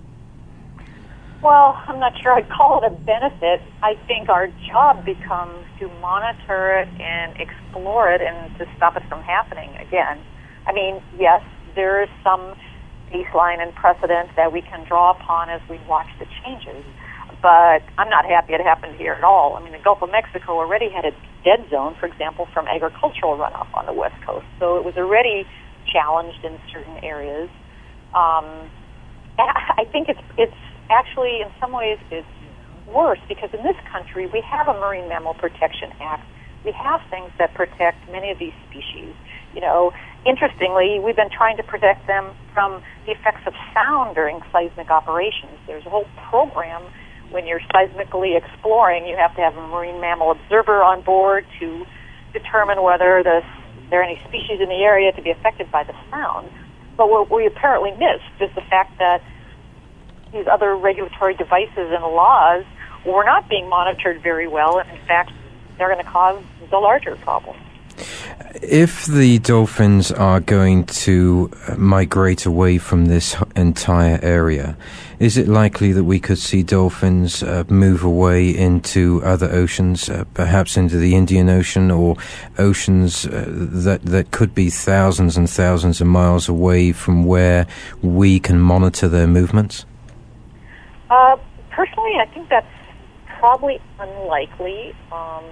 Well, 1.42 1.82
I'm 1.88 1.98
not 1.98 2.12
sure 2.20 2.32
I'd 2.32 2.48
call 2.48 2.84
it 2.84 2.86
a 2.86 2.94
benefit. 2.94 3.62
I 3.82 3.94
think 4.06 4.28
our 4.28 4.48
job 4.68 5.04
becomes 5.04 5.64
to 5.78 5.88
monitor 6.00 6.80
it 6.80 6.88
and 7.00 7.36
explore 7.40 8.12
it 8.12 8.20
and 8.20 8.56
to 8.58 8.66
stop 8.76 8.96
it 8.96 9.02
from 9.08 9.22
happening 9.22 9.74
again. 9.76 10.20
I 10.66 10.72
mean, 10.72 11.02
yes, 11.18 11.42
there 11.74 12.02
is 12.02 12.10
some 12.22 12.54
baseline 13.12 13.60
and 13.60 13.74
precedent 13.74 14.30
that 14.36 14.52
we 14.52 14.62
can 14.62 14.84
draw 14.86 15.10
upon 15.12 15.50
as 15.50 15.60
we 15.68 15.78
watch 15.88 16.08
the 16.18 16.26
changes. 16.42 16.84
But 17.42 17.82
I'm 17.96 18.10
not 18.10 18.24
happy 18.24 18.52
it 18.52 18.60
happened 18.60 18.96
here 18.96 19.14
at 19.14 19.24
all. 19.24 19.56
I 19.56 19.62
mean, 19.62 19.72
the 19.72 19.78
Gulf 19.82 20.02
of 20.02 20.10
Mexico 20.10 20.58
already 20.58 20.90
had 20.90 21.04
a 21.04 21.12
dead 21.44 21.66
zone, 21.70 21.96
for 21.98 22.06
example, 22.06 22.46
from 22.52 22.66
agricultural 22.68 23.36
runoff 23.38 23.72
on 23.74 23.86
the 23.86 23.94
west 23.94 24.16
coast. 24.26 24.44
So 24.58 24.76
it 24.76 24.84
was 24.84 24.94
already 24.96 25.46
challenged 25.90 26.44
in 26.44 26.58
certain 26.72 27.02
areas. 27.02 27.48
Um, 28.14 28.70
I 29.38 29.84
think 29.90 30.08
it's 30.08 30.20
it's 30.36 30.60
actually 30.90 31.40
in 31.40 31.48
some 31.60 31.72
ways 31.72 31.98
it's 32.10 32.26
worse 32.92 33.20
because 33.28 33.50
in 33.54 33.62
this 33.62 33.76
country 33.90 34.26
we 34.26 34.42
have 34.42 34.68
a 34.68 34.74
Marine 34.74 35.08
Mammal 35.08 35.34
Protection 35.34 35.92
Act. 36.00 36.26
We 36.64 36.72
have 36.72 37.00
things 37.08 37.30
that 37.38 37.54
protect 37.54 37.96
many 38.12 38.30
of 38.30 38.38
these 38.38 38.52
species. 38.68 39.14
You 39.54 39.62
know, 39.62 39.92
interestingly, 40.26 41.00
we've 41.00 41.16
been 41.16 41.30
trying 41.30 41.56
to 41.56 41.62
protect 41.62 42.06
them 42.06 42.30
from 42.52 42.82
the 43.06 43.12
effects 43.12 43.46
of 43.46 43.54
sound 43.74 44.14
during 44.14 44.40
seismic 44.52 44.90
operations. 44.90 45.58
There's 45.66 45.86
a 45.86 45.90
whole 45.90 46.06
program 46.28 46.82
when 47.30 47.46
you're 47.46 47.60
seismically 47.72 48.36
exploring, 48.36 49.06
you 49.06 49.16
have 49.16 49.34
to 49.36 49.40
have 49.40 49.56
a 49.56 49.66
marine 49.68 50.00
mammal 50.00 50.32
observer 50.32 50.82
on 50.82 51.00
board 51.02 51.46
to 51.60 51.86
determine 52.32 52.82
whether 52.82 53.22
the, 53.22 53.42
there 53.88 54.00
are 54.00 54.04
any 54.04 54.20
species 54.28 54.60
in 54.60 54.68
the 54.68 54.82
area 54.82 55.12
to 55.12 55.22
be 55.22 55.30
affected 55.30 55.70
by 55.70 55.84
the 55.84 55.94
sound. 56.10 56.50
But 56.96 57.08
what 57.08 57.30
we 57.30 57.46
apparently 57.46 57.92
missed 57.92 58.34
is 58.40 58.50
the 58.54 58.62
fact 58.62 58.98
that 58.98 59.22
these 60.32 60.46
other 60.46 60.76
regulatory 60.76 61.34
devices 61.34 61.70
and 61.76 62.02
laws 62.02 62.64
were 63.06 63.24
not 63.24 63.48
being 63.48 63.68
monitored 63.68 64.22
very 64.22 64.46
well, 64.46 64.78
and 64.78 64.90
in 64.90 65.06
fact, 65.06 65.32
they're 65.78 65.92
going 65.92 66.04
to 66.04 66.10
cause 66.10 66.42
the 66.70 66.78
larger 66.78 67.16
problem. 67.16 67.56
If 68.62 69.06
the 69.06 69.38
dolphins 69.38 70.12
are 70.12 70.40
going 70.40 70.84
to 70.84 71.50
migrate 71.78 72.46
away 72.46 72.78
from 72.78 73.06
this 73.06 73.36
entire 73.56 74.18
area, 74.22 74.76
is 75.18 75.36
it 75.36 75.48
likely 75.48 75.92
that 75.92 76.04
we 76.04 76.18
could 76.18 76.38
see 76.38 76.62
dolphins 76.62 77.42
uh, 77.42 77.64
move 77.68 78.02
away 78.02 78.48
into 78.48 79.22
other 79.24 79.50
oceans, 79.52 80.08
uh, 80.08 80.24
perhaps 80.34 80.76
into 80.76 80.96
the 80.96 81.14
Indian 81.14 81.48
Ocean 81.48 81.90
or 81.90 82.16
oceans 82.58 83.26
uh, 83.26 83.44
that 83.48 84.02
that 84.04 84.30
could 84.30 84.54
be 84.54 84.70
thousands 84.70 85.36
and 85.36 85.48
thousands 85.48 86.00
of 86.00 86.06
miles 86.06 86.48
away 86.48 86.92
from 86.92 87.24
where 87.24 87.66
we 88.02 88.40
can 88.40 88.58
monitor 88.58 89.08
their 89.08 89.26
movements? 89.26 89.84
Uh, 91.10 91.36
personally, 91.70 92.14
I 92.20 92.26
think 92.32 92.48
that's 92.48 92.66
probably 93.38 93.80
unlikely. 93.98 94.94
Um, 95.12 95.44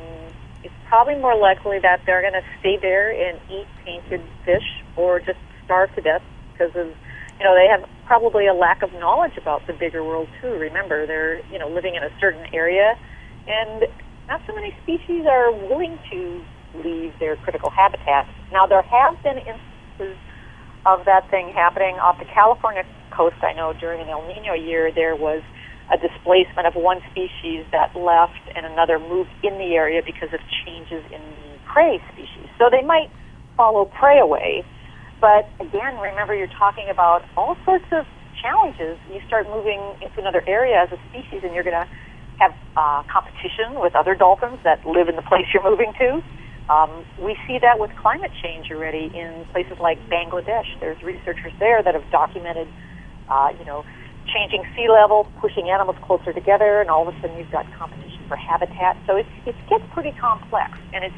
it's 0.64 0.74
probably 0.88 1.16
more 1.16 1.36
likely 1.36 1.78
that 1.80 2.00
they're 2.06 2.22
going 2.22 2.34
to 2.34 2.46
stay 2.60 2.78
there 2.80 3.10
and 3.10 3.38
eat 3.50 3.66
painted 3.84 4.22
fish 4.44 4.64
or 4.96 5.20
just 5.20 5.38
starve 5.64 5.94
to 5.94 6.00
death 6.00 6.22
because 6.52 6.74
of, 6.74 6.86
you 7.38 7.44
know, 7.44 7.54
they 7.54 7.68
have 7.70 7.88
probably 8.06 8.46
a 8.46 8.54
lack 8.54 8.82
of 8.82 8.92
knowledge 8.94 9.36
about 9.36 9.66
the 9.66 9.72
bigger 9.72 10.02
world 10.02 10.28
too. 10.40 10.48
Remember, 10.48 11.06
they're, 11.06 11.44
you 11.52 11.58
know, 11.58 11.68
living 11.68 11.94
in 11.94 12.02
a 12.02 12.10
certain 12.18 12.46
area 12.52 12.98
and 13.46 13.84
not 14.28 14.40
so 14.46 14.54
many 14.54 14.76
species 14.82 15.24
are 15.26 15.52
willing 15.52 15.98
to 16.10 16.42
leave 16.84 17.12
their 17.18 17.36
critical 17.36 17.70
habitat. 17.70 18.28
Now, 18.52 18.66
there 18.66 18.82
have 18.82 19.22
been 19.22 19.38
instances 19.38 20.16
of 20.84 21.04
that 21.06 21.28
thing 21.30 21.52
happening 21.54 21.96
off 21.96 22.18
the 22.18 22.26
California 22.26 22.84
coast. 23.10 23.36
I 23.42 23.52
know 23.52 23.72
during 23.72 24.00
an 24.00 24.08
El 24.08 24.26
Nino 24.26 24.54
year 24.54 24.92
there 24.92 25.16
was 25.16 25.42
a 25.92 25.96
displacement 25.96 26.66
of 26.66 26.74
one 26.74 27.00
species 27.10 27.64
that 27.72 27.96
left 27.96 28.40
and 28.54 28.66
another 28.66 28.98
moved 28.98 29.30
in 29.42 29.56
the 29.58 29.74
area 29.74 30.02
because 30.04 30.28
of 30.32 30.40
changes 30.64 31.02
in 31.12 31.20
the 31.20 31.58
prey 31.64 32.00
species. 32.12 32.48
So 32.58 32.68
they 32.70 32.82
might 32.82 33.10
follow 33.56 33.86
prey 33.86 34.18
away. 34.20 34.64
But 35.20 35.48
again, 35.60 35.98
remember 35.98 36.34
you're 36.34 36.52
talking 36.58 36.88
about 36.90 37.24
all 37.36 37.56
sorts 37.64 37.86
of 37.90 38.04
challenges. 38.40 38.98
You 39.10 39.20
start 39.26 39.48
moving 39.48 39.80
into 40.00 40.20
another 40.20 40.44
area 40.46 40.82
as 40.82 40.92
a 40.92 41.00
species 41.10 41.42
and 41.42 41.54
you're 41.54 41.64
going 41.64 41.78
to 41.78 41.88
have 42.38 42.54
uh, 42.76 43.02
competition 43.10 43.80
with 43.80 43.96
other 43.96 44.14
dolphins 44.14 44.58
that 44.62 44.86
live 44.86 45.08
in 45.08 45.16
the 45.16 45.26
place 45.26 45.46
you're 45.52 45.64
moving 45.64 45.92
to. 45.98 46.22
Um, 46.70 47.04
we 47.18 47.36
see 47.48 47.58
that 47.62 47.80
with 47.80 47.90
climate 47.96 48.30
change 48.42 48.70
already 48.70 49.10
in 49.14 49.46
places 49.52 49.78
like 49.80 49.98
Bangladesh. 50.08 50.68
There's 50.80 51.02
researchers 51.02 51.52
there 51.58 51.82
that 51.82 51.94
have 51.94 52.04
documented, 52.12 52.68
uh, 53.28 53.48
you 53.58 53.64
know, 53.64 53.84
changing 54.32 54.64
sea 54.76 54.88
level, 54.88 55.26
pushing 55.40 55.70
animals 55.70 55.96
closer 56.02 56.32
together, 56.32 56.80
and 56.80 56.90
all 56.90 57.08
of 57.08 57.14
a 57.14 57.20
sudden 57.20 57.36
you've 57.36 57.50
got 57.50 57.66
competition 57.78 58.20
for 58.28 58.36
habitat. 58.36 58.96
So 59.06 59.16
it, 59.16 59.26
it 59.46 59.56
gets 59.68 59.84
pretty 59.92 60.12
complex, 60.20 60.72
and 60.92 61.04
it's 61.04 61.16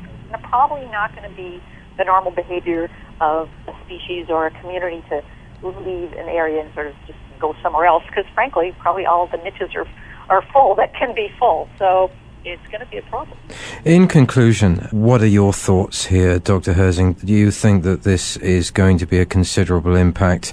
probably 0.48 0.86
not 0.86 1.14
going 1.14 1.28
to 1.28 1.36
be 1.36 1.60
the 1.98 2.04
normal 2.04 2.30
behavior 2.30 2.88
of 3.20 3.48
a 3.68 3.72
species 3.84 4.26
or 4.28 4.46
a 4.46 4.50
community 4.62 5.02
to 5.10 5.22
leave 5.62 6.12
an 6.14 6.28
area 6.28 6.62
and 6.62 6.72
sort 6.74 6.86
of 6.86 6.94
just 7.06 7.18
go 7.40 7.54
somewhere 7.62 7.86
else, 7.86 8.04
because 8.06 8.24
frankly, 8.34 8.74
probably 8.78 9.04
all 9.04 9.26
the 9.26 9.38
niches 9.38 9.70
are 9.74 9.86
are 10.30 10.44
full 10.52 10.76
that 10.76 10.94
can 10.94 11.12
be 11.14 11.28
full. 11.38 11.68
So 11.78 12.10
it's 12.44 12.66
going 12.68 12.80
to 12.80 12.86
be 12.86 12.98
a 12.98 13.02
problem. 13.02 13.38
In 13.84 14.08
conclusion, 14.08 14.88
what 14.90 15.22
are 15.22 15.26
your 15.26 15.52
thoughts 15.52 16.06
here, 16.06 16.38
Dr. 16.38 16.74
Herzing? 16.74 17.24
Do 17.24 17.32
you 17.32 17.50
think 17.50 17.82
that 17.84 18.02
this 18.02 18.36
is 18.38 18.70
going 18.70 18.98
to 18.98 19.06
be 19.06 19.18
a 19.18 19.26
considerable 19.26 19.96
impact 19.96 20.52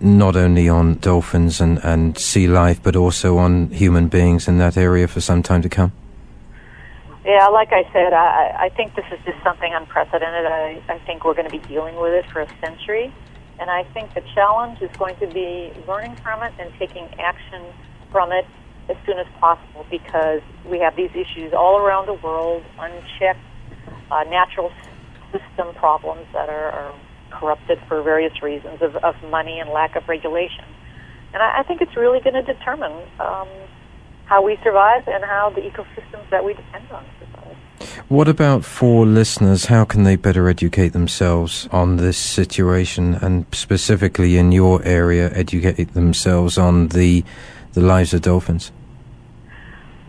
not 0.00 0.36
only 0.36 0.68
on 0.68 0.96
dolphins 0.98 1.60
and, 1.60 1.78
and 1.84 2.18
sea 2.18 2.46
life, 2.46 2.82
but 2.82 2.96
also 2.96 3.38
on 3.38 3.70
human 3.70 4.08
beings 4.08 4.48
in 4.48 4.58
that 4.58 4.76
area 4.76 5.08
for 5.08 5.20
some 5.20 5.42
time 5.42 5.62
to 5.62 5.68
come? 5.68 5.92
Yeah, 7.24 7.48
like 7.48 7.72
I 7.72 7.90
said, 7.92 8.12
I, 8.12 8.66
I 8.66 8.68
think 8.76 8.94
this 8.94 9.06
is 9.10 9.18
just 9.24 9.42
something 9.42 9.72
unprecedented. 9.72 10.44
I, 10.44 10.82
I 10.88 10.98
think 11.06 11.24
we're 11.24 11.34
going 11.34 11.50
to 11.50 11.58
be 11.58 11.66
dealing 11.66 11.96
with 11.96 12.12
it 12.12 12.26
for 12.30 12.42
a 12.42 12.48
century. 12.60 13.14
And 13.58 13.70
I 13.70 13.84
think 13.94 14.12
the 14.14 14.22
challenge 14.34 14.82
is 14.82 14.90
going 14.98 15.16
to 15.16 15.26
be 15.28 15.72
learning 15.88 16.16
from 16.16 16.42
it 16.42 16.52
and 16.58 16.72
taking 16.78 17.08
action 17.18 17.64
from 18.10 18.32
it 18.32 18.46
as 18.88 18.96
soon 19.06 19.18
as 19.18 19.26
possible 19.40 19.86
because 19.90 20.42
we 20.68 20.78
have 20.80 20.96
these 20.96 21.10
issues 21.10 21.52
all 21.52 21.78
around 21.78 22.06
the 22.06 22.14
world, 22.14 22.62
unchecked 22.78 23.40
uh, 24.10 24.24
natural 24.24 24.72
system 25.32 25.74
problems 25.74 26.26
that 26.32 26.48
are, 26.48 26.70
are 26.70 26.94
corrupted 27.30 27.78
for 27.88 28.02
various 28.02 28.42
reasons 28.42 28.80
of, 28.82 28.96
of 28.96 29.14
money 29.30 29.58
and 29.58 29.70
lack 29.70 29.96
of 29.96 30.06
regulation. 30.08 30.64
And 31.32 31.42
I, 31.42 31.60
I 31.60 31.62
think 31.64 31.80
it's 31.80 31.96
really 31.96 32.20
going 32.20 32.34
to 32.34 32.42
determine 32.42 32.92
um, 33.18 33.48
how 34.26 34.42
we 34.42 34.56
survive 34.62 35.06
and 35.08 35.24
how 35.24 35.50
the 35.50 35.62
ecosystems 35.62 36.28
that 36.30 36.44
we 36.44 36.54
depend 36.54 36.90
on 36.90 37.04
survive. 37.18 37.56
What 38.08 38.28
about 38.28 38.64
for 38.64 39.04
listeners? 39.04 39.66
How 39.66 39.84
can 39.84 40.04
they 40.04 40.16
better 40.16 40.48
educate 40.48 40.90
themselves 40.90 41.68
on 41.72 41.96
this 41.96 42.16
situation 42.16 43.14
and 43.14 43.46
specifically 43.52 44.36
in 44.36 44.52
your 44.52 44.82
area, 44.84 45.30
educate 45.34 45.92
themselves 45.94 46.56
on 46.56 46.88
the 46.88 47.24
the 47.74 47.80
lives 47.80 48.14
of 48.14 48.22
dolphins? 48.22 48.72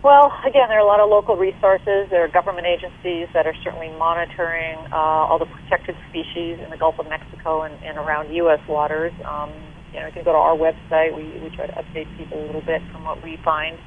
Well, 0.03 0.31
again, 0.45 0.69
there 0.69 0.77
are 0.77 0.85
a 0.85 0.87
lot 0.87 0.99
of 0.99 1.09
local 1.09 1.35
resources. 1.35 2.07
There 2.11 2.23
are 2.23 2.27
government 2.27 2.67
agencies 2.67 3.27
that 3.33 3.47
are 3.47 3.55
certainly 3.63 3.89
monitoring 3.97 4.77
uh, 4.93 5.25
all 5.25 5.39
the 5.39 5.47
protected 5.47 5.95
species 6.09 6.59
in 6.59 6.69
the 6.69 6.77
Gulf 6.77 6.99
of 6.99 7.09
Mexico 7.09 7.63
and, 7.63 7.73
and 7.83 7.97
around 7.97 8.31
U.S. 8.35 8.59
waters. 8.69 9.11
Um, 9.25 9.49
you 9.91 9.99
know, 9.99 10.05
you 10.05 10.13
can 10.13 10.23
go 10.23 10.31
to 10.33 10.37
our 10.37 10.55
website. 10.55 11.15
We, 11.15 11.25
we 11.41 11.49
try 11.55 11.65
to 11.65 11.73
update 11.73 12.05
people 12.17 12.37
a 12.37 12.45
little 12.45 12.61
bit 12.61 12.83
from 12.91 13.03
what 13.03 13.23
we 13.23 13.39
find. 13.43 13.79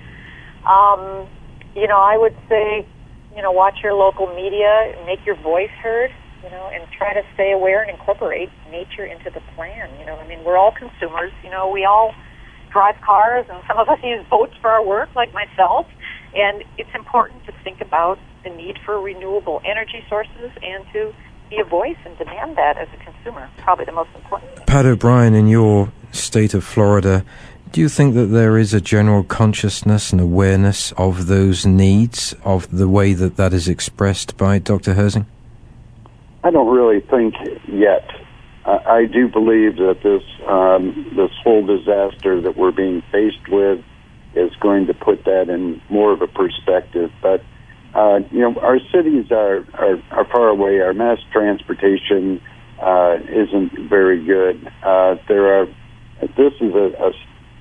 Um, 0.67 1.29
you 1.77 1.87
know, 1.87 1.99
I 1.99 2.19
would 2.19 2.35
say, 2.49 2.85
you 3.37 3.43
know, 3.43 3.53
watch 3.53 3.79
your 3.85 3.95
local 3.95 4.27
media, 4.35 4.99
make 5.07 5.25
your 5.25 5.37
voice 5.37 5.71
heard, 5.81 6.11
you 6.43 6.51
know, 6.51 6.69
and 6.75 6.83
try 6.91 7.15
to 7.15 7.23
stay 7.35 7.53
aware 7.53 7.83
and 7.83 7.93
incorporate 7.93 8.51
nature 8.73 9.07
into 9.07 9.31
the 9.31 9.41
plan. 9.55 9.89
You 10.01 10.07
know, 10.07 10.17
I 10.17 10.27
mean, 10.27 10.43
we're 10.43 10.59
all 10.59 10.73
consumers. 10.73 11.31
You 11.45 11.51
know, 11.51 11.71
we 11.71 11.85
all 11.85 12.13
drive 12.79 13.01
cars, 13.01 13.45
and 13.51 13.61
some 13.67 13.77
of 13.79 13.89
us 13.89 13.99
use 14.05 14.25
boats 14.31 14.55
for 14.61 14.71
our 14.71 14.85
work, 14.87 15.09
like 15.17 15.35
myself. 15.35 15.87
And 16.33 16.63
it's 16.77 16.95
important 16.95 17.45
to 17.47 17.53
think 17.65 17.81
about 17.81 18.21
the 18.45 18.51
need 18.51 18.79
for 18.85 19.01
renewable 19.01 19.61
energy 19.65 20.05
sources 20.09 20.51
and 20.63 20.85
to 20.93 21.13
be 21.51 21.59
a 21.59 21.65
voice 21.65 21.97
and 22.05 22.17
demand 22.19 22.57
that 22.57 22.77
as 22.79 22.87
a 22.95 23.05
consumer. 23.05 23.51
Probably 23.57 23.85
the 23.85 23.93
most 23.93 24.11
important 24.15 24.55
thing. 24.55 24.67
Pat 24.67 24.87
O'Brien, 24.87 25.35
in 25.35 25.49
your 25.49 25.93
state 26.13 26.55
of 26.55 26.63
Florida, 26.63 27.25
do 27.73 27.81
you 27.81 27.89
think 27.89 28.15
that 28.15 28.27
there 28.27 28.57
is 28.57 28.73
a 28.73 28.81
general 28.81 29.25
consciousness 29.25 30.13
and 30.13 30.21
awareness 30.21 30.93
of 30.93 31.27
those 31.27 31.67
needs, 31.67 32.33
of 32.45 32.71
the 32.71 32.89
way 32.89 33.13
that 33.13 33.37
that 33.37 33.53
is 33.53 33.69
expressed 33.69 34.37
by 34.37 34.61
Dr. 34.61 34.95
Herzing? 34.95 35.27
I 36.45 36.51
don't 36.51 36.69
really 36.69 37.01
think 37.01 37.35
yet. 37.67 38.09
I 38.69 39.05
do 39.07 39.29
believe 39.29 39.77
that 39.77 40.01
this 40.03 40.23
um, 40.47 41.13
this 41.17 41.31
whole 41.43 41.65
disaster 41.65 42.41
that 42.43 42.57
we're 42.57 42.73
being 42.73 43.03
faced 43.11 43.49
with 43.49 43.85
is 44.35 44.51
going 44.61 44.87
to 44.87 44.95
put 44.95 45.25
that 45.25 45.49
in 45.49 45.81
more 45.89 46.13
of 46.13 46.21
a 46.21 46.27
perspective. 46.27 47.11
But 47.23 47.43
uh, 47.95 48.21
you 48.31 48.41
know, 48.41 48.55
our 48.61 48.79
cities 48.93 49.31
are, 49.31 49.65
are 49.75 50.03
are 50.11 50.25
far 50.31 50.49
away. 50.49 50.81
Our 50.81 50.93
mass 50.93 51.19
transportation 51.33 52.41
uh, 52.83 53.17
isn't 53.29 53.89
very 53.89 54.25
good. 54.25 54.67
Uh, 54.83 55.17
there 55.29 55.61
are. 55.61 55.67
This 56.37 56.53
is 56.61 56.75
a, 56.75 56.93
a 56.99 57.13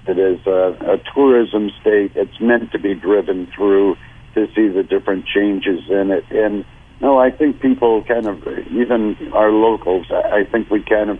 it 0.08 0.18
is 0.18 0.45
a, 0.47 0.76
a 0.93 0.97
tourism 1.14 1.70
state. 1.82 2.12
It's 2.16 2.39
meant 2.41 2.72
to 2.72 2.80
be 2.80 2.95
driven 2.95 3.47
through 3.55 3.95
to 4.36 4.47
see 4.55 4.68
the 4.68 4.84
different 4.84 5.26
changes 5.26 5.82
in 5.89 6.12
it. 6.12 6.24
And 6.32 6.66
no, 7.00 7.20
I 7.20 7.32
think 7.32 7.62
people 7.62 8.04
kind 8.04 8.28
of, 8.28 8.48
even 8.72 9.16
our 9.34 9.52
locals, 9.52 10.08
I 10.12 10.43
think 10.52 10.70
we 10.70 10.84
kind 10.84 11.12
of 11.12 11.20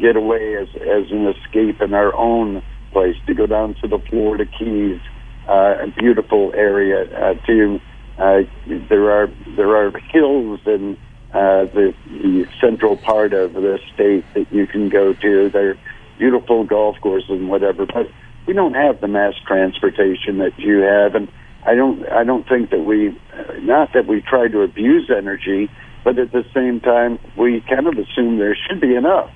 get 0.00 0.16
away 0.16 0.56
as 0.56 0.68
as 0.74 1.10
an 1.10 1.26
escape 1.28 1.80
in 1.80 1.94
our 1.94 2.14
own 2.14 2.62
place 2.92 3.16
to 3.26 3.34
go 3.34 3.46
down 3.46 3.74
to 3.82 3.88
the 3.88 3.98
Florida 3.98 4.44
Keys, 4.46 5.00
uh, 5.48 5.76
a 5.80 5.86
beautiful 5.96 6.52
area. 6.54 7.02
Uh, 7.02 7.34
to 7.46 7.80
uh, 8.18 8.40
there 8.88 9.10
are 9.10 9.28
there 9.56 9.76
are 9.76 9.96
hills 10.12 10.60
in 10.66 10.96
uh, 11.32 11.64
the 11.64 11.94
the 12.08 12.46
central 12.60 12.96
part 12.96 13.32
of 13.32 13.54
the 13.54 13.78
state 13.94 14.24
that 14.34 14.52
you 14.52 14.66
can 14.66 14.88
go 14.88 15.12
to. 15.14 15.50
There 15.50 15.70
are 15.70 15.78
beautiful 16.18 16.64
golf 16.64 16.96
courses 17.00 17.30
and 17.30 17.48
whatever, 17.48 17.86
but 17.86 18.08
we 18.46 18.52
don't 18.52 18.74
have 18.74 19.00
the 19.00 19.08
mass 19.08 19.34
transportation 19.46 20.38
that 20.38 20.58
you 20.58 20.80
have, 20.80 21.14
and 21.14 21.28
I 21.66 21.74
don't 21.74 22.06
I 22.08 22.24
don't 22.24 22.48
think 22.48 22.70
that 22.70 22.80
we 22.80 23.18
not 23.60 23.92
that 23.94 24.06
we 24.06 24.22
try 24.22 24.48
to 24.48 24.62
abuse 24.62 25.10
energy, 25.14 25.70
but 26.04 26.18
at 26.18 26.32
the 26.32 26.44
same 26.54 26.80
time 26.80 27.18
we 27.36 27.62
kind 27.68 27.86
of 27.86 27.94
assume 27.94 28.38
there 28.38 28.56
should 28.68 28.80
be 28.80 28.94
enough. 28.94 29.30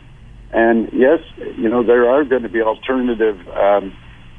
And 0.52 0.88
yes, 0.92 1.18
you 1.58 1.68
know, 1.68 1.82
there 1.82 2.08
are 2.08 2.24
going 2.24 2.42
to 2.42 2.48
be 2.48 2.62
alternative 2.62 3.36
um, 3.48 3.92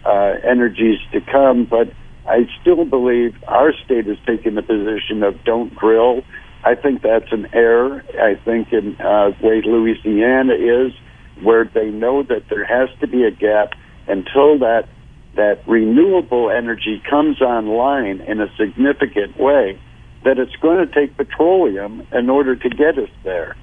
uh, 0.06 0.36
energies 0.48 1.00
to 1.12 1.20
come, 1.20 1.68
but 1.70 1.92
I 2.28 2.48
still 2.62 2.86
believe 2.86 3.36
our 3.48 3.74
state 3.84 4.08
is 4.08 4.18
taking 4.26 4.56
the 4.56 4.64
position 4.64 5.24
of 5.24 5.44
don't 5.44 5.78
drill. 5.78 6.22
I 6.64 6.74
think 6.74 7.04
that's 7.04 7.32
an 7.32 7.48
error. 7.54 8.04
I 8.20 8.36
think 8.44 8.70
in 8.72 8.96
uh, 9.00 9.32
way 9.42 9.62
Louisiana 9.64 10.54
is 10.54 10.94
where 11.44 11.66
they 11.66 11.90
know 11.90 12.24
that 12.24 12.44
there 12.50 12.66
has 12.66 12.90
to 13.02 13.08
be 13.08 13.24
a 13.24 13.32
gap 13.32 13.74
until 14.08 14.58
that 14.60 14.88
that 15.36 15.62
renewable 15.68 16.50
energy 16.50 17.02
comes 17.10 17.42
online 17.42 18.22
in 18.22 18.42
a 18.42 18.48
significant 18.58 19.38
way, 19.40 19.80
that 20.24 20.40
it's 20.40 20.56
going 20.62 20.86
to 20.86 20.94
take 20.94 21.16
petroleum 21.18 22.06
in 22.12 22.30
order 22.30 22.56
to 22.56 22.70
get 22.70 22.98
us 22.98 23.10
there. 23.24 23.56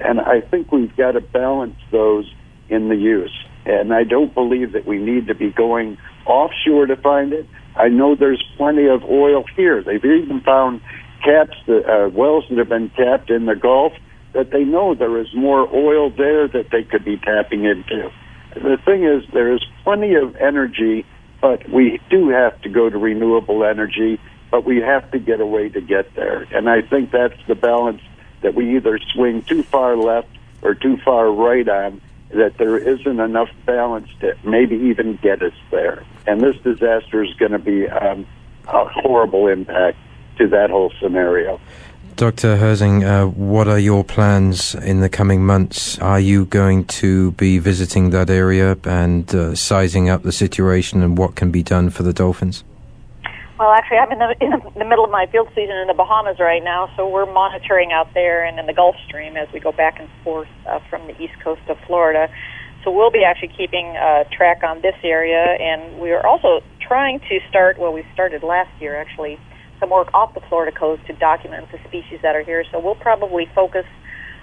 And 0.00 0.20
I 0.20 0.40
think 0.40 0.72
we've 0.72 0.94
got 0.96 1.12
to 1.12 1.20
balance 1.20 1.76
those 1.90 2.32
in 2.68 2.88
the 2.88 2.96
use. 2.96 3.32
And 3.66 3.92
I 3.92 4.04
don't 4.04 4.34
believe 4.34 4.72
that 4.72 4.86
we 4.86 4.98
need 4.98 5.26
to 5.26 5.34
be 5.34 5.50
going 5.50 5.98
offshore 6.26 6.86
to 6.86 6.96
find 6.96 7.32
it. 7.32 7.46
I 7.76 7.88
know 7.88 8.16
there's 8.16 8.42
plenty 8.56 8.86
of 8.86 9.04
oil 9.04 9.44
here. 9.56 9.82
They've 9.82 10.04
even 10.04 10.40
found 10.40 10.80
caps, 11.24 11.56
that, 11.66 11.84
uh, 11.86 12.08
wells 12.10 12.44
that 12.48 12.58
have 12.58 12.68
been 12.68 12.90
tapped 12.90 13.30
in 13.30 13.46
the 13.46 13.54
Gulf 13.54 13.92
that 14.34 14.50
they 14.50 14.64
know 14.64 14.94
there 14.94 15.20
is 15.20 15.28
more 15.34 15.68
oil 15.74 16.10
there 16.10 16.48
that 16.48 16.66
they 16.70 16.82
could 16.82 17.04
be 17.04 17.16
tapping 17.16 17.64
into. 17.64 18.10
The 18.54 18.78
thing 18.84 19.04
is, 19.04 19.24
there 19.32 19.52
is 19.52 19.64
plenty 19.84 20.14
of 20.14 20.36
energy 20.36 21.04
but 21.40 21.68
we 21.68 22.00
do 22.10 22.28
have 22.28 22.60
to 22.62 22.68
go 22.68 22.90
to 22.90 22.98
renewable 22.98 23.64
energy, 23.64 24.20
but 24.50 24.64
we 24.64 24.78
have 24.78 25.10
to 25.12 25.18
get 25.18 25.40
a 25.40 25.46
way 25.46 25.68
to 25.68 25.80
get 25.80 26.14
there. 26.14 26.46
And 26.52 26.68
I 26.68 26.82
think 26.82 27.10
that's 27.10 27.38
the 27.46 27.54
balance 27.54 28.02
that 28.42 28.54
we 28.54 28.76
either 28.76 28.98
swing 29.12 29.42
too 29.42 29.62
far 29.62 29.96
left 29.96 30.28
or 30.62 30.74
too 30.74 30.96
far 31.04 31.30
right 31.30 31.68
on, 31.68 32.00
that 32.30 32.58
there 32.58 32.76
isn't 32.76 33.20
enough 33.20 33.48
balance 33.64 34.08
to 34.20 34.36
maybe 34.44 34.76
even 34.76 35.16
get 35.22 35.42
us 35.42 35.54
there. 35.70 36.04
And 36.26 36.40
this 36.40 36.56
disaster 36.56 37.22
is 37.22 37.32
going 37.34 37.52
to 37.52 37.58
be 37.58 37.88
um, 37.88 38.26
a 38.66 38.84
horrible 38.84 39.46
impact 39.46 39.96
to 40.38 40.48
that 40.48 40.70
whole 40.70 40.92
scenario. 41.00 41.60
Dr. 42.18 42.56
Herzing, 42.56 43.04
uh, 43.04 43.28
what 43.28 43.68
are 43.68 43.78
your 43.78 44.02
plans 44.02 44.74
in 44.74 44.98
the 44.98 45.08
coming 45.08 45.46
months? 45.46 46.00
Are 46.00 46.18
you 46.18 46.46
going 46.46 46.84
to 46.86 47.30
be 47.38 47.58
visiting 47.58 48.10
that 48.10 48.28
area 48.28 48.76
and 48.82 49.32
uh, 49.32 49.54
sizing 49.54 50.08
up 50.08 50.24
the 50.24 50.32
situation 50.32 51.00
and 51.04 51.16
what 51.16 51.36
can 51.36 51.52
be 51.52 51.62
done 51.62 51.90
for 51.90 52.02
the 52.02 52.12
dolphins? 52.12 52.64
Well, 53.56 53.70
actually, 53.70 53.98
I'm 53.98 54.10
in 54.10 54.18
the, 54.18 54.34
in 54.40 54.50
the 54.80 54.84
middle 54.84 55.04
of 55.04 55.12
my 55.12 55.26
field 55.30 55.46
season 55.54 55.76
in 55.76 55.86
the 55.86 55.94
Bahamas 55.94 56.40
right 56.40 56.64
now, 56.64 56.90
so 56.96 57.08
we're 57.08 57.32
monitoring 57.32 57.92
out 57.92 58.12
there 58.14 58.44
and 58.44 58.58
in 58.58 58.66
the 58.66 58.74
Gulf 58.74 58.96
Stream 59.06 59.36
as 59.36 59.46
we 59.52 59.60
go 59.60 59.70
back 59.70 60.00
and 60.00 60.08
forth 60.24 60.48
uh, 60.66 60.80
from 60.90 61.06
the 61.06 61.16
east 61.22 61.38
coast 61.44 61.62
of 61.68 61.78
Florida. 61.86 62.34
So 62.82 62.90
we'll 62.90 63.12
be 63.12 63.22
actually 63.22 63.54
keeping 63.56 63.96
uh, 63.96 64.24
track 64.32 64.64
on 64.64 64.82
this 64.82 64.96
area, 65.04 65.54
and 65.60 66.00
we 66.00 66.10
are 66.10 66.26
also 66.26 66.64
trying 66.80 67.20
to 67.20 67.38
start. 67.48 67.78
Well, 67.78 67.92
we 67.92 68.04
started 68.12 68.42
last 68.42 68.70
year 68.80 68.96
actually 68.96 69.38
some 69.80 69.90
work 69.90 70.08
off 70.14 70.34
the 70.34 70.40
Florida 70.48 70.76
coast 70.76 71.06
to 71.06 71.12
document 71.14 71.70
the 71.70 71.78
species 71.88 72.20
that 72.22 72.34
are 72.34 72.42
here. 72.42 72.64
So 72.70 72.80
we'll 72.80 72.94
probably 72.94 73.46
focus 73.54 73.86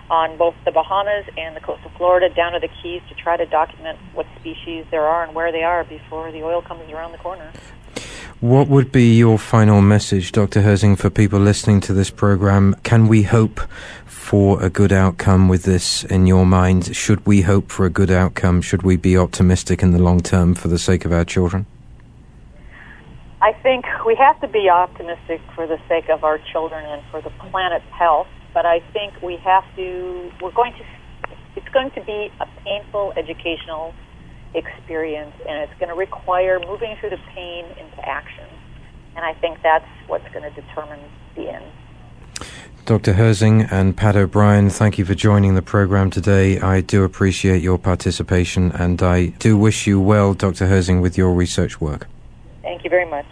on 0.09 0.37
both 0.37 0.55
the 0.65 0.71
Bahamas 0.71 1.25
and 1.37 1.55
the 1.55 1.61
coast 1.61 1.83
of 1.85 1.91
Florida 1.93 2.33
down 2.33 2.53
to 2.53 2.59
the 2.59 2.69
Keys 2.81 3.01
to 3.09 3.15
try 3.15 3.37
to 3.37 3.45
document 3.45 3.97
what 4.13 4.27
species 4.39 4.85
there 4.91 5.05
are 5.05 5.23
and 5.23 5.33
where 5.33 5.51
they 5.51 5.63
are 5.63 5.83
before 5.83 6.31
the 6.31 6.43
oil 6.43 6.61
comes 6.61 6.89
around 6.91 7.11
the 7.11 7.17
corner. 7.17 7.51
What 8.41 8.67
would 8.67 8.91
be 8.91 9.17
your 9.17 9.39
final 9.39 9.81
message, 9.81 10.31
Dr. 10.31 10.61
Herzing, 10.61 10.97
for 10.97 11.09
people 11.09 11.39
listening 11.39 11.79
to 11.81 11.93
this 11.93 12.09
program? 12.09 12.75
Can 12.83 13.07
we 13.07 13.23
hope 13.23 13.61
for 14.05 14.61
a 14.61 14.69
good 14.69 14.91
outcome 14.91 15.47
with 15.47 15.63
this 15.63 16.03
in 16.03 16.27
your 16.27 16.45
mind? 16.45 16.95
Should 16.95 17.25
we 17.25 17.41
hope 17.41 17.71
for 17.71 17.85
a 17.85 17.89
good 17.89 18.11
outcome? 18.11 18.61
Should 18.61 18.83
we 18.83 18.97
be 18.97 19.17
optimistic 19.17 19.81
in 19.81 19.91
the 19.91 19.99
long 20.01 20.19
term 20.19 20.53
for 20.53 20.67
the 20.67 20.77
sake 20.77 21.05
of 21.05 21.13
our 21.13 21.25
children? 21.25 21.65
I 23.45 23.53
think 23.61 23.85
we 24.07 24.15
have 24.15 24.41
to 24.41 24.47
be 24.47 24.69
optimistic 24.71 25.39
for 25.53 25.67
the 25.67 25.77
sake 25.87 26.09
of 26.09 26.23
our 26.23 26.39
children 26.51 26.83
and 26.83 27.03
for 27.11 27.21
the 27.21 27.29
planet's 27.29 27.85
health, 27.91 28.25
but 28.55 28.65
I 28.65 28.79
think 28.91 29.21
we 29.21 29.35
have 29.35 29.63
to, 29.75 30.31
we're 30.41 30.49
going 30.51 30.73
to, 30.73 30.83
it's 31.55 31.69
going 31.69 31.91
to 31.91 32.01
be 32.01 32.31
a 32.39 32.47
painful 32.63 33.13
educational 33.15 33.93
experience 34.55 35.35
and 35.47 35.61
it's 35.61 35.79
going 35.79 35.89
to 35.89 35.95
require 35.95 36.59
moving 36.59 36.97
through 36.99 37.11
the 37.11 37.19
pain 37.35 37.65
into 37.79 38.09
action. 38.09 38.47
And 39.15 39.23
I 39.23 39.35
think 39.35 39.59
that's 39.61 39.85
what's 40.07 40.27
going 40.33 40.51
to 40.51 40.59
determine 40.59 41.01
the 41.35 41.53
end. 41.53 41.65
Dr. 42.87 43.13
Herzing 43.13 43.71
and 43.71 43.95
Pat 43.95 44.15
O'Brien, 44.15 44.71
thank 44.71 44.97
you 44.97 45.05
for 45.05 45.13
joining 45.13 45.53
the 45.53 45.61
program 45.61 46.09
today. 46.09 46.59
I 46.59 46.81
do 46.81 47.03
appreciate 47.03 47.61
your 47.61 47.77
participation 47.77 48.71
and 48.71 49.03
I 49.03 49.27
do 49.37 49.55
wish 49.55 49.85
you 49.85 49.99
well, 49.99 50.33
Dr. 50.33 50.65
Herzing, 50.65 50.99
with 50.99 51.15
your 51.15 51.31
research 51.31 51.79
work. 51.79 52.07
Thank 52.85 52.91
you 52.91 52.99
very 52.99 53.09
much. 53.09 53.25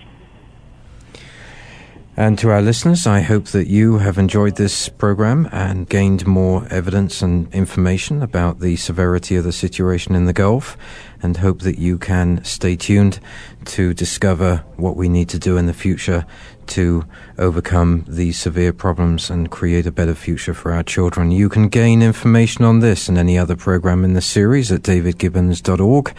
And 2.17 2.39
to 2.39 2.49
our 2.49 2.61
listeners, 2.61 3.05
I 3.05 3.21
hope 3.21 3.49
that 3.49 3.67
you 3.67 3.99
have 3.99 4.17
enjoyed 4.17 4.55
this 4.55 4.89
program 4.89 5.47
and 5.51 5.87
gained 5.87 6.25
more 6.25 6.67
evidence 6.71 7.21
and 7.21 7.53
information 7.53 8.23
about 8.23 8.61
the 8.61 8.77
severity 8.77 9.35
of 9.35 9.43
the 9.43 9.51
situation 9.51 10.15
in 10.15 10.25
the 10.25 10.33
Gulf, 10.33 10.75
and 11.21 11.37
hope 11.37 11.61
that 11.61 11.77
you 11.77 11.99
can 11.99 12.43
stay 12.43 12.75
tuned 12.75 13.19
to 13.65 13.93
discover 13.93 14.63
what 14.75 14.95
we 14.95 15.07
need 15.07 15.29
to 15.29 15.39
do 15.39 15.55
in 15.57 15.67
the 15.67 15.73
future 15.73 16.25
to 16.65 17.05
overcome 17.37 18.05
these 18.07 18.39
severe 18.39 18.73
problems 18.73 19.29
and 19.29 19.51
create 19.51 19.85
a 19.85 19.91
better 19.91 20.15
future 20.15 20.55
for 20.55 20.71
our 20.71 20.83
children. 20.83 21.29
You 21.29 21.47
can 21.47 21.69
gain 21.69 22.01
information 22.01 22.65
on 22.65 22.79
this 22.79 23.07
and 23.07 23.19
any 23.19 23.37
other 23.37 23.55
program 23.55 24.03
in 24.03 24.13
the 24.13 24.21
series 24.21 24.71
at 24.71 24.81
davidgibbons.org. 24.81 26.13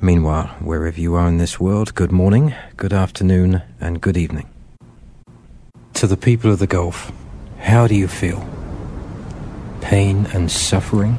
Meanwhile, 0.00 0.48
wherever 0.60 1.00
you 1.00 1.14
are 1.14 1.26
in 1.26 1.38
this 1.38 1.58
world, 1.58 1.94
good 1.94 2.12
morning, 2.12 2.54
good 2.76 2.92
afternoon, 2.92 3.62
and 3.80 3.98
good 3.98 4.18
evening. 4.18 4.50
To 5.94 6.06
the 6.06 6.18
people 6.18 6.52
of 6.52 6.58
the 6.58 6.66
Gulf, 6.66 7.10
how 7.60 7.86
do 7.86 7.94
you 7.94 8.06
feel? 8.06 8.46
Pain 9.80 10.26
and 10.34 10.50
suffering? 10.50 11.18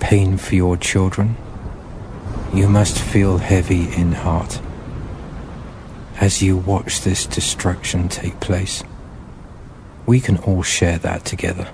Pain 0.00 0.38
for 0.38 0.54
your 0.54 0.78
children? 0.78 1.36
You 2.54 2.66
must 2.66 2.98
feel 2.98 3.36
heavy 3.36 3.92
in 3.94 4.12
heart 4.12 4.58
as 6.18 6.42
you 6.42 6.56
watch 6.56 7.02
this 7.02 7.26
destruction 7.26 8.08
take 8.08 8.40
place. 8.40 8.82
We 10.06 10.18
can 10.18 10.38
all 10.38 10.62
share 10.62 10.96
that 10.98 11.26
together. 11.26 11.70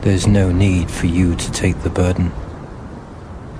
There's 0.00 0.26
no 0.26 0.50
need 0.50 0.90
for 0.90 1.06
you 1.06 1.36
to 1.36 1.52
take 1.52 1.82
the 1.82 1.90
burden 1.90 2.32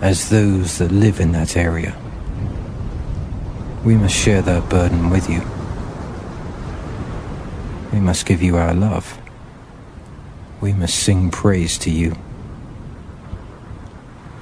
as 0.02 0.30
those 0.30 0.78
that 0.78 0.90
live 0.90 1.20
in 1.20 1.30
that 1.30 1.56
area. 1.56 1.96
We 3.84 3.94
must 3.94 4.16
share 4.16 4.42
that 4.42 4.68
burden 4.68 5.10
with 5.10 5.30
you. 5.30 5.42
We 7.92 8.00
must 8.00 8.26
give 8.26 8.42
you 8.42 8.56
our 8.56 8.74
love. 8.74 9.16
We 10.60 10.72
must 10.72 10.96
sing 10.96 11.30
praise 11.30 11.78
to 11.78 11.90
you. 11.90 12.16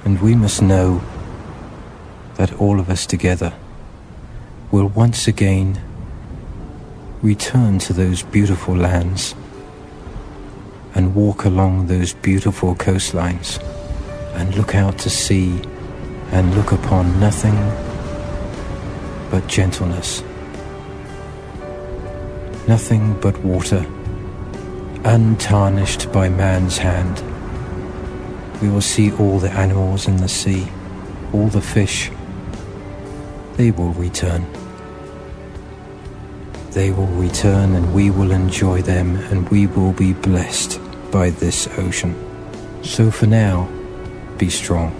And 0.03 0.19
we 0.19 0.33
must 0.33 0.63
know 0.63 1.03
that 2.37 2.53
all 2.59 2.79
of 2.79 2.89
us 2.89 3.05
together 3.05 3.53
will 4.71 4.87
once 4.87 5.27
again 5.27 5.79
return 7.21 7.77
to 7.77 7.93
those 7.93 8.23
beautiful 8.23 8.75
lands 8.75 9.35
and 10.95 11.13
walk 11.13 11.45
along 11.45 11.85
those 11.85 12.13
beautiful 12.13 12.73
coastlines 12.73 13.59
and 14.33 14.55
look 14.55 14.75
out 14.75 14.97
to 14.99 15.09
sea 15.09 15.61
and 16.31 16.55
look 16.55 16.71
upon 16.71 17.19
nothing 17.19 17.55
but 19.29 19.47
gentleness, 19.47 20.23
nothing 22.67 23.19
but 23.21 23.37
water, 23.39 23.85
untarnished 25.03 26.11
by 26.11 26.29
man's 26.29 26.77
hand. 26.77 27.23
We 28.61 28.69
will 28.69 28.81
see 28.81 29.11
all 29.13 29.39
the 29.39 29.51
animals 29.51 30.07
in 30.07 30.17
the 30.17 30.27
sea, 30.27 30.67
all 31.33 31.47
the 31.47 31.61
fish. 31.61 32.11
They 33.55 33.71
will 33.71 33.93
return. 33.93 34.45
They 36.71 36.91
will 36.91 37.07
return 37.07 37.75
and 37.75 37.93
we 37.93 38.11
will 38.11 38.31
enjoy 38.31 38.81
them 38.81 39.15
and 39.15 39.49
we 39.49 39.67
will 39.67 39.93
be 39.93 40.13
blessed 40.13 40.79
by 41.11 41.31
this 41.31 41.67
ocean. 41.77 42.15
So 42.83 43.11
for 43.11 43.27
now, 43.27 43.67
be 44.41 44.49
strong. 44.49 44.91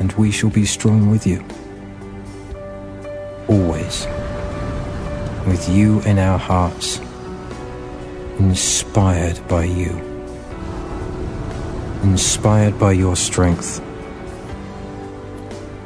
And 0.00 0.12
we 0.14 0.32
shall 0.32 0.50
be 0.50 0.66
strong 0.66 1.08
with 1.08 1.24
you. 1.24 1.44
Always. 3.46 4.08
With 5.46 5.68
you 5.68 6.00
in 6.00 6.18
our 6.18 6.36
hearts. 6.36 7.00
Inspired 8.40 9.38
by 9.46 9.64
you. 9.66 9.92
Inspired 12.02 12.76
by 12.76 12.90
your 12.90 13.14
strength. 13.14 13.80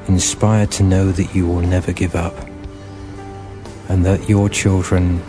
Inspired 0.09 0.71
to 0.71 0.83
know 0.83 1.13
that 1.13 1.35
you 1.35 1.47
will 1.47 1.61
never 1.61 1.93
give 1.93 2.15
up. 2.15 2.35
And 3.91 4.07
that 4.07 4.27
your 4.27 4.49
children, 4.49 5.23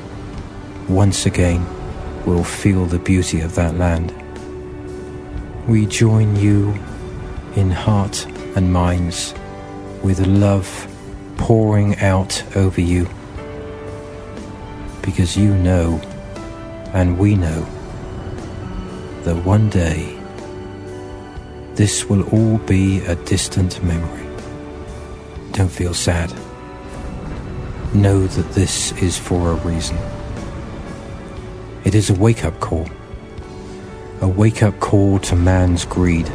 once 0.88 1.26
again, 1.26 1.66
will 2.26 2.46
feel 2.46 2.86
the 2.86 3.00
beauty 3.00 3.42
of 3.42 3.56
that 3.56 3.76
land 3.76 4.23
we 5.68 5.86
join 5.86 6.36
you 6.36 6.72
in 7.56 7.72
heart 7.72 8.26
and 8.58 8.74
minds 8.74 9.34
with 10.04 10.20
love 10.28 10.88
pouring 11.38 11.98
out 12.00 12.44
over 12.58 12.82
you 12.82 13.08
because 15.02 15.38
you 15.38 15.54
know 15.56 16.02
and 16.94 17.18
we 17.18 17.36
know 17.36 17.62
that 19.24 19.36
one 19.46 19.70
day 19.70 20.20
this 21.76 22.10
will 22.10 22.24
all 22.30 22.58
be 22.60 23.00
a 23.06 23.16
distant 23.16 23.82
memory. 23.84 24.28
Don't 25.54 25.72
feel 25.72 25.94
sad. 25.94 26.32
Know 27.94 28.28
that 28.28 28.52
this 28.52 28.92
is 29.02 29.18
for 29.18 29.52
a 29.52 29.56
reason. 29.56 29.98
It 31.86 31.96
is 31.96 32.10
a 32.10 32.14
wake 32.14 32.44
up 32.44 32.60
call 32.60 32.88
a 34.24 34.28
wake 34.28 34.64
up 34.64 34.80
call 34.80 35.20
to 35.20 35.36
man's 35.36 35.84
greed. 35.84 36.32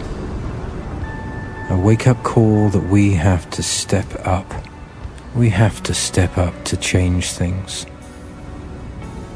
A 1.70 1.80
wake 1.82 2.06
up 2.06 2.22
call 2.22 2.68
that 2.68 2.82
we 2.90 3.14
have 3.14 3.48
to 3.48 3.62
step 3.62 4.04
up. 4.26 4.44
We 5.34 5.48
have 5.48 5.82
to 5.84 5.94
step 5.94 6.36
up 6.36 6.52
to 6.66 6.76
change 6.76 7.32
things, 7.32 7.86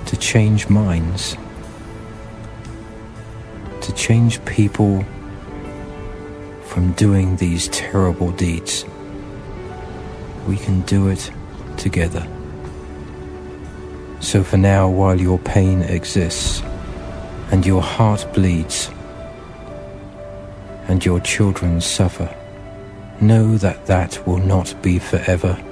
to 0.05 0.19
change 0.19 0.69
minds, 0.69 1.35
to 3.81 3.93
change 3.95 4.45
people 4.45 5.03
from 6.65 6.93
doing 6.93 7.37
these 7.37 7.69
terrible 7.69 8.33
deeds. 8.33 8.85
We 10.47 10.59
can 10.59 10.83
do 10.83 11.09
it 11.09 11.31
together. 11.79 12.29
So 14.21 14.45
for 14.45 14.59
now, 14.59 14.91
while 14.91 15.19
your 15.19 15.39
pain 15.39 15.81
exists, 15.81 16.63
and 17.53 17.67
your 17.67 17.83
heart 17.83 18.27
bleeds, 18.33 18.91
and 20.89 21.05
your 21.05 21.21
children 21.21 21.83
suffer, 21.83 22.35
know 23.21 23.59
that 23.59 23.85
that 23.87 24.27
will 24.27 24.39
not 24.39 24.75
be 24.83 24.99
forever 24.99 25.63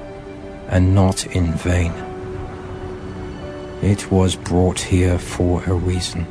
and 0.68 0.94
not 0.94 1.26
in 1.34 1.52
vain. 1.54 1.92
It 3.82 4.12
was 4.12 4.36
brought 4.36 4.78
here 4.78 5.18
for 5.18 5.64
a 5.64 5.72
reason, 5.72 6.26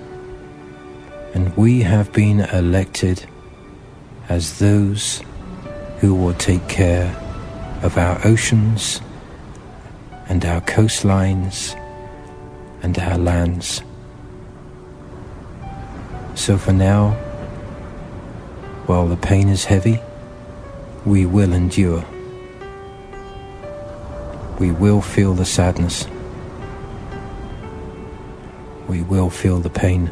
and 1.33 1.57
we 1.57 1.81
have 1.81 2.13
been 2.13 2.41
elected 2.41 3.25
as 4.29 4.59
those 4.59 5.23
who 5.97 6.13
will 6.13 6.35
take 6.35 6.67
care 6.67 7.09
of 7.81 7.97
our 7.97 8.21
oceans 8.23 9.01
and 10.27 10.45
our 10.45 10.61
coastlines 10.61 11.75
and 12.83 12.99
our 12.99 13.17
lands. 13.17 13.81
So 16.39 16.57
for 16.57 16.71
now, 16.71 17.11
while 18.85 19.07
the 19.07 19.17
pain 19.17 19.49
is 19.49 19.65
heavy, 19.65 20.01
we 21.05 21.25
will 21.25 21.51
endure. 21.51 22.05
We 24.57 24.71
will 24.71 25.01
feel 25.01 25.33
the 25.33 25.43
sadness. 25.43 26.07
We 28.87 29.01
will 29.01 29.29
feel 29.29 29.59
the 29.59 29.69
pain 29.69 30.11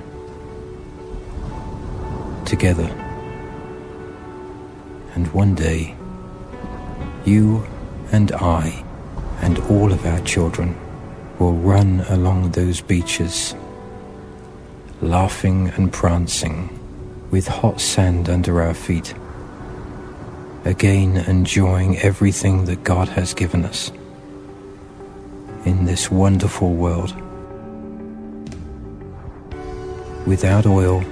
together. 2.46 2.92
And 5.16 5.32
one 5.34 5.56
day, 5.56 5.96
you 7.24 7.66
and 8.12 8.34
I 8.34 8.84
and 9.42 9.60
all 9.72 9.94
of 9.94 10.06
our 10.06 10.20
children 10.20 10.76
will 11.40 11.54
run 11.54 12.02
along 12.10 12.52
those 12.52 12.82
beaches, 12.82 13.56
laughing 15.02 15.70
and 15.76 15.92
prancing 15.92 16.70
with 17.32 17.48
hot 17.48 17.80
sand 17.80 18.30
under 18.30 18.62
our 18.62 18.74
feet, 18.74 19.14
again 20.66 21.18
enjoying 21.18 21.98
everything 22.00 22.66
that 22.66 22.84
God 22.84 23.08
has 23.10 23.34
given 23.34 23.66
us 23.66 23.92
in 25.66 25.86
this 25.86 26.10
wonderful 26.10 26.74
world. 26.74 27.14
Without 30.26 30.66
oil, 30.66 31.04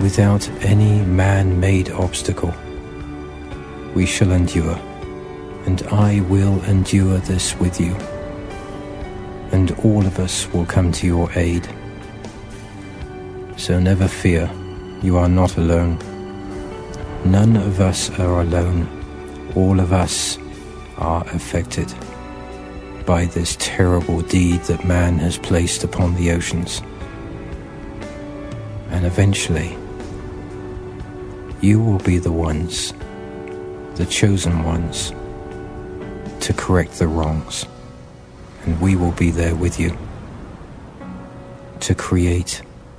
without 0.00 0.48
any 0.62 1.02
man 1.02 1.60
made 1.60 1.90
obstacle, 1.90 2.54
we 3.94 4.06
shall 4.06 4.32
endure, 4.32 4.78
and 5.66 5.82
I 5.90 6.20
will 6.22 6.62
endure 6.64 7.18
this 7.18 7.56
with 7.58 7.80
you 7.80 7.96
and 9.52 9.72
all 9.84 10.04
of 10.04 10.18
us 10.18 10.46
will 10.52 10.66
come 10.66 10.92
to 10.92 11.06
your 11.06 11.30
aid. 11.34 11.66
So 13.58 13.78
never 13.78 14.08
fear, 14.08 14.50
you 15.02 15.18
are 15.18 15.28
not 15.28 15.58
alone. 15.58 15.98
None 17.24 17.56
of 17.56 17.80
us 17.80 18.08
are 18.18 18.40
alone. 18.40 18.88
All 19.54 19.80
of 19.80 19.92
us 19.92 20.38
are 20.96 21.22
affected 21.34 21.92
by 23.04 23.26
this 23.26 23.56
terrible 23.58 24.22
deed 24.22 24.62
that 24.62 24.86
man 24.86 25.18
has 25.18 25.36
placed 25.36 25.84
upon 25.84 26.14
the 26.14 26.30
oceans. 26.30 26.80
And 28.90 29.04
eventually, 29.04 29.76
you 31.60 31.82
will 31.82 31.98
be 31.98 32.18
the 32.18 32.32
ones, 32.32 32.94
the 33.96 34.06
chosen 34.06 34.64
ones, 34.64 35.12
to 36.40 36.54
correct 36.54 36.92
the 36.98 37.08
wrongs 37.08 37.66
and 38.64 38.80
we 38.80 38.96
will 38.96 39.12
be 39.12 39.30
there 39.30 39.54
with 39.54 39.80
you 39.80 39.96
to 41.80 41.94
create 41.94 42.62